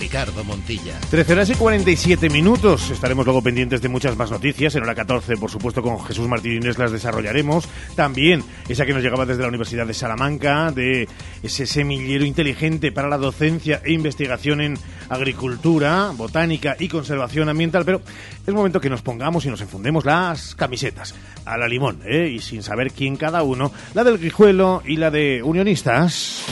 [0.00, 0.98] Ricardo Montilla.
[1.10, 2.90] 13 horas y 47 minutos.
[2.90, 4.74] Estaremos luego pendientes de muchas más noticias.
[4.74, 7.68] En hora 14, por supuesto, con Jesús Martínez las desarrollaremos.
[7.94, 11.08] También esa que nos llegaba desde la Universidad de Salamanca, de
[11.42, 14.78] ese semillero inteligente para la docencia e investigación en
[15.08, 17.84] agricultura, botánica y conservación ambiental.
[17.84, 18.00] Pero
[18.46, 21.14] es momento que nos pongamos y nos enfundemos las camisetas
[21.44, 22.28] a la limón, ¿eh?
[22.28, 26.44] y sin saber quién cada uno, la del Guijuelo y la de Unionistas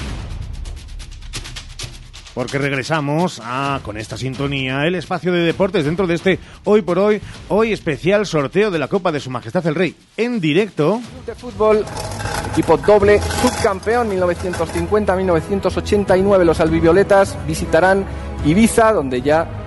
[2.35, 6.99] porque regresamos a, con esta sintonía, el espacio de deportes dentro de este Hoy por
[6.99, 11.01] Hoy, hoy especial sorteo de la Copa de Su Majestad el Rey, en directo.
[11.25, 11.85] De fútbol,
[12.53, 18.05] equipo doble, subcampeón 1950-1989, los albivioletas visitarán
[18.45, 19.64] Ibiza, donde ya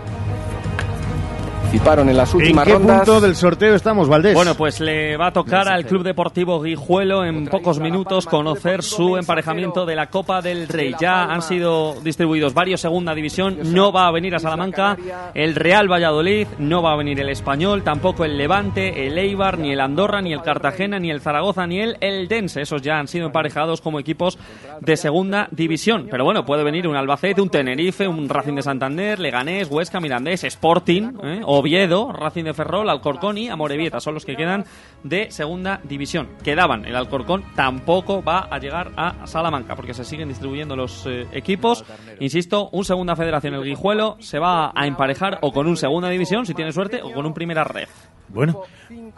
[1.68, 2.98] participaron en las últimas ¿En qué rondas.
[3.00, 4.34] punto del sorteo estamos, Valdés?
[4.34, 9.18] Bueno, pues le va a tocar al Club Deportivo Guijuelo en pocos minutos conocer su
[9.18, 10.96] emparejamiento de la Copa del Rey.
[10.98, 14.96] Ya han sido distribuidos varios segunda división, no va a venir a Salamanca
[15.34, 19.74] el Real Valladolid, no va a venir el Español, tampoco el Levante, el Eibar, ni
[19.74, 22.62] el Andorra, ni el Cartagena, ni el Zaragoza, ni el Eldense.
[22.62, 24.40] Esos ya han sido emparejados como equipos
[24.80, 26.08] de segunda división.
[26.10, 30.46] Pero bueno, puede venir un Albacete, un Tenerife, un Racing de Santander, Leganés, Huesca, Mirandés,
[30.46, 31.42] Sporting, ¿eh?
[31.58, 34.00] Oviedo, Racing de Ferrol, Alcorcón y Amorebieta.
[34.00, 34.66] Son los que quedan
[35.04, 36.30] de segunda división.
[36.44, 36.86] Quedaban.
[36.86, 41.84] El Alcorcón tampoco va a llegar a Salamanca porque se siguen distribuyendo los eh, equipos.
[42.20, 46.46] Insisto, un segunda federación, el Guijuelo, se va a emparejar o con un segunda división,
[46.46, 47.88] si tiene suerte, o con un primera red.
[48.30, 48.62] Bueno,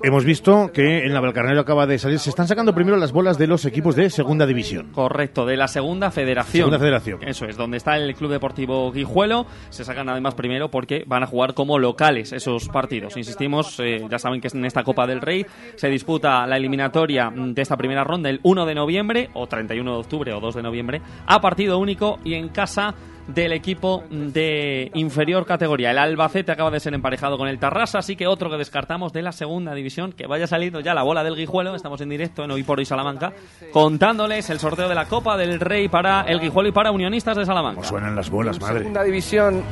[0.03, 3.37] hemos visto que en la Valcarnero acaba de salir, se están sacando primero las bolas
[3.37, 4.91] de los equipos de segunda división.
[4.91, 6.61] Correcto, de la segunda federación.
[6.61, 7.23] Segunda federación.
[7.27, 9.45] Eso es, donde está el Club Deportivo Guijuelo.
[9.69, 13.17] Se sacan además primero porque van a jugar como locales esos partidos.
[13.17, 15.45] Insistimos, eh, ya saben que en esta Copa del Rey
[15.75, 19.97] se disputa la eliminatoria de esta primera ronda el 1 de noviembre, o 31 de
[19.97, 22.93] octubre, o 2 de noviembre, a partido único y en casa
[23.33, 25.91] del equipo de inferior categoría.
[25.91, 29.21] El Albacete acaba de ser emparejado con el Tarrasa, así que otro que descartamos de
[29.21, 31.75] la segunda división, que vaya saliendo ya la bola del Guijuelo.
[31.75, 33.33] Estamos en directo en Hoy por Hoy Salamanca,
[33.71, 37.45] contándoles el sorteo de la Copa del Rey para el Guijuelo y para Unionistas de
[37.45, 37.81] Salamanca.
[37.81, 38.79] ¿Cómo suenan las bolas, madre?
[38.79, 39.63] Segunda división.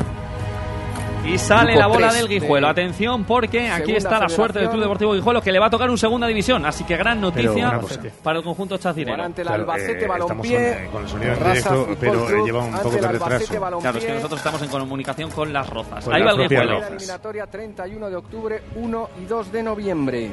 [1.27, 2.67] Y sale la bola del Guijuelo.
[2.67, 4.69] de Atención porque aquí Segunda está la suerte del.
[4.69, 6.65] Club Deportivo Guijuelo que le va a tocar un segunda división.
[6.65, 7.79] Así que gran noticia
[8.23, 9.11] para el conjunto chacirero.
[9.11, 10.57] Jugarán ante el Claro, Albacete eh, estamos Balompié.
[10.57, 13.59] con, eh, con el sonido en directo, pero, eh, lleva un poco de retraso.
[13.59, 13.81] Balompié.
[13.81, 16.05] Claro, es que nosotros estamos en comunicación con las rozas.
[16.05, 16.85] Con Ahí va el Guijuelo.
[16.87, 20.31] Eliminatoria 31 de octubre, 1 y 2 de noviembre.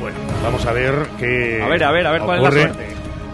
[0.00, 1.62] Bueno, vamos a ver qué.
[1.62, 2.86] A ver, a ver, a ver cuál es la ocurre, suerte.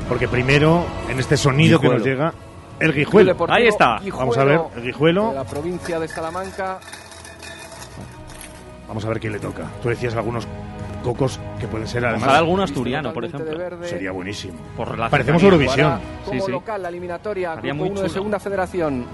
[0.08, 2.30] Porque primero, en este sonido que nos Guijuelo.
[2.30, 2.45] llega,
[2.80, 3.32] el Guijuelo.
[3.32, 3.98] Deportivo Ahí está.
[4.16, 5.28] Vamos a ver, el Guijuelo.
[5.30, 6.78] De la provincia de Salamanca.
[8.88, 9.64] Vamos a ver quién le toca.
[9.82, 10.46] Tú decías algunos
[11.02, 12.24] cocos que pueden ser además.
[12.24, 13.86] Ojalá algún asturiano, por ejemplo.
[13.86, 14.58] Sería buenísimo.
[14.76, 15.42] Por Parecemos.
[15.42, 16.00] Eurovisión.
[16.24, 16.50] Sí, Como sí.
[16.52, 19.06] local la eliminatoria, muy 1 de segunda federación.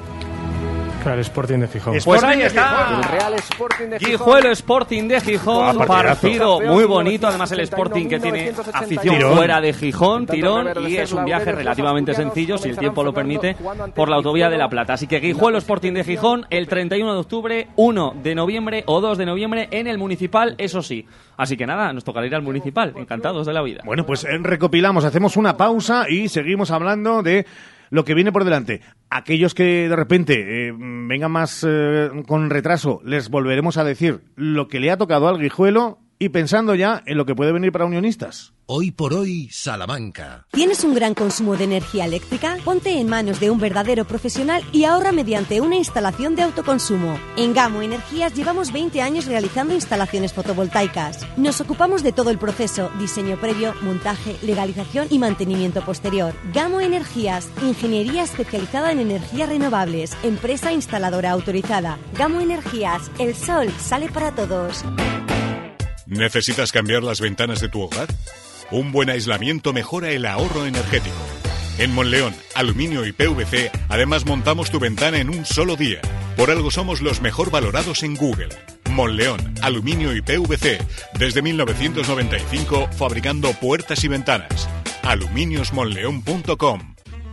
[1.03, 1.95] Claro, el Sporting de Gijón.
[1.97, 2.97] Es- Pues Sporting ahí está.
[2.97, 4.11] El Real Sporting de Gijón.
[4.13, 7.27] Guijuelo Sporting de Gijón, Ah, partido muy bonito.
[7.27, 8.85] Además, el Sporting que tiene 1981.
[8.87, 9.37] afición Tirón.
[9.37, 13.57] fuera de Gijón, tirón, y es un viaje relativamente sencillo, si el tiempo lo permite,
[13.95, 14.63] por la autovía de.
[14.63, 14.93] La Plata.
[14.93, 19.19] Así que Guijuelo Sporting de Gijón, el 31 de octubre, 1 de noviembre o 2
[19.19, 21.05] de noviembre en el Municipal, eso sí.
[21.37, 23.83] Así que nada, nos tocará ir al Municipal, encantados de la vida.
[23.85, 27.45] Bueno, pues eh, recopilamos, hacemos una pausa y seguimos hablando de
[27.93, 28.81] lo que viene por delante.
[29.11, 34.67] Aquellos que de repente eh, vengan más eh, con retraso, les volveremos a decir lo
[34.67, 37.85] que le ha tocado al guijuelo y pensando ya en lo que puede venir para
[37.85, 38.53] unionistas.
[38.67, 40.47] Hoy por hoy, Salamanca.
[40.53, 42.59] ¿Tienes un gran consumo de energía eléctrica?
[42.65, 47.19] Ponte en manos de un verdadero profesional y ahorra mediante una instalación de autoconsumo.
[47.37, 51.27] En Gamo Energías llevamos 20 años realizando instalaciones fotovoltaicas.
[51.37, 56.35] Nos ocupamos de todo el proceso, diseño previo, montaje, legalización y mantenimiento posterior.
[56.55, 61.99] Gamo Energías, ingeniería especializada en energías renovables, empresa instaladora autorizada.
[62.17, 64.85] Gamo Energías, el sol sale para todos.
[66.13, 68.07] ¿Necesitas cambiar las ventanas de tu hogar?
[68.71, 71.17] Un buen aislamiento mejora el ahorro energético.
[71.79, 76.03] En Monleón, Aluminio y PVC, además montamos tu ventana en un solo día.
[76.37, 78.51] Por algo somos los mejor valorados en Google.
[78.91, 80.79] Monleón, Aluminio y PVC,
[81.19, 84.69] desde 1995 fabricando puertas y ventanas.
[85.05, 86.92] aluminiosmonleón.com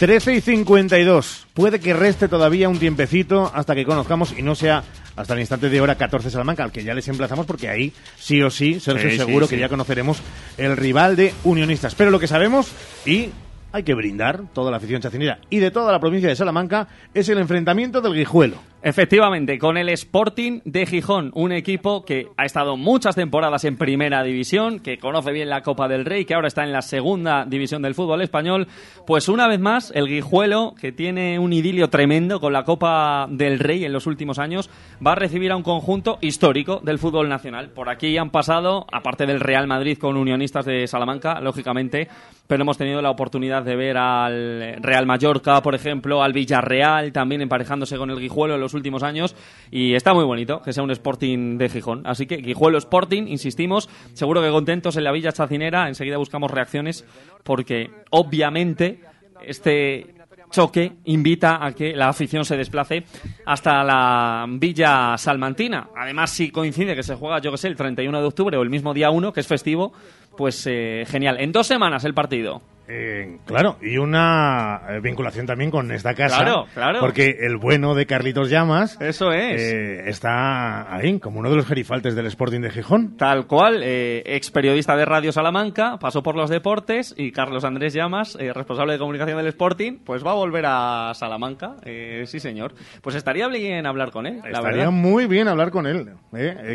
[0.00, 1.46] 13 y 52.
[1.52, 4.82] Puede que reste todavía un tiempecito hasta que conozcamos y no sea
[5.14, 8.40] hasta el instante de hora 14 Salamanca, al que ya les emplazamos porque ahí sí
[8.40, 9.54] o sí, Sergio Sí, sí, seguro sí.
[9.54, 10.22] que ya conoceremos
[10.56, 11.94] el rival de Unionistas.
[11.94, 12.72] Pero lo que sabemos
[13.04, 13.28] y
[13.72, 17.28] hay que brindar toda la afición chacinera y de toda la provincia de Salamanca es
[17.28, 18.56] el enfrentamiento del Guijuelo.
[18.82, 24.22] Efectivamente, con el Sporting de Gijón, un equipo que ha estado muchas temporadas en primera
[24.22, 27.82] división, que conoce bien la Copa del Rey, que ahora está en la segunda división
[27.82, 28.68] del fútbol español,
[29.06, 33.58] pues una vez más el Guijuelo, que tiene un idilio tremendo con la Copa del
[33.58, 34.70] Rey en los últimos años,
[35.06, 37.68] va a recibir a un conjunto histórico del fútbol nacional.
[37.68, 42.08] Por aquí han pasado, aparte del Real Madrid con Unionistas de Salamanca, lógicamente,
[42.46, 47.42] pero hemos tenido la oportunidad de ver al Real Mallorca, por ejemplo, al Villarreal, también
[47.42, 49.34] emparejándose con el Guijuelo últimos años,
[49.70, 52.02] y está muy bonito que sea un Sporting de Gijón.
[52.04, 57.04] Así que Guijuelo Sporting, insistimos, seguro que contentos en la Villa Chacinera, enseguida buscamos reacciones,
[57.44, 59.00] porque obviamente
[59.44, 60.14] este
[60.50, 63.04] choque invita a que la afición se desplace
[63.46, 65.88] hasta la Villa Salmantina.
[65.96, 68.70] Además, si coincide que se juega, yo que sé, el 31 de octubre o el
[68.70, 69.92] mismo día 1, que es festivo,
[70.36, 71.40] pues eh, genial.
[71.40, 72.62] En dos semanas el partido.
[72.92, 76.42] Eh, claro, y una eh, vinculación también con esta casa.
[76.42, 76.98] Claro, claro.
[77.00, 78.98] Porque el bueno de Carlitos Llamas.
[79.00, 79.60] Eso es.
[79.62, 83.16] eh, está ahí, como uno de los gerifaltes del Sporting de Gijón.
[83.16, 87.94] Tal cual, eh, ex periodista de Radio Salamanca, pasó por los deportes y Carlos Andrés
[87.94, 91.76] Llamas, eh, responsable de comunicación del Sporting, pues va a volver a Salamanca.
[91.84, 92.74] Eh, sí, señor.
[93.02, 94.90] Pues estaría bien hablar con él, la Estaría verdad.
[94.90, 96.10] muy bien hablar con él,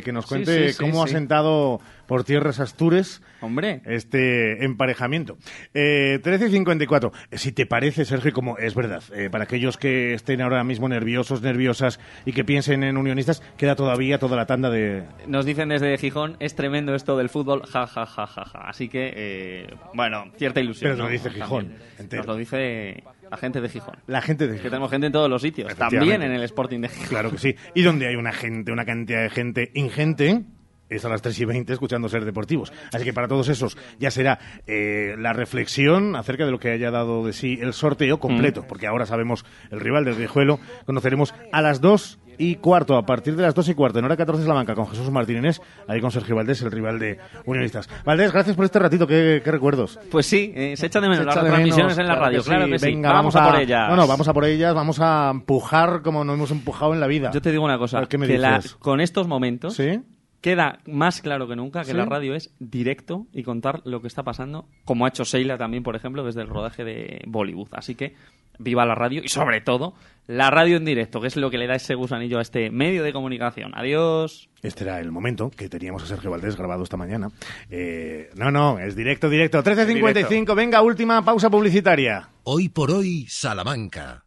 [0.04, 3.82] que nos cuente sí, sí, cómo ha sentado por tierras Astures Hombre.
[3.86, 5.38] este emparejamiento.
[5.74, 7.12] Eh, 13 y 54.
[7.32, 10.88] Eh, Si te parece, Sergio, como es verdad, eh, para aquellos que estén ahora mismo
[10.90, 15.04] nerviosos, nerviosas y que piensen en unionistas, queda todavía toda la tanda de...
[15.28, 18.60] Nos dicen desde Gijón, es tremendo esto del fútbol, ja, ja, ja, ja, ja.
[18.68, 20.92] Así que, eh, bueno, cierta ilusión.
[20.92, 21.04] Pero ¿no?
[21.06, 22.22] lo dice Gijón, entero.
[22.24, 23.96] Nos lo dice la gente de Gijón.
[24.08, 26.90] La gente de Que tenemos gente en todos los sitios, también en el Sporting de
[26.90, 27.08] Gijón.
[27.08, 27.56] Claro que sí.
[27.74, 30.44] Y donde hay una gente, una cantidad de gente ingente,
[30.90, 32.72] es a las 3 y 20 escuchando Ser Deportivos.
[32.94, 36.92] Así que para todos esos ya será eh, la reflexión acerca de lo que haya
[36.92, 38.68] dado de sí el sorteo completo, Mm.
[38.68, 43.36] porque ahora sabemos el rival del Guijuelo, conoceremos a las 2 y cuarto, a partir
[43.38, 46.12] de las 2 y cuarto, en hora 14 Salamanca, con Jesús Martín Inés, ahí con
[46.12, 47.88] Sergio Valdés, el rival de Unionistas.
[48.04, 49.98] Valdés, gracias por este ratito, qué, qué recuerdos.
[50.12, 52.50] Pues sí, eh, se echa de menos las menos, en la radio, sí.
[52.50, 52.94] claro que sí.
[53.02, 53.90] Vamos, a por ellas.
[53.90, 57.08] No, no, vamos a por ellas, vamos a empujar como no hemos empujado en la
[57.08, 57.32] vida.
[57.32, 60.02] Yo te digo una cosa, ¿Qué me que la- con estos momentos ¿Sí?
[60.46, 61.98] Queda más claro que nunca que ¿Sí?
[61.98, 65.82] la radio es directo y contar lo que está pasando, como ha hecho Sheila también,
[65.82, 67.70] por ejemplo, desde el rodaje de Bollywood.
[67.72, 68.14] Así que
[68.60, 69.96] viva la radio y sobre todo
[70.28, 73.02] la radio en directo, que es lo que le da ese gusanillo a este medio
[73.02, 73.72] de comunicación.
[73.74, 74.48] Adiós.
[74.62, 77.32] Este era el momento que teníamos a Sergio Valdés grabado esta mañana.
[77.72, 79.64] Eh, no, no, es directo, directo.
[79.64, 82.30] 13.55, venga, última pausa publicitaria.
[82.44, 84.24] Hoy por hoy, Salamanca.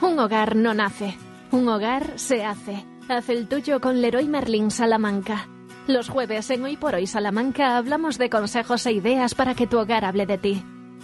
[0.00, 1.14] Un hogar no nace,
[1.52, 2.91] un hogar se hace.
[3.08, 5.48] Haz el tuyo con Leroy Merlin Salamanca.
[5.88, 9.78] Los jueves en Hoy por Hoy Salamanca hablamos de consejos e ideas para que tu
[9.78, 10.62] hogar hable de ti.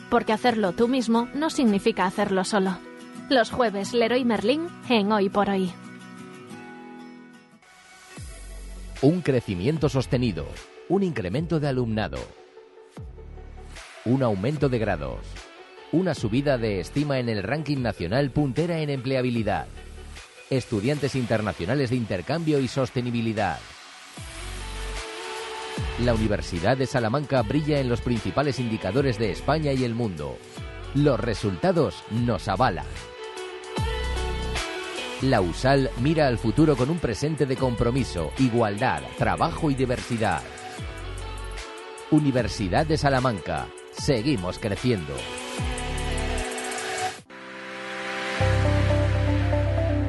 [0.09, 2.79] Porque hacerlo tú mismo no significa hacerlo solo.
[3.29, 5.73] Los jueves Leroy Merlin en Hoy por Hoy.
[9.03, 10.47] Un crecimiento sostenido,
[10.89, 12.19] un incremento de alumnado,
[14.05, 15.21] un aumento de grados,
[15.93, 19.67] una subida de estima en el ranking nacional puntera en empleabilidad,
[20.51, 23.59] estudiantes internacionales de intercambio y sostenibilidad.
[26.05, 30.39] La Universidad de Salamanca brilla en los principales indicadores de España y el mundo.
[30.95, 32.87] Los resultados nos avalan.
[35.23, 40.43] La USAL mira al futuro con un presente de compromiso, igualdad, trabajo y diversidad.
[42.13, 43.67] Universidad de Salamanca.
[43.91, 45.15] Seguimos creciendo.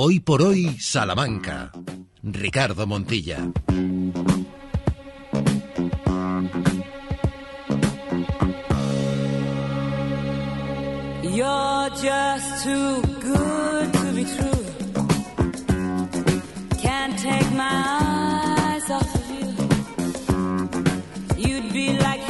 [0.00, 1.72] Hoy por hoy, Salamanca.
[2.22, 3.52] Ricardo Montilla.
[11.24, 14.64] You're just too good to be true.
[16.80, 17.98] Can't take my
[18.56, 19.48] eyes off of you.
[21.44, 22.27] You'd be like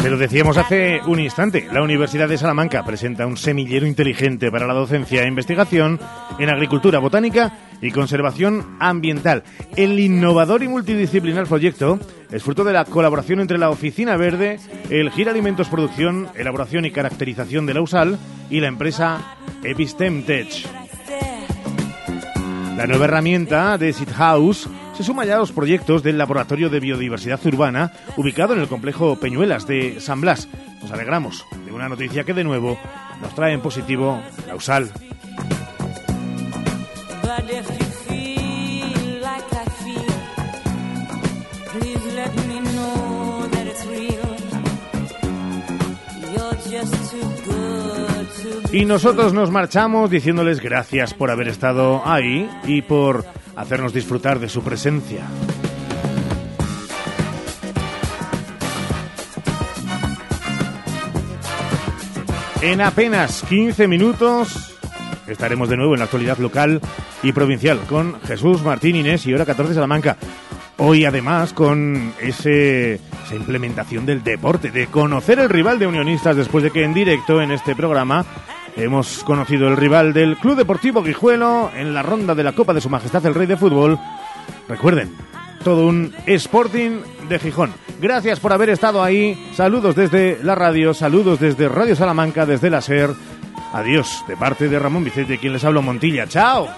[0.00, 4.66] Se lo decíamos hace un instante, la Universidad de Salamanca presenta un semillero inteligente para
[4.66, 5.98] la docencia e investigación
[6.38, 9.42] en agricultura botánica y conservación ambiental.
[9.76, 11.98] El innovador y multidisciplinar proyecto
[12.30, 16.92] es fruto de la colaboración entre la Oficina Verde, el Gira Alimentos Producción, Elaboración y
[16.92, 18.18] Caracterización de la USAL
[18.50, 20.64] y la empresa Epistemtech.
[22.76, 24.68] La nueva herramienta de Seed House
[24.98, 29.14] se suma ya a los proyectos del Laboratorio de Biodiversidad Urbana ubicado en el complejo
[29.14, 30.48] Peñuelas de San Blas.
[30.82, 32.76] Nos alegramos de una noticia que de nuevo
[33.22, 34.90] nos trae en positivo la USAL.
[37.22, 40.02] But if you feel like I feel,
[41.70, 44.34] please let me know that it's real.
[46.32, 47.27] You're just too good to be
[48.72, 53.24] Y nosotros nos marchamos diciéndoles gracias por haber estado ahí y por
[53.56, 55.26] hacernos disfrutar de su presencia.
[62.60, 64.76] En apenas 15 minutos
[65.28, 66.80] estaremos de nuevo en la actualidad local
[67.22, 70.16] y provincial con Jesús Martín Inés y hora 14 Salamanca.
[70.78, 76.70] Hoy además con esa implementación del deporte, de conocer el rival de unionistas después de
[76.70, 78.24] que en directo en este programa
[78.76, 82.80] hemos conocido el rival del Club Deportivo Guijuelo en la ronda de la Copa de
[82.80, 83.98] Su Majestad el Rey de Fútbol.
[84.68, 85.12] Recuerden,
[85.64, 87.72] todo un Sporting de Gijón.
[88.00, 89.50] Gracias por haber estado ahí.
[89.54, 93.10] Saludos desde la radio, saludos desde Radio Salamanca, desde la SER.
[93.72, 96.28] Adiós de parte de Ramón Vicente, quien les habla Montilla.
[96.28, 96.68] ¡Chao!